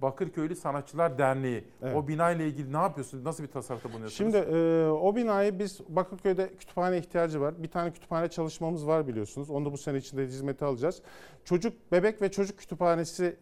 [0.01, 1.63] Bakırköylü Sanatçılar Derneği.
[1.81, 1.95] Evet.
[1.95, 3.23] O binayla ilgili ne yapıyorsunuz?
[3.23, 4.33] Nasıl bir tasarrufta bulunuyorsunuz?
[4.33, 7.63] Şimdi e, o binayı biz Bakırköy'de kütüphane ihtiyacı var.
[7.63, 9.49] Bir tane kütüphane çalışmamız var biliyorsunuz.
[9.49, 11.01] Onu da bu sene içinde hizmete alacağız.
[11.45, 13.35] Çocuk, bebek ve çocuk kütüphanesi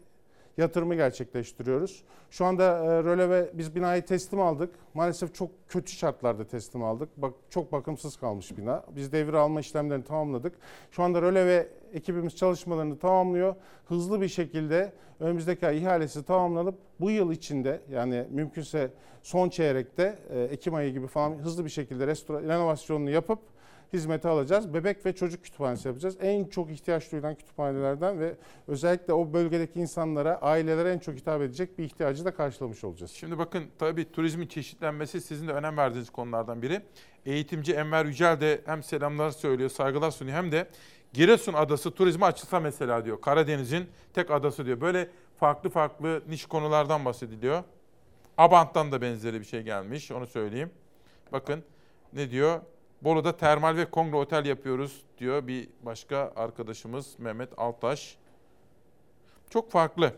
[0.58, 2.04] yatırımı gerçekleştiriyoruz.
[2.32, 4.70] Şu anda e, röleve biz binayı teslim aldık.
[4.94, 7.10] Maalesef çok kötü şartlarda teslim aldık.
[7.18, 8.84] Bak çok bakımsız kalmış bina.
[8.96, 10.54] Biz devir alma işlemlerini tamamladık.
[10.92, 13.56] Şu anda röleve ekibimiz çalışmalarını tamamlıyor.
[13.86, 18.92] Hızlı bir şekilde önümüzdeki ay ihalesi tamamlanıp bu yıl içinde yani mümkünse
[19.24, 23.40] son çeyrekte e, Ekim ayı gibi falan hızlı bir şekilde restora- renovasyonunu yapıp
[23.94, 24.74] hizmete alacağız.
[24.74, 26.18] Bebek ve çocuk kütüphanesi yapacağız.
[26.22, 28.36] En çok ihtiyaç duyulan kütüphanelerden ve
[28.68, 33.12] özellikle o bölgedeki insanlara, ailelere en çok hitap edecek bir ihtiyacı da karşılamış olacağız.
[33.12, 36.82] Şimdi bakın tabii turizmin çeşitlenmesi sizin de önem verdiğiniz konulardan biri.
[37.26, 40.68] Eğitimci Enver Yücel de hem selamlar söylüyor, saygılar sunuyor hem de
[41.14, 43.22] Giresun adası turizme açılsa mesela diyor.
[43.22, 44.82] Karadeniz'in tek adası diyor.
[44.82, 47.64] Böyle farklı farklı niş konulardan bahsediliyor.
[48.38, 50.72] Abant'tan da benzeri bir şey gelmiş onu söyleyeyim.
[51.32, 51.64] Bakın
[52.14, 52.62] ne diyor?
[53.02, 58.18] Bolu'da termal ve kongre otel yapıyoruz diyor bir başka arkadaşımız Mehmet Altaş.
[59.50, 60.12] Çok farklı.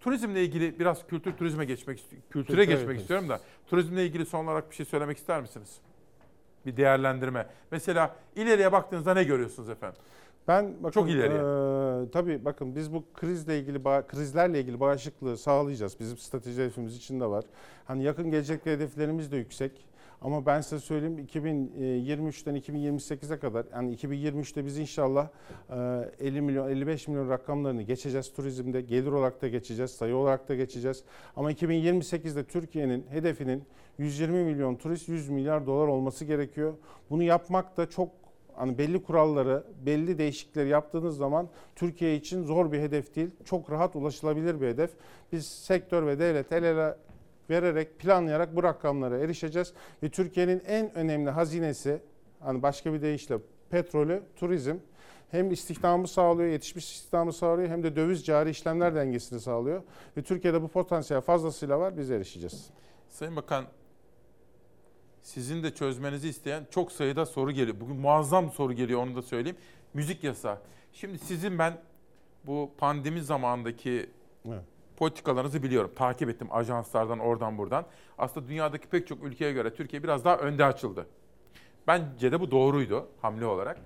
[0.00, 4.44] Turizmle ilgili biraz kültür turizme geçmek kültüre Kültüre geçmek geçmek istiyorum da turizmle ilgili son
[4.44, 5.78] olarak bir şey söylemek ister misiniz?
[6.66, 7.46] Bir değerlendirme.
[7.70, 10.00] Mesela ileriye baktığınızda ne görüyorsunuz efendim?
[10.48, 11.40] Ben bakın, Çok ileriye.
[11.40, 16.00] eee, tabii bakın biz bu krizle ilgili krizlerle ilgili bağışıklığı sağlayacağız.
[16.00, 17.44] Bizim strateji hedefimiz içinde var.
[17.84, 19.86] Hani yakın gelecekte hedeflerimiz de yüksek.
[20.22, 25.28] Ama ben size söyleyeyim 2023'ten 2028'e kadar yani 2023'te biz inşallah
[25.70, 28.80] eee, 50 milyon 55 milyon rakamlarını geçeceğiz turizmde.
[28.80, 31.04] Gelir olarak da geçeceğiz, sayı olarak da geçeceğiz.
[31.36, 33.64] Ama 2028'de Türkiye'nin hedefinin
[33.98, 36.74] 120 milyon turist 100 milyar dolar olması gerekiyor.
[37.10, 38.08] Bunu yapmak da çok
[38.60, 43.30] Hani belli kuralları, belli değişiklikleri yaptığınız zaman Türkiye için zor bir hedef değil.
[43.44, 44.90] Çok rahat ulaşılabilir bir hedef.
[45.32, 46.96] Biz sektör ve devlet el ele
[47.50, 49.72] vererek, planlayarak bu rakamlara erişeceğiz.
[50.02, 52.02] Ve Türkiye'nin en önemli hazinesi,
[52.40, 53.38] hani başka bir deyişle
[53.70, 54.76] petrolü, turizm
[55.30, 59.82] hem istihdamı sağlıyor, yetişmiş istihdamı sağlıyor hem de döviz cari işlemler dengesini sağlıyor.
[60.16, 62.70] Ve Türkiye'de bu potansiyel fazlasıyla var, biz erişeceğiz.
[63.08, 63.64] Sayın Bakan
[65.22, 67.80] sizin de çözmenizi isteyen çok sayıda soru geliyor.
[67.80, 69.58] Bugün muazzam soru geliyor onu da söyleyeyim.
[69.94, 70.58] Müzik yasağı.
[70.92, 71.80] Şimdi sizin ben
[72.44, 74.10] bu pandemi zamanındaki
[74.48, 74.64] Evet.
[75.00, 75.90] Politikalarınızı biliyorum.
[75.96, 77.86] Takip ettim ajanslardan oradan buradan.
[78.18, 81.06] Aslında dünyadaki pek çok ülkeye göre Türkiye biraz daha önde açıldı.
[81.86, 83.78] Bence de bu doğruydu hamle olarak.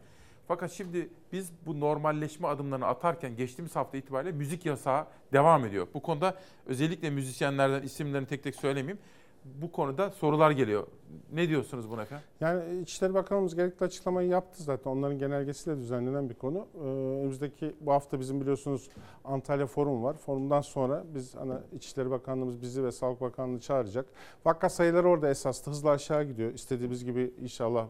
[0.49, 5.86] Fakat şimdi biz bu normalleşme adımlarını atarken geçtiğimiz hafta itibariyle müzik yasağı devam ediyor.
[5.95, 6.35] Bu konuda
[6.66, 8.99] özellikle müzisyenlerden isimlerini tek tek söylemeyeyim.
[9.45, 10.87] Bu konuda sorular geliyor.
[11.33, 12.25] Ne diyorsunuz buna efendim?
[12.41, 14.91] Yani İçişleri Bakanımız gerekli açıklamayı yaptı zaten.
[14.91, 16.66] Onların genelgesiyle düzenlenen bir konu.
[16.75, 18.89] Ee, önümüzdeki bu hafta bizim biliyorsunuz
[19.25, 20.16] Antalya Forum var.
[20.16, 24.07] Forumdan sonra biz hani İçişleri Bakanlığımız bizi ve Sağlık Bakanlığı çağıracak.
[24.45, 26.55] Vaka sayıları orada esaslı hızla aşağı gidiyor.
[26.55, 27.87] İstediğimiz gibi inşallah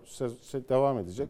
[0.69, 1.29] devam edecek.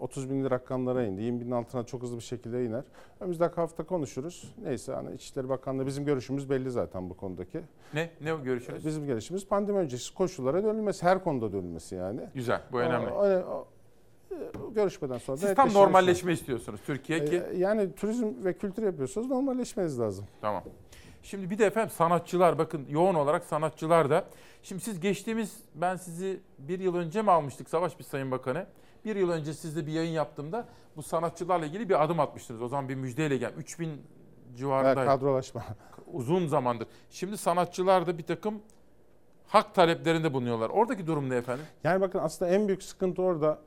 [0.00, 1.22] 30 bin rakamlara indi.
[1.22, 2.84] 20 binin altına çok hızlı bir şekilde iner.
[3.20, 4.54] Önümüzdeki hafta konuşuruz.
[4.62, 7.60] Neyse hani İçişleri Bakanlığı bizim görüşümüz belli zaten bu konudaki.
[7.94, 8.10] Ne?
[8.20, 8.86] Ne o görüşünüz?
[8.86, 11.06] Bizim görüşümüz pandemi öncesi koşullara dönülmesi.
[11.06, 12.20] Her konuda dönülmesi yani.
[12.34, 13.10] Güzel, bu önemli.
[13.10, 13.66] O, o-
[14.64, 17.42] o- görüşmeden sonra da Siz tam normalleşme istiyorsunuz Türkiye ki.
[17.52, 20.24] Ee, Yani turizm ve kültür yapıyorsanız normalleşmeniz lazım.
[20.40, 20.62] Tamam.
[21.22, 24.24] Şimdi bir de efendim sanatçılar bakın yoğun olarak sanatçılar da.
[24.62, 28.66] Şimdi siz geçtiğimiz ben sizi bir yıl önce mi almıştık Savaş bir Sayın Bakanı?
[29.04, 32.62] Bir yıl önce sizle bir yayın yaptığımda bu sanatçılarla ilgili bir adım atmıştınız.
[32.62, 33.52] O zaman bir müjdeyle gel.
[33.56, 34.02] 3000
[34.56, 34.92] civarında.
[34.92, 35.64] Evet, kadrolaşma.
[36.12, 36.88] Uzun zamandır.
[37.10, 38.62] Şimdi sanatçılar da bir takım
[39.46, 40.70] hak taleplerinde bulunuyorlar.
[40.70, 41.64] Oradaki durum ne efendim?
[41.84, 43.58] Yani bakın aslında en büyük sıkıntı orada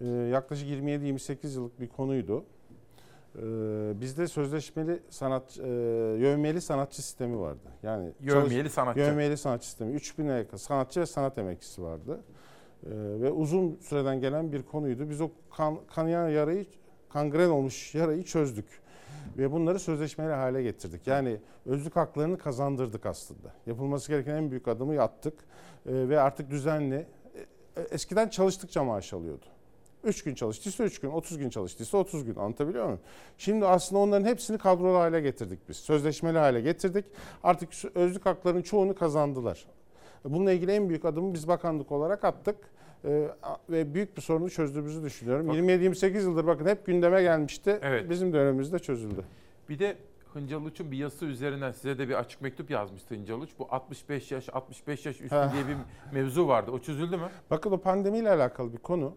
[0.00, 2.44] e, yaklaşık 27-28 yıllık bir konuydu.
[3.36, 3.40] E,
[4.00, 5.68] bizde sözleşmeli sanat, e,
[6.18, 7.68] yövmiyeli sanatçı sistemi vardı.
[7.82, 9.00] Yani Yövmiyeli sanatçı.
[9.00, 9.96] Yövmiyeli sanatçı sistemi.
[9.96, 12.20] 3000'e yakın sanatçı ve sanat emekçisi vardı.
[12.86, 12.90] E,
[13.20, 15.10] ve uzun süreden gelen bir konuydu.
[15.10, 16.66] Biz o kan, kanayan yarayı,
[17.08, 18.82] kangren olmuş yarayı çözdük.
[19.38, 21.06] Ve bunları sözleşmeli hale getirdik.
[21.06, 21.36] Yani
[21.66, 23.54] özlük haklarını kazandırdık aslında.
[23.66, 25.34] Yapılması gereken en büyük adımı attık.
[25.86, 27.06] E, ve artık düzenli.
[27.76, 29.46] e, eskiden çalıştıkça maaş alıyordu.
[30.04, 32.34] 3 gün çalıştıysa 3 gün, 30 gün çalıştıysa 30 gün.
[32.34, 33.00] Anlatabiliyor muyum?
[33.38, 35.76] Şimdi aslında onların hepsini kadrolu hale getirdik biz.
[35.76, 37.04] Sözleşmeli hale getirdik.
[37.42, 39.66] Artık özlük haklarının çoğunu kazandılar.
[40.24, 42.56] Bununla ilgili en büyük adımı biz bakanlık olarak attık.
[43.04, 43.28] Ee,
[43.70, 45.50] ve büyük bir sorunu çözdüğümüzü düşünüyorum.
[45.50, 47.78] 27-28 yıldır bakın hep gündeme gelmişti.
[47.82, 48.10] Evet.
[48.10, 49.24] Bizim dönemimizde çözüldü.
[49.68, 49.96] Bir de
[50.32, 53.50] Hıncal Uç'un bir yazısı üzerinden size de bir açık mektup yazmıştı Hıncal Uç.
[53.58, 55.76] Bu 65 yaş, 65 yaş üstü diye bir
[56.12, 56.70] mevzu vardı.
[56.70, 57.28] O çözüldü mü?
[57.50, 59.14] Bakın o pandemiyle alakalı bir konu.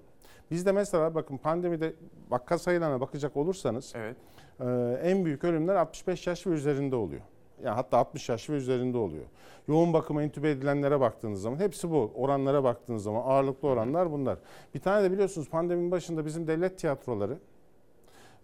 [0.51, 1.93] Bizde mesela bakın pandemide
[2.29, 4.17] vaka sayılarına bakacak olursanız evet.
[5.03, 7.21] en büyük ölümler 65 yaş ve üzerinde oluyor.
[7.63, 9.25] Yani hatta 60 yaş ve üzerinde oluyor.
[9.67, 12.11] Yoğun bakıma entübe edilenlere baktığınız zaman hepsi bu.
[12.15, 14.37] Oranlara baktığınız zaman ağırlıklı oranlar bunlar.
[14.73, 17.37] Bir tane de biliyorsunuz pandeminin başında bizim devlet tiyatroları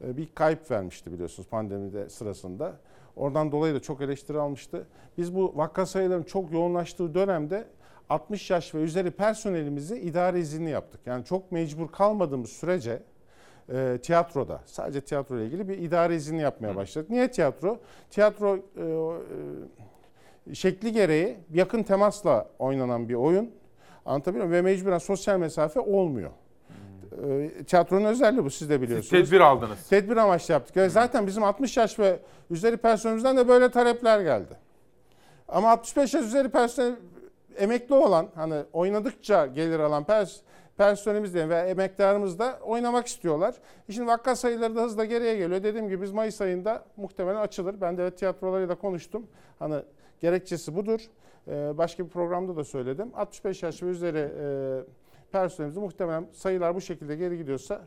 [0.04, 2.78] e, bir kayıp vermişti biliyorsunuz pandemide sırasında.
[3.16, 4.88] Oradan dolayı da çok eleştiri almıştı.
[5.18, 7.68] Biz bu vaka sayılarının çok yoğunlaştığı dönemde
[8.10, 11.02] 60 yaş ve üzeri personelimizi idare izinli yaptık.
[11.06, 13.04] Yani çok mecbur kalmadığımız sürece
[13.74, 17.10] e, tiyatroda sadece tiyatro ile ilgili bir idare izni yapmaya başladık.
[17.10, 17.80] Niye tiyatro?
[18.10, 18.62] Tiyatro e,
[20.52, 23.52] e, şekli gereği yakın temasla oynanan bir oyun.
[24.06, 24.66] Anlatabiliyor muyum?
[24.66, 26.32] Ve mecburen sosyal mesafe olmuyor.
[27.28, 29.10] E, tiyatronun özelliği bu siz de biliyorsunuz.
[29.10, 29.88] tedbir aldınız.
[29.90, 30.76] Tedbir amaçlı yaptık.
[30.76, 32.20] Yani zaten bizim 60 yaş ve
[32.52, 34.58] üzeri personelimizden de böyle talepler geldi.
[35.48, 36.96] Ama 65 yaş üzeri personel
[37.58, 40.38] emekli olan hani oynadıkça gelir alan pers
[40.82, 43.56] personelimiz diyelim ve emektarımız da oynamak istiyorlar.
[43.90, 45.64] E Şimdi vaka sayıları da hızla geriye geliyor.
[45.64, 47.82] Dediğim gibi biz Mayıs ayında muhtemelen açılır.
[47.82, 49.28] Ben de tiyatrolarıyla konuştum.
[49.60, 49.76] Hani
[50.20, 51.02] gerekçesi budur.
[51.48, 53.12] Ee, başka bir programda da söyledim.
[53.16, 54.46] 65 yaş ve üzeri e,
[55.32, 57.82] personelimizi muhtemelen sayılar bu şekilde geri gidiyorsa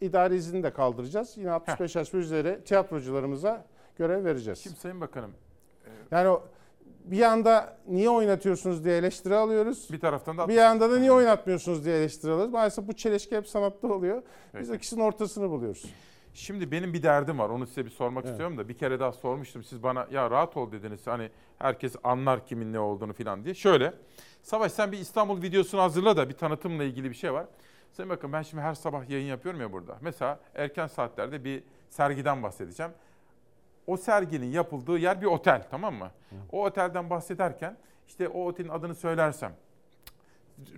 [0.00, 1.36] idari izni de kaldıracağız.
[1.36, 3.64] Yine 65 yaş ve üzeri tiyatrocularımıza
[3.96, 4.58] görev vereceğiz.
[4.58, 5.30] Şimdi Sayın Bakanım.
[6.10, 6.42] Yani o
[7.10, 9.88] bir yanda niye oynatıyorsunuz diye eleştiri alıyoruz.
[9.92, 12.52] Bir taraftan da bir yanda da niye oynatmıyorsunuz diye eleştiri alıyoruz.
[12.52, 14.22] Maalesef bu çelişki hep sanatta oluyor.
[14.60, 14.76] Biz Peki.
[14.76, 15.84] ikisinin ortasını buluyoruz.
[16.34, 17.48] Şimdi benim bir derdim var.
[17.50, 18.32] Onu size bir sormak Evet.
[18.32, 19.64] istiyorum da bir kere daha sormuştum.
[19.64, 21.06] Siz bana ya rahat ol dediniz.
[21.06, 23.54] Hani herkes anlar kimin ne olduğunu falan diye.
[23.54, 23.94] Şöyle.
[24.42, 27.46] Savaş sen bir İstanbul videosunu hazırla da bir tanıtımla ilgili bir şey var.
[27.92, 29.98] Sayın bakın ben şimdi her sabah yayın yapıyorum ya burada.
[30.00, 32.92] Mesela erken saatlerde bir sergiden bahsedeceğim.
[33.88, 36.10] O serginin yapıldığı yer bir otel tamam mı?
[36.52, 37.76] O otelden bahsederken
[38.08, 39.52] işte o otelin adını söylersem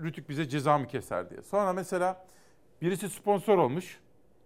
[0.00, 1.42] Rütük bize ceza mı keser diye.
[1.42, 2.26] Sonra mesela
[2.82, 4.00] Birisi sponsor olmuş.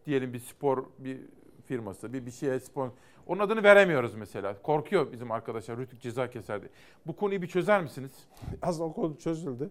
[0.06, 1.20] Diyelim bir spor bir
[1.64, 2.96] firması, bir bir şeye sponsor.
[3.26, 4.62] Onun adını veremiyoruz mesela.
[4.62, 6.68] Korkuyor bizim arkadaşlar Rütük ceza keserdi.
[7.06, 8.12] Bu konuyu bir çözer misiniz?
[8.62, 9.70] Aslında o konu çözüldü.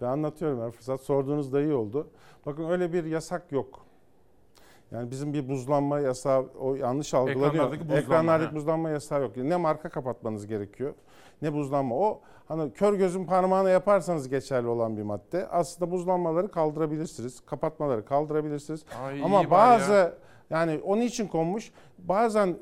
[0.00, 1.00] Ben anlatıyorum her fırsat.
[1.00, 2.10] Sorduğunuz da iyi oldu.
[2.46, 3.83] Bakın öyle bir yasak yok.
[4.92, 7.46] Yani bizim bir buzlanma yasağı o yanlış algılanıyor.
[7.46, 9.36] Ekranlardaki buzlanma, Ekranlardaki buzlanma yasağı yok.
[9.36, 10.94] Ne marka kapatmanız gerekiyor
[11.42, 11.94] ne buzlanma.
[11.94, 15.48] O hani kör gözün parmağına yaparsanız geçerli olan bir madde.
[15.48, 17.40] Aslında buzlanmaları kaldırabilirsiniz.
[17.46, 18.84] Kapatmaları kaldırabilirsiniz.
[19.04, 20.12] Ay, Ama bazı ya.
[20.50, 21.72] yani onun için konmuş.
[21.98, 22.56] Bazen e,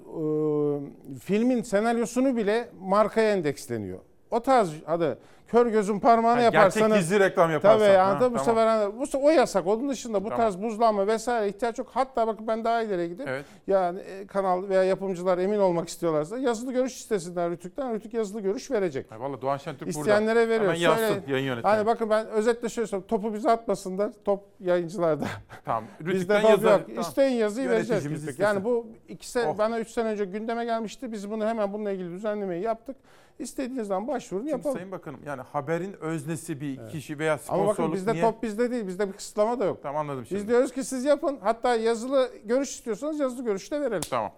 [1.19, 3.99] filmin senaryosunu bile markaya endeksleniyor.
[4.33, 5.19] O tarz hadi
[5.49, 6.75] kör gözün parmağına Ha, yaparsanız.
[6.89, 7.79] gerçek gizli reklam yaparsan.
[7.79, 8.45] Tabii yani Ha, bu tamam.
[8.45, 9.67] sefer hani- bu o yasak.
[9.67, 10.39] Onun dışında bu Tamam.
[10.45, 11.89] tarz buzlanma vesaire ihtiyaç yok.
[11.93, 13.31] Hatta bakın ben daha ileriye gideyim.
[13.33, 13.45] Evet.
[13.67, 17.95] Yani e, kanal veya yapımcılar emin olmak istiyorlarsa yazılı görüş istesinler Rütük'ten.
[17.95, 19.13] Rütük yazılı görüş verecek.
[19.13, 19.99] Ay, Vallahi Doğan Şentürk burada.
[20.01, 20.61] İsteyenlere veriyor.
[20.73, 21.23] Hemen yazsın Söyleyin.
[21.29, 21.75] yayın yönetmeni.
[21.75, 23.07] Hani bakın ben özetle şöyle söyleyeyim.
[23.09, 24.11] Topu bize atmasınlar.
[24.25, 25.25] Top yayıncılarda.
[25.65, 25.85] Tamam.
[26.05, 26.73] Rütük'ten yazar.
[26.79, 26.87] yok.
[26.87, 27.01] Tamam.
[27.03, 28.39] İsteyin yazıyı vereceğiz.
[28.39, 29.59] Yani bu iki sene, Oh.
[29.59, 31.13] bana üç sene önce gündeme gelmişti.
[31.13, 32.97] Biz bunu hemen bununla ilgili düzenlemeyi yaptık.
[33.39, 34.77] İstediğiniz zaman başvurun Şimdi yapalım.
[34.77, 38.23] Sayın Bakanım yani haberin öznesi bir kişi veya Ama sponsorluk bakın bizde niye?
[38.23, 38.87] top bizde değil.
[38.87, 39.79] Bizde bir kısıtlama da yok.
[39.83, 40.41] Tamam anladım şimdi.
[40.41, 41.39] Biz diyoruz ki siz yapın.
[41.43, 44.03] Hatta yazılı görüş istiyorsanız yazılı görüş de verelim.
[44.11, 44.33] Tamam.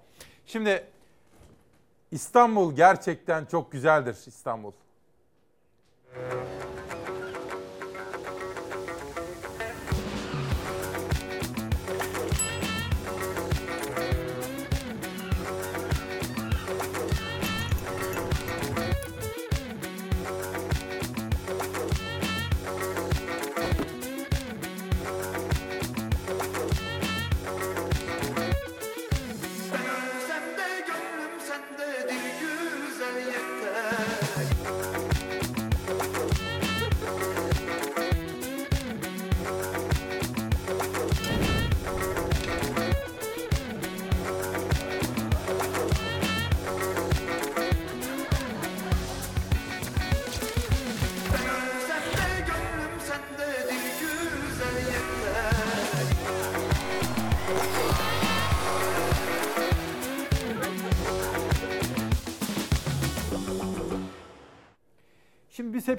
[0.47, 0.85] Şimdi
[2.11, 4.73] İstanbul gerçekten çok güzeldir İstanbul.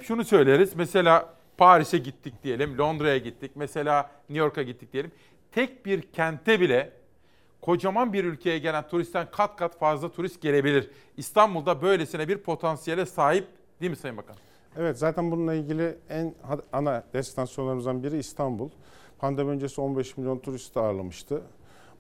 [0.06, 0.76] Şunu söyleriz.
[0.76, 5.12] Mesela Paris'e gittik diyelim, Londra'ya gittik, mesela New York'a gittik diyelim.
[5.52, 6.92] Tek bir kente bile
[7.62, 10.90] kocaman bir ülkeye gelen turistten kat kat fazla turist gelebilir.
[11.18, 13.48] İstanbul'da böylesine bir potansiyele sahip
[13.82, 14.36] değil mi Sayın Bakan?
[14.78, 16.36] Evet zaten bununla ilgili en
[16.74, 18.70] ana destinasyonlarımızdan biri İstanbul.
[19.20, 21.42] Pandemi öncesi 15 milyon turist ağırlamıştı.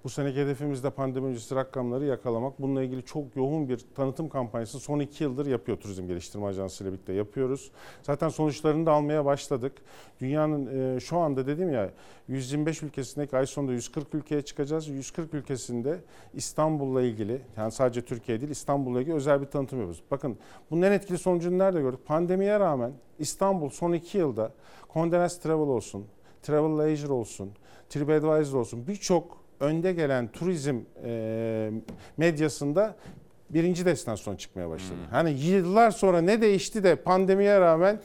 [0.05, 2.61] Bu seneki hedefimiz de pandemi öncesi rakamları yakalamak.
[2.61, 6.91] Bununla ilgili çok yoğun bir tanıtım kampanyası son iki yıldır yapıyor Turizm Geliştirme Ajansı ile
[6.91, 7.71] birlikte yapıyoruz.
[8.01, 9.73] Zaten sonuçlarını da almaya başladık.
[10.19, 11.89] Dünyanın e, şu anda dedim ya
[12.27, 14.87] 125 ülkesindeki ay sonunda 140 ülkeye çıkacağız.
[14.87, 15.99] 140 ülkesinde
[16.33, 20.03] İstanbul'la ilgili yani sadece Türkiye değil İstanbul'la ilgili özel bir tanıtım yapıyoruz.
[20.11, 20.37] Bakın
[20.71, 22.05] bunun en etkili sonucunu nerede gördük?
[22.05, 24.51] Pandemiye rağmen İstanbul son iki yılda
[24.93, 26.05] Condé Nast Travel olsun,
[26.41, 27.51] Travel Leisure olsun,
[27.89, 31.71] TripAdvisor olsun birçok önde gelen turizm e,
[32.17, 32.95] medyasında
[33.49, 34.99] birinci destinasyon çıkmaya başladı.
[35.11, 37.99] Hani yıllar sonra ne değişti de pandemiye rağmen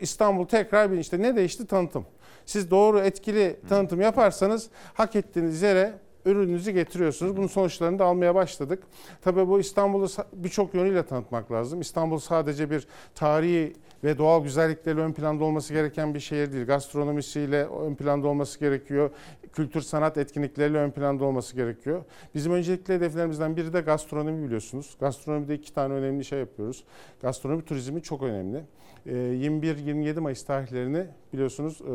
[0.00, 2.06] İstanbul tekrar bir işte ne değişti tanıtım.
[2.46, 5.92] Siz doğru etkili tanıtım yaparsanız hak ettiğiniz yere
[6.24, 7.36] ürününüzü getiriyorsunuz.
[7.36, 8.82] Bunun sonuçlarını da almaya başladık.
[9.22, 11.80] Tabii bu İstanbul'u birçok yönüyle tanıtmak lazım.
[11.80, 13.72] İstanbul sadece bir tarihi
[14.04, 16.66] ve doğal güzellikleriyle ön planda olması gereken bir şehir değil.
[16.66, 19.10] Gastronomisiyle ön planda olması gerekiyor.
[19.52, 22.04] Kültür sanat etkinlikleriyle ön planda olması gerekiyor.
[22.34, 24.96] Bizim öncelikli hedeflerimizden biri de gastronomi biliyorsunuz.
[25.00, 26.84] Gastronomide iki tane önemli şey yapıyoruz.
[27.22, 28.64] Gastronomi turizmi çok önemli.
[29.06, 31.94] Ee, 21-27 Mayıs tarihlerini biliyorsunuz e,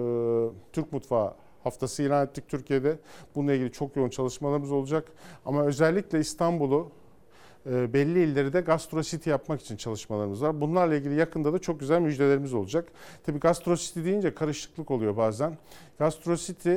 [0.74, 1.34] Türk mutfağı
[1.64, 3.00] haftası ilan ettik Türkiye'de.
[3.36, 5.12] Bununla ilgili çok yoğun çalışmalarımız olacak.
[5.46, 6.92] Ama özellikle İstanbul'u
[7.66, 10.62] belli illeri de Gastro City yapmak için çalışmalarımız var.
[10.62, 12.88] Bunlarla ilgili yakında da çok güzel müjdelerimiz olacak.
[13.26, 15.58] Tabii Gastro City deyince karışıklık oluyor bazen.
[16.00, 16.76] Gastro City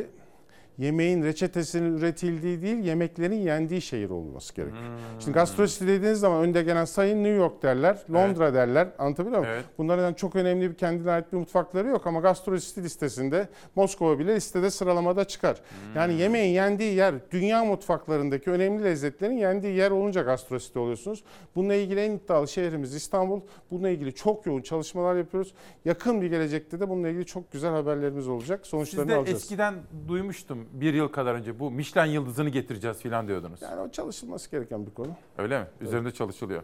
[0.83, 4.83] yemeğin reçetesinin üretildiği değil, yemeklerin yendiği şehir olması gerekiyor.
[5.19, 8.89] Şimdi Gastro City dediğiniz zaman önde gelen sayın New York derler, Londra derler.
[8.99, 9.55] Anlatabiliyor muyum?
[9.55, 9.65] Evet.
[9.79, 14.35] Bunların çok önemli bir kendine ait bir mutfakları yok ama Gastro City listesinde Moskova bile
[14.35, 15.61] listede sıralamada çıkar.
[15.95, 21.25] Yani yemeğin yendiği yer, dünya mutfaklarındaki önemli lezzetlerin yendiği yer olunca Gastro City oluyorsunuz.
[21.57, 23.41] Bununla ilgili en iddialı şehrimiz İstanbul.
[23.71, 25.55] Bununla ilgili çok yoğun çalışmalar yapıyoruz.
[25.85, 28.61] Yakın bir gelecekte de bununla ilgili çok güzel haberlerimiz olacak.
[28.63, 29.43] Siz Sonuçlarını de alacağız.
[29.43, 29.75] eskiden
[30.09, 33.63] duymuştum bir yıl kadar önce bu Michelin yıldızını getireceğiz filan diyordunuz.
[33.63, 35.11] Yani o çalışılması gereken bir konu.
[35.39, 35.67] Öyle mi?
[35.81, 36.63] Üzerinde çalışılıyor.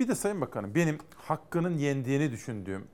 [0.00, 2.84] Bir de Sayın Bakanım benim hakkının yendiğini düşündüğüm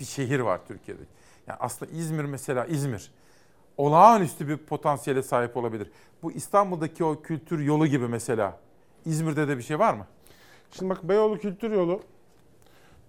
[0.00, 1.02] bir şehir var Türkiye'de.
[1.46, 3.10] Yani aslında İzmir mesela İzmir.
[3.76, 5.90] olağanüstü bir potansiyele sahip olabilir.
[6.22, 8.58] Bu İstanbul'daki o kültür yolu gibi mesela.
[9.04, 10.06] İzmir'de de bir şey var mı?
[10.72, 12.02] Şimdi bak Beyoğlu Kültür Yolu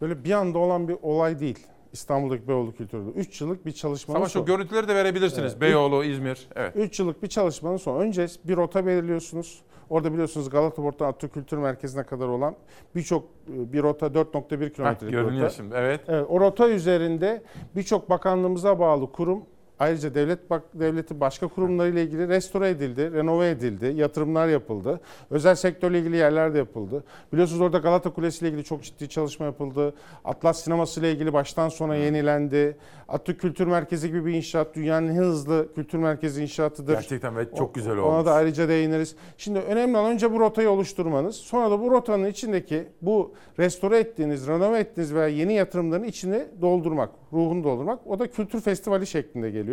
[0.02, 1.68] böyle bir anda olan bir olay değil.
[1.94, 3.10] İstanbul'daki Beyoğlu Kültür Yolu.
[3.10, 4.46] 3 yıllık bir çalışmanın Savaş o sonu.
[4.46, 5.52] görüntüleri de verebilirsiniz.
[5.52, 5.62] Evet.
[5.62, 6.48] Beyoğlu, İzmir.
[6.56, 6.76] Evet.
[6.76, 8.00] 3 yıllık bir çalışmanın sonu.
[8.00, 9.62] Önce bir rota belirliyorsunuz.
[9.90, 12.56] Orada biliyorsunuz Galata Port'tan Atatürk Kültür Merkezi'ne kadar olan
[12.96, 15.50] birçok e, bir rota 4.1 kilometrelik görünüyor rota.
[15.56, 16.02] şimdi, evet.
[16.08, 17.44] Evet, o rota üzerinde
[17.76, 19.44] birçok bakanlığımıza bağlı kurum
[19.80, 25.00] Ayrıca devlet bak devleti başka kurumlarıyla ilgili restore edildi, renove edildi, yatırımlar yapıldı.
[25.30, 27.04] Özel sektörle ilgili yerler de yapıldı.
[27.34, 29.94] Biliyorsunuz orada Galata Kulesi ile ilgili çok ciddi çalışma yapıldı.
[30.26, 32.78] Atlas Sineması ile ilgili baştan sona yenilendi.
[33.08, 36.94] Atatürk Kültür Merkezi gibi bir inşaat dünyanın en hızlı kültür merkezi inşaatıdır.
[36.94, 38.26] Gerçekten ve çok güzel Ona olmuş.
[38.26, 39.16] da ayrıca değiniriz.
[39.38, 41.36] Şimdi önemli olan önce bu rotayı oluşturmanız.
[41.36, 47.10] Sonra da bu rotanın içindeki bu restore ettiğiniz, renove ettiğiniz veya yeni yatırımların içini doldurmak,
[47.34, 48.00] ruhunu doldurmak.
[48.08, 49.69] O da kültür festivali şeklinde geliyor.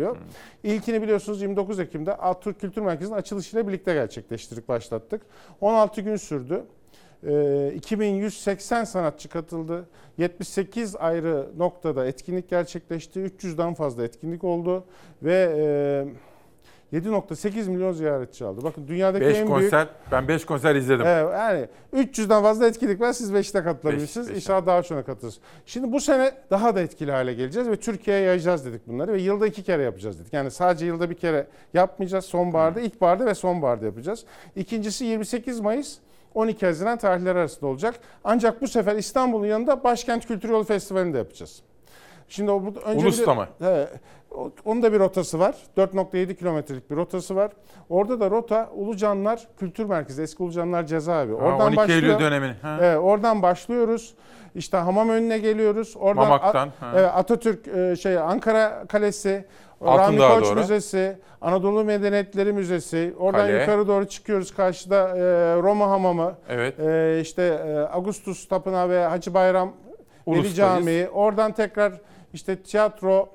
[0.63, 5.21] İlkini biliyorsunuz 29 Ekim'de Atatürk Kültür Merkezi'nin açılışıyla birlikte gerçekleştirdik, başlattık.
[5.61, 6.63] 16 gün sürdü.
[7.23, 9.89] Ee, 2180 sanatçı katıldı.
[10.17, 13.19] 78 ayrı noktada etkinlik gerçekleşti.
[13.19, 14.85] 300'den fazla etkinlik oldu
[15.23, 15.65] ve e,
[16.93, 18.61] 7.8 milyon ziyaretçi aldı.
[18.63, 21.05] Bakın dünyadaki 5 en konser, büyük ben 5 konser izledim.
[21.05, 23.13] Evet, yani 300'den fazla etkinlik var.
[23.13, 24.27] Siz 5'te katılabilirsiniz.
[24.27, 24.43] Beş, beş.
[24.43, 25.45] İnşallah daha çoğuna katılırsınız.
[25.65, 29.47] Şimdi bu sene daha da etkili hale geleceğiz ve Türkiye'ye yayacağız dedik bunları ve yılda
[29.47, 30.33] iki kere yapacağız dedik.
[30.33, 32.25] Yani sadece yılda bir kere yapmayacağız.
[32.25, 34.25] Sonbaharda, ilkbaharda ve sonbaharda yapacağız.
[34.55, 35.97] İkincisi 28 Mayıs
[36.33, 37.95] 12 Haziran tarihleri arasında olacak.
[38.23, 41.61] Ancak bu sefer İstanbul'un yanında Başkent Kültür Yolu Festivali'ni de yapacağız.
[42.29, 43.47] Şimdi o bu- önce Ulus'ta bir- mı?
[43.61, 43.89] Evet.
[44.65, 45.55] Onun da bir rotası var.
[45.77, 47.51] 4.7 kilometrelik bir rotası var.
[47.89, 51.37] Orada da rota Ulucanlar Kültür Merkezi, eski Ulucanlar Cezaevi.
[51.37, 52.57] Ha, 12 Eylül dönemi.
[52.61, 52.77] Ha.
[52.81, 54.13] Evet, oradan başlıyoruz.
[54.55, 55.95] İşte hamam önüne geliyoruz.
[55.99, 59.45] Oradan Mamak'tan, A- evet, Atatürk e, şey Ankara Kalesi,
[59.81, 60.55] Rahmi Altındağ'a Koç doğru.
[60.55, 63.13] Müzesi, Anadolu Medeniyetleri Müzesi.
[63.19, 63.59] Oradan Kale.
[63.59, 64.55] yukarı doğru çıkıyoruz.
[64.55, 65.21] Karşıda e,
[65.61, 66.35] Roma Hamamı.
[66.49, 66.79] Evet.
[66.79, 69.73] E, işte e, Agustus Tapınağı ve Hacı Bayram
[70.27, 70.53] Veli.
[70.53, 71.07] Camii.
[71.13, 71.93] Oradan tekrar
[72.33, 73.29] işte tiyatro,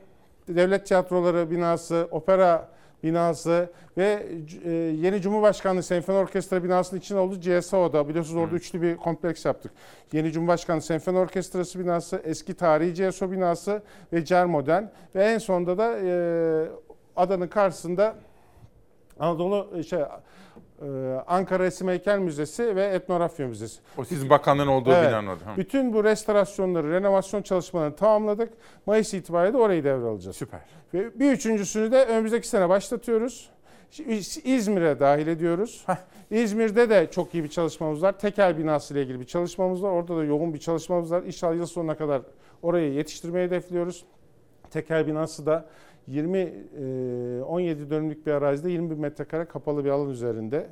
[0.49, 2.69] devlet tiyatroları binası, opera
[3.03, 4.27] binası ve
[4.65, 9.73] e, yeni Cumhurbaşkanlığı Senfoni Orkestra binasının içinde olduğu CSO'da biliyorsunuz orada üçlü bir kompleks yaptık.
[10.13, 13.83] Yeni Cumhurbaşkanlığı Senfoni Orkestrası binası, eski tarihi CSO binası
[14.13, 14.85] ve CER Modern.
[15.15, 16.13] Ve en sonunda da e,
[17.17, 18.15] adanın karşısında
[19.19, 20.03] Anadolu şey
[21.27, 23.81] Ankara Resim Heykel Müzesi ve Etnografya Müzesi.
[23.99, 25.57] O sizin bakanlığın olduğu binanın orada.
[25.57, 28.53] Bütün bu restorasyonları, renovasyon çalışmalarını tamamladık.
[28.87, 30.37] Mayıs itibariyle de orayı devralacağız.
[30.37, 30.61] Süper.
[30.95, 33.51] Ve bir üçüncüsünü de önümüzdeki sene başlatıyoruz.
[34.07, 35.87] İz- İzmir'e dahil ediyoruz.
[36.31, 38.19] İzmir'de de çok iyi bir çalışmamız var.
[38.19, 39.91] Tekel binası ile ilgili bir çalışmamız var.
[39.91, 41.23] Orada da yoğun bir çalışmamız var.
[41.23, 42.23] İnşallah yıl sonuna kadar
[42.63, 44.05] orayı yetiştirmeyi hedefliyoruz.
[44.71, 45.65] Tekel binası da
[46.07, 50.67] 20 e, 17 dönümlük bir arazide 20 bin metrekare kapalı bir alan üzerinde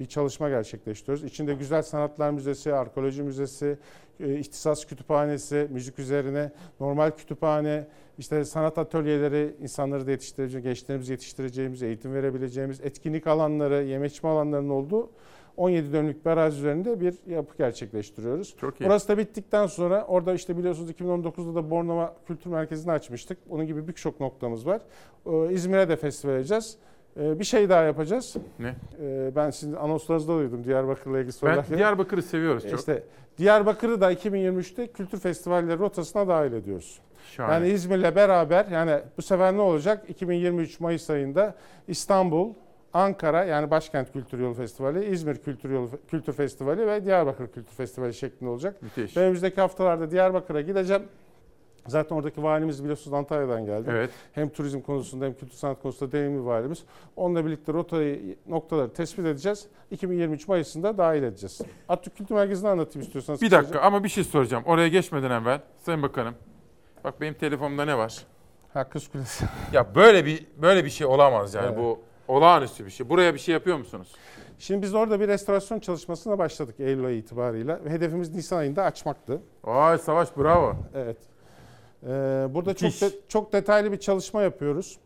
[0.00, 1.24] bir çalışma gerçekleştiriyoruz.
[1.24, 3.78] İçinde Güzel Sanatlar Müzesi, Arkeoloji Müzesi,
[4.20, 7.86] e, ihtisas kütüphanesi, müzik üzerine, normal kütüphane,
[8.18, 14.70] işte sanat atölyeleri, insanları da yetiştireceğimiz, gençlerimizi yetiştireceğimiz, eğitim verebileceğimiz, etkinlik alanları, yeme içme alanlarının
[14.70, 15.10] olduğu
[15.56, 18.56] 17 dönümlük bir arazi üzerinde bir yapı gerçekleştiriyoruz.
[18.56, 18.86] Çok iyi.
[18.86, 23.38] Orası da bittikten sonra orada işte biliyorsunuz 2019'da da Bornova Kültür Merkezi'ni açmıştık.
[23.50, 24.80] Onun gibi birçok noktamız var.
[25.26, 26.76] Ee, İzmir'e de festival edeceğiz.
[27.20, 28.36] Ee, Bir şey daha yapacağız.
[28.58, 28.74] Ne?
[29.00, 31.68] Ee, Ben sizin anonslarınızda duydum Diyarbakır'la ilgili Ben sorular.
[31.78, 32.78] Diyarbakır'ı seviyoruz çok.
[32.78, 33.02] İşte
[33.38, 37.00] Diyarbakır'ı da 2023'te kültür festivalleri rotasına dahil ediyoruz.
[37.30, 37.52] Şahane.
[37.54, 40.04] Yani İzmir'le beraber yani bu sefer ne olacak?
[40.08, 41.54] 2023 Mayıs ayında
[41.88, 42.52] İstanbul,
[42.94, 48.14] Ankara yani Başkent Kültür Yolu Festivali, İzmir Kültür Yolu Kültür Festivali ve Diyarbakır Kültür Festivali
[48.14, 48.82] şeklinde olacak.
[48.82, 49.16] Müthiş.
[49.16, 51.02] Ve önümüzdeki haftalarda Diyarbakır'a gideceğim.
[51.86, 53.88] Zaten oradaki valimiz biliyorsunuz Antalya'dan geldi.
[53.92, 54.10] Evet.
[54.32, 56.84] Hem turizm konusunda hem kültür sanat konusunda deneyimli valimiz.
[57.16, 59.66] Onunla birlikte rotayı, noktaları tespit edeceğiz.
[59.90, 61.60] 2023 Mayıs'ında dahil edeceğiz.
[61.88, 63.42] Atatürk Kültür Merkezi'ni anlatayım istiyorsanız.
[63.42, 64.64] Bir dakika ama bir şey soracağım.
[64.66, 66.34] Oraya geçmeden evvel Sayın Bakanım.
[67.04, 68.24] Bak benim telefonumda ne var?
[68.74, 69.44] Ha Kız Kulesi.
[69.72, 71.78] Ya böyle bir böyle bir şey olamaz yani Evet.
[71.78, 73.08] bu olağanüstü bir şey.
[73.08, 74.12] Buraya bir şey yapıyor musunuz?
[74.58, 77.84] Şimdi biz orada bir restorasyon çalışmasına başladık Eylül ayı itibariyle.
[77.84, 79.40] Ve hedefimiz Nisan ayında açmaktı.
[79.64, 80.74] Vay Savaş bravo.
[80.94, 81.16] Evet.
[82.02, 82.08] Ee,
[82.50, 84.98] burada çok de- çok detaylı bir çalışma yapıyoruz.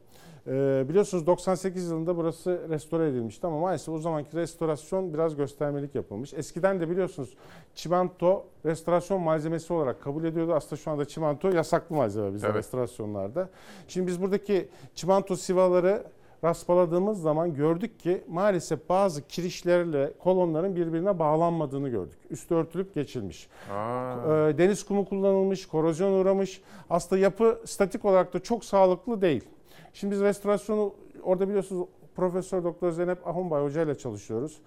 [0.48, 6.34] Ee, biliyorsunuz 98 yılında burası restore edilmişti ama maalesef o zamanki restorasyon biraz göstermelik yapılmış.
[6.34, 7.34] Eskiden de biliyorsunuz
[7.74, 10.54] çimento restorasyon malzemesi olarak kabul ediyordu.
[10.54, 12.56] Aslında şu anda çimento yasaklı malzeme bizde Evet.
[12.56, 13.48] restorasyonlarda.
[13.88, 16.02] Şimdi biz buradaki çimento sivaları
[16.44, 22.18] raspaladığımız zaman gördük ki maalesef bazı kirişlerle kolonların birbirine bağlanmadığını gördük.
[22.30, 23.48] Üstü örtülüp geçilmiş.
[23.72, 24.48] Aa.
[24.48, 26.62] Ee, deniz kumu kullanılmış, korozyon uğramış.
[26.90, 29.44] Aslında yapı statik olarak da çok sağlıklı değil.
[29.92, 34.60] Şimdi biz restorasyonu orada biliyorsunuz Profesör Doktor Zeynep Ahunbay Hoca ile çalışıyoruz.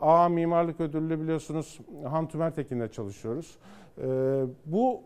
[0.00, 3.58] A Mimarlık Ödüllü biliyorsunuz Han Tümer Tekin'le çalışıyoruz.
[3.98, 5.00] Ee, bu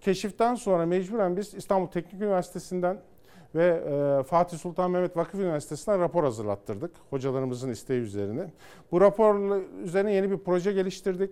[0.00, 3.00] keşiften sonra mecburen biz İstanbul Teknik Üniversitesi'nden
[3.54, 3.82] ve
[4.20, 8.46] e, Fatih Sultan Mehmet Vakıf Üniversitesi'nden rapor hazırlattırdık hocalarımızın isteği üzerine.
[8.92, 11.30] Bu rapor üzerine yeni bir proje geliştirdik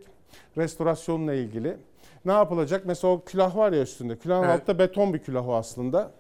[0.59, 1.77] restorasyonla ilgili.
[2.25, 2.83] Ne yapılacak?
[2.87, 4.17] Mesela o külah var ya üstünde.
[4.19, 4.61] Külahın Evet.
[4.61, 6.11] altta beton bir külah o aslında.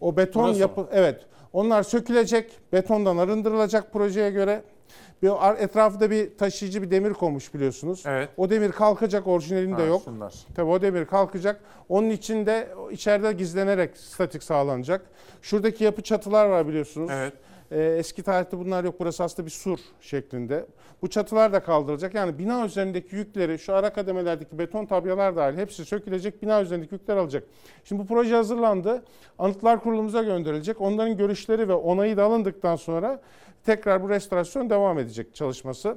[0.00, 0.86] O beton Burası yapı mı?
[0.92, 1.20] evet.
[1.52, 4.62] Onlar sökülecek, betondan arındırılacak projeye göre.
[5.22, 8.02] Bir etrafında bir taşıyıcı bir demir konmuş biliyorsunuz.
[8.06, 8.28] Evet.
[8.36, 10.02] O demir kalkacak, orijinalinde Ha, yok.
[10.04, 10.34] şunlar.
[10.54, 11.60] Tabii o demir kalkacak.
[11.88, 15.02] Onun içinde içeride gizlenerek statik sağlanacak.
[15.42, 17.10] Şuradaki yapı çatılar var biliyorsunuz.
[17.14, 17.32] Evet.
[17.70, 18.94] Ee, eski tarihte bunlar yok.
[19.00, 20.66] Burası aslında bir sur şeklinde.
[21.02, 22.14] Bu çatılar da kaldırılacak.
[22.14, 26.42] Yani bina üzerindeki yükleri, şu ara kademelerdeki beton tabyalar dahil hepsi sökülecek.
[26.42, 27.44] Bina üzerindeki yükler alacak.
[27.84, 29.02] Şimdi bu proje hazırlandı.
[29.38, 30.80] Anıtlar Kurulumuza gönderilecek.
[30.80, 33.20] Onların görüşleri ve onayı da alındıktan sonra
[33.64, 35.96] tekrar bu restorasyon devam edecek çalışması.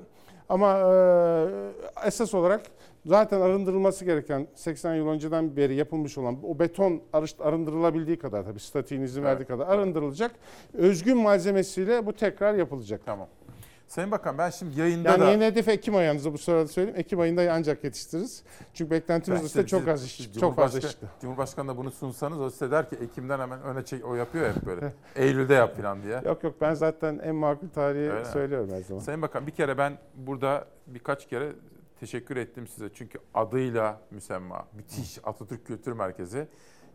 [0.50, 2.62] Ama e, esas olarak
[3.06, 7.02] zaten arındırılması gereken 80 yıl önceden beri yapılmış olan o beton
[7.40, 10.32] arındırılabildiği kadar tabii statiğin izin verdiği kadar arındırılacak.
[10.74, 13.02] Özgün malzemesiyle bu tekrar yapılacak.
[13.06, 13.28] Tamam.
[13.88, 15.30] Sayın Bakan ben şimdi yayında Yani da...
[15.30, 17.00] yeni hedef Ekim ayınızda bu sırada söyleyeyim.
[17.00, 18.44] Ekim ayında ancak yetiştiririz.
[18.74, 20.86] Çünkü beklentimiz Ben işte çok az iş, çok fazla iş
[21.22, 24.56] Cumhurbaşkanı- da bunu sunsanız o size der ki Ekim'den hemen öne çek o yapıyor ya
[24.56, 24.94] hep böyle.
[25.16, 26.22] Eylül'de yap falan diye.
[26.26, 29.02] Yok yok ben zaten en makul tarihi Öyle söylüyorum her zaman.
[29.02, 31.54] Sayın Bakan bir kere ben burada birkaç kere
[32.04, 32.90] teşekkür ettim size.
[32.94, 36.48] Çünkü adıyla müsemma, müthiş Atatürk Kültür Merkezi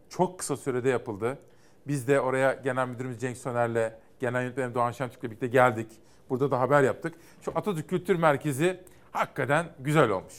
[0.08, 1.38] çok kısa sürede yapıldı.
[1.86, 5.86] Biz de oraya Genel Müdürümüz Cenk Soner'le, Genel Yönetmenim Doğan Şentürk'le birlikte geldik.
[6.30, 7.14] Burada da haber yaptık.
[7.42, 8.80] Şu Atatürk Kültür Merkezi
[9.12, 10.34] hakikaten güzel olmuş.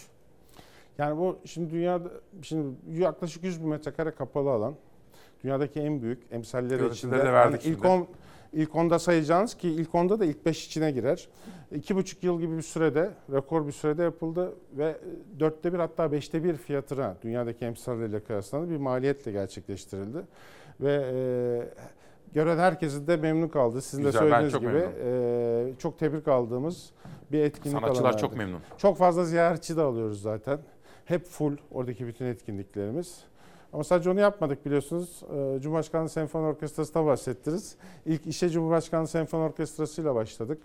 [0.98, 2.10] Yani bu şimdi dünyada
[2.42, 4.76] şimdi yaklaşık 100 bin metrekare kapalı alan.
[5.44, 7.18] Dünyadaki en büyük emsalleri Görüntüleri içinde.
[7.18, 7.88] de verdik Yani ilk şimdi.
[7.88, 8.08] 10
[8.54, 11.28] ilk 10'da sayacağınız ki ilk 10'da da ilk 5 içine girer.
[11.76, 14.98] 2,5 yıl gibi bir sürede, rekor bir sürede yapıldı ve
[15.40, 20.18] dörtte bir hatta beşte bir fiyatına dünyadaki emsalleriyle kıyaslandı bir maliyetle gerçekleştirildi.
[20.82, 21.20] Ve e,
[22.34, 23.82] gören herkesin de memnun kaldı.
[23.82, 26.92] Sizin Güzel, de ben söylediğiniz çok gibi e, çok tebrik aldığımız
[27.32, 28.22] bir etkinlik Sanatçılar alanlardı.
[28.22, 28.60] çok memnun.
[28.78, 30.60] Çok fazla ziyaretçi de alıyoruz zaten.
[31.06, 33.24] Hep full oradaki bütün etkinliklerimiz.
[33.74, 35.24] Ama sadece onu yapmadık biliyorsunuz.
[35.34, 37.76] Ee, Cumhurbaşkanlığı Senfoni Orkestrası da bahsettiniz.
[38.06, 40.62] İlk işe Cumhurbaşkanlığı Senfoni Orkestrası ile başladık.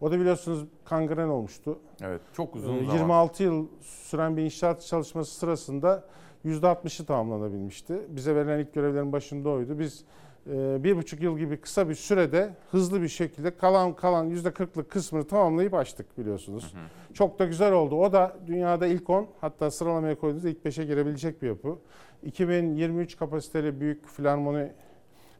[0.00, 1.78] O da biliyorsunuz kangren olmuştu.
[2.02, 2.94] Evet çok uzun Ee, zaman.
[2.94, 6.04] 26 yıl süren bir inşaat çalışması sırasında
[6.44, 8.00] %60'ı tamamlanabilmişti.
[8.08, 9.78] Bize verilen ilk görevlerin başında oydu.
[9.78, 10.04] Biz
[10.52, 15.26] e, bir buçuk yıl gibi kısa bir sürede hızlı bir şekilde kalan kalan %40'lık kısmını
[15.26, 16.74] tamamlayıp açtık biliyorsunuz.
[17.14, 17.96] Çok da güzel oldu.
[17.96, 21.78] O da dünyada ilk 10 hatta sıralamaya koyduğumuzda ilk 5'e girebilecek bir yapı.
[22.22, 24.72] 2023 kapasiteli büyük filarmoni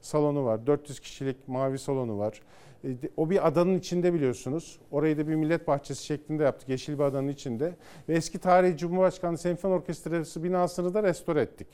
[0.01, 0.67] salonu var.
[0.67, 2.41] 400 kişilik mavi salonu var.
[2.85, 4.79] E, O bir adanın içinde biliyorsunuz.
[4.91, 6.69] Orayı da bir millet bahçesi şeklinde yaptık.
[6.69, 7.75] Yeşil bir adanın içinde.
[8.09, 11.67] Ve eski tarihi Cumhurbaşkanlığı Senfoni Orkestrası binasını da restore ettik.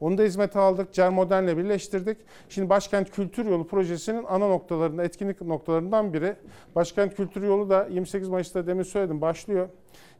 [0.00, 0.92] Onu da hizmete aldık.
[0.92, 2.18] Cer Modern'le birleştirdik.
[2.48, 6.36] Şimdi Başkent Kültür Yolu projesinin ana noktalarında, etkinlik noktalarından biri.
[6.74, 9.68] Başkent Kültür Yolu da 28 Mayıs'ta demin söyledim başlıyor.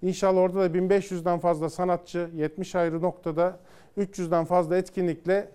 [0.03, 3.59] İnşallah orada da 1500'den fazla sanatçı, 70 ayrı noktada
[3.99, 5.51] 300'den fazla etkinlikle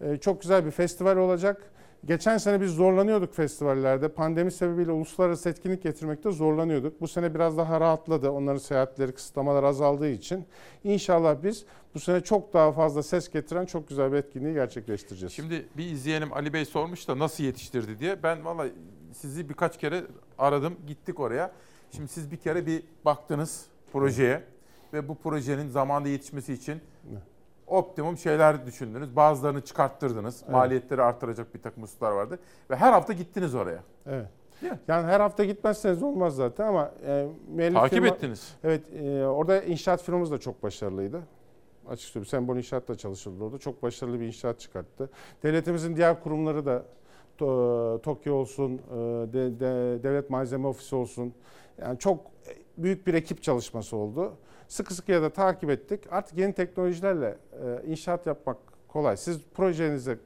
[0.00, 1.70] e, çok güzel bir festival olacak.
[2.06, 4.08] Geçen sene biz zorlanıyorduk festivallerde.
[4.08, 7.00] Pandemi sebebiyle uluslararası etkinlik getirmekte zorlanıyorduk.
[7.00, 8.30] Bu sene biraz daha rahatladı.
[8.30, 10.44] Onların seyahatleri, kısıtlamalar azaldığı için.
[10.84, 11.64] İnşallah biz
[11.94, 15.32] bu sene çok daha fazla ses getiren çok güzel bir etkinliği gerçekleştireceğiz.
[15.32, 18.22] Şimdi bir izleyenim Ali Bey sormuş da nasıl yetiştirdi diye.
[18.22, 18.66] Ben valla
[19.12, 20.04] sizi birkaç kere
[20.38, 21.52] aradım, gittik oraya.
[21.90, 24.42] Şimdi siz bir kere bir baktınız projeye
[24.92, 26.80] ve bu projenin zamanda yetişmesi için
[27.66, 29.16] optimum şeyler düşündünüz.
[29.16, 30.40] Bazılarını çıkarttırdınız.
[30.42, 30.52] Evet.
[30.52, 32.38] Maliyetleri artıracak bir takım hususlar vardı.
[32.70, 33.82] Ve her hafta gittiniz oraya.
[34.06, 34.26] Evet.
[34.88, 38.56] Yani her hafta gitmezseniz olmaz zaten ama e, müellif Takip ettiniz.
[38.64, 41.20] Evet, e, orada inşaat firmamız da çok başarılıydı.
[41.88, 43.58] Açık söyleyeyim, Sembol İnşaat'la çalışıldı orada.
[43.58, 45.10] Çok başarılı bir inşaat çıkarttı.
[45.42, 46.84] Devletimizin diğer kurumları da
[47.38, 48.94] To- Tokyo olsun, e,
[49.32, 51.34] de- de- Devlet Malzeme Ofisi olsun.
[51.78, 52.20] Yani çok
[52.76, 54.32] büyük bir ekip çalışması oldu.
[54.68, 56.00] Sıkı sıkıya da takip ettik.
[56.10, 58.56] Artık yeni teknolojilerle e, inşaat yapmak
[58.88, 59.16] kolay.
[59.16, 60.18] Siz projenizi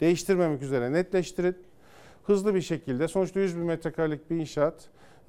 [0.00, 1.56] değiştirmemek üzere netleştirin.
[2.24, 4.74] Hızlı bir şekilde sonuçta 100 bin metrekarelik bir inşaat.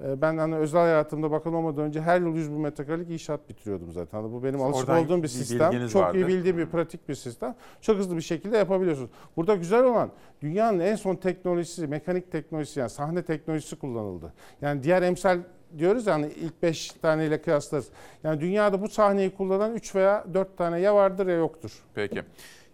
[0.04, 3.92] E, Ben hani özel hayatımda bakan olmadan önce her yıl 100 bin metrekarelik inşaat bitiriyordum
[3.92, 4.20] zaten.
[4.22, 5.88] Hani Bu benim alışık Oradan olduğum bir sistem.
[5.88, 6.18] Çok vardı.
[6.18, 7.54] iyi bildiğim bir pratik bir sistem.
[7.80, 9.10] Çok hızlı bir şekilde yapabiliyorsunuz.
[9.36, 10.10] Burada güzel olan
[10.42, 14.32] dünyanın en son teknolojisi, mekanik teknolojisi yani sahne teknolojisi kullanıldı.
[14.60, 15.38] Yani diğer emsal
[15.78, 17.88] diyoruz yani ilk 5 taneyle kıyaslarız.
[18.24, 21.72] Yani dünyada bu sahneyi kullanan 3 veya 4 tane ya vardır ya yoktur.
[21.94, 22.22] Peki.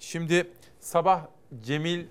[0.01, 0.51] Şimdi
[0.81, 1.27] sabah
[1.63, 2.07] Cemil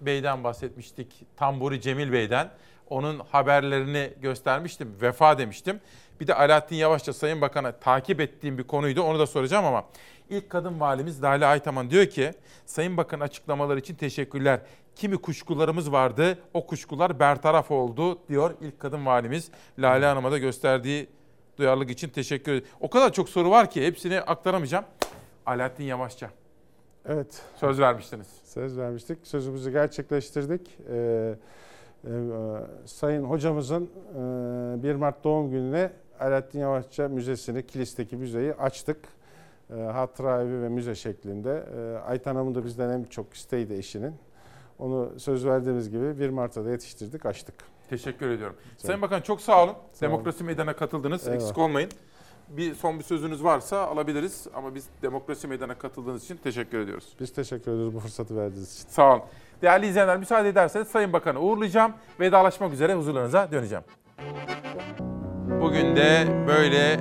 [0.00, 1.26] Bey'den bahsetmiştik.
[1.36, 2.50] Tamburi Cemil Bey'den.
[2.90, 4.96] Onun haberlerini göstermiştim.
[5.00, 5.80] Vefa demiştim.
[6.20, 9.02] Bir de Alaaddin Yavaşça Sayın Bakan'a takip ettiğim bir konuydu.
[9.02, 9.84] Onu da soracağım ama
[10.30, 12.30] ilk kadın valimiz Lale Aytaman diyor ki
[12.66, 14.60] Sayın Bakan açıklamaları için teşekkürler.
[14.96, 16.38] Kimi kuşkularımız vardı.
[16.54, 19.50] O kuşkular bertaraf oldu diyor ilk kadın valimiz.
[19.78, 21.08] Lale Hanım'a da gösterdiği
[21.58, 22.68] duyarlılık için teşekkür ederim.
[22.80, 24.84] O kadar çok soru var ki hepsini aktaramayacağım.
[25.46, 26.30] Alaaddin Yavaşça.
[27.08, 27.42] Evet.
[27.56, 28.26] Söz vermiştiniz.
[28.44, 29.18] Söz vermiştik.
[29.22, 30.78] Sözümüzü gerçekleştirdik.
[30.90, 31.34] Ee,
[32.04, 32.10] e,
[32.84, 33.90] Sayın hocamızın
[34.74, 35.90] e, 1 Mart doğum gününe
[36.20, 38.98] Alaaddin Yavaşça Müzesi'ni, Kilis'teki müzeyi açtık.
[39.70, 41.64] E, hatıra evi ve müze şeklinde.
[41.76, 44.14] E, Ayten Hanım'ın da bizden en çok isteğiydi eşinin.
[44.78, 47.54] Onu söz verdiğimiz gibi 1 Mart'ta da yetiştirdik, açtık.
[47.90, 48.56] Teşekkür ediyorum.
[48.78, 49.72] Sayın Bakan çok sağ olun.
[49.72, 50.12] Sağ olun.
[50.12, 51.26] Demokrasi Meydanı'na katıldınız.
[51.26, 51.42] Eyvallah.
[51.42, 51.90] Eksik olmayın.
[52.48, 57.16] Bir son bir sözünüz varsa alabiliriz ama biz Demokrasi Meydanı'na katıldığınız için teşekkür ediyoruz.
[57.20, 58.88] Biz teşekkür ediyoruz bu fırsatı verdiğiniz için.
[58.88, 59.22] Sağ olun.
[59.62, 61.92] Değerli izleyenler müsaade ederseniz Sayın Bakan'ı uğurlayacağım.
[62.20, 63.84] Vedalaşmak üzere huzurlarınıza döneceğim.
[65.60, 67.00] Bugün de böyle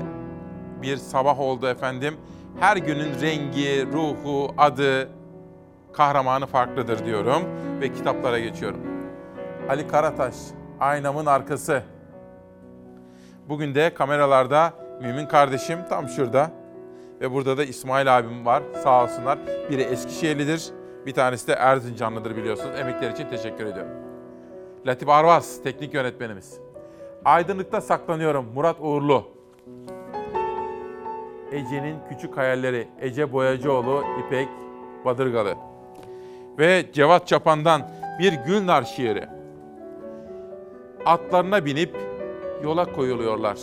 [0.81, 2.17] bir sabah oldu efendim.
[2.59, 5.09] Her günün rengi, ruhu, adı,
[5.93, 7.43] kahramanı farklıdır diyorum
[7.81, 8.79] ve kitaplara geçiyorum.
[9.69, 10.35] Ali Karataş,
[10.79, 11.83] Aynamın Arkası.
[13.49, 16.51] Bugün de kameralarda Mümin kardeşim tam şurada.
[17.21, 19.39] Ve burada da İsmail abim var sağ olsunlar.
[19.69, 20.69] Biri Eskişehirlidir,
[21.05, 22.79] bir tanesi de Erzincanlıdır biliyorsunuz.
[22.79, 23.91] Emekler için teşekkür ediyorum.
[24.85, 26.64] Latif Arvaz, teknik yönetmenimiz.
[27.25, 29.27] Aydınlıkta saklanıyorum Murat Uğurlu.
[31.51, 34.47] Ece'nin Küçük Hayalleri Ece Boyacıoğlu İpek
[35.05, 35.55] Badırgalı.
[36.59, 37.89] Ve Cevat Çapan'dan
[38.19, 39.27] bir Gülnar şiiri.
[41.05, 41.95] Atlarına binip
[42.63, 43.57] yola koyuluyorlar.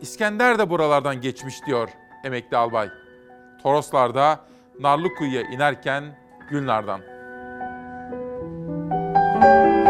[0.00, 1.88] İskender de buralardan geçmiş diyor
[2.24, 2.88] emekli albay.
[3.62, 4.40] Toroslar'da
[4.80, 6.04] Narlıkuyu'ya inerken
[6.50, 7.00] Gülnar'dan.
[9.40, 9.81] Müzik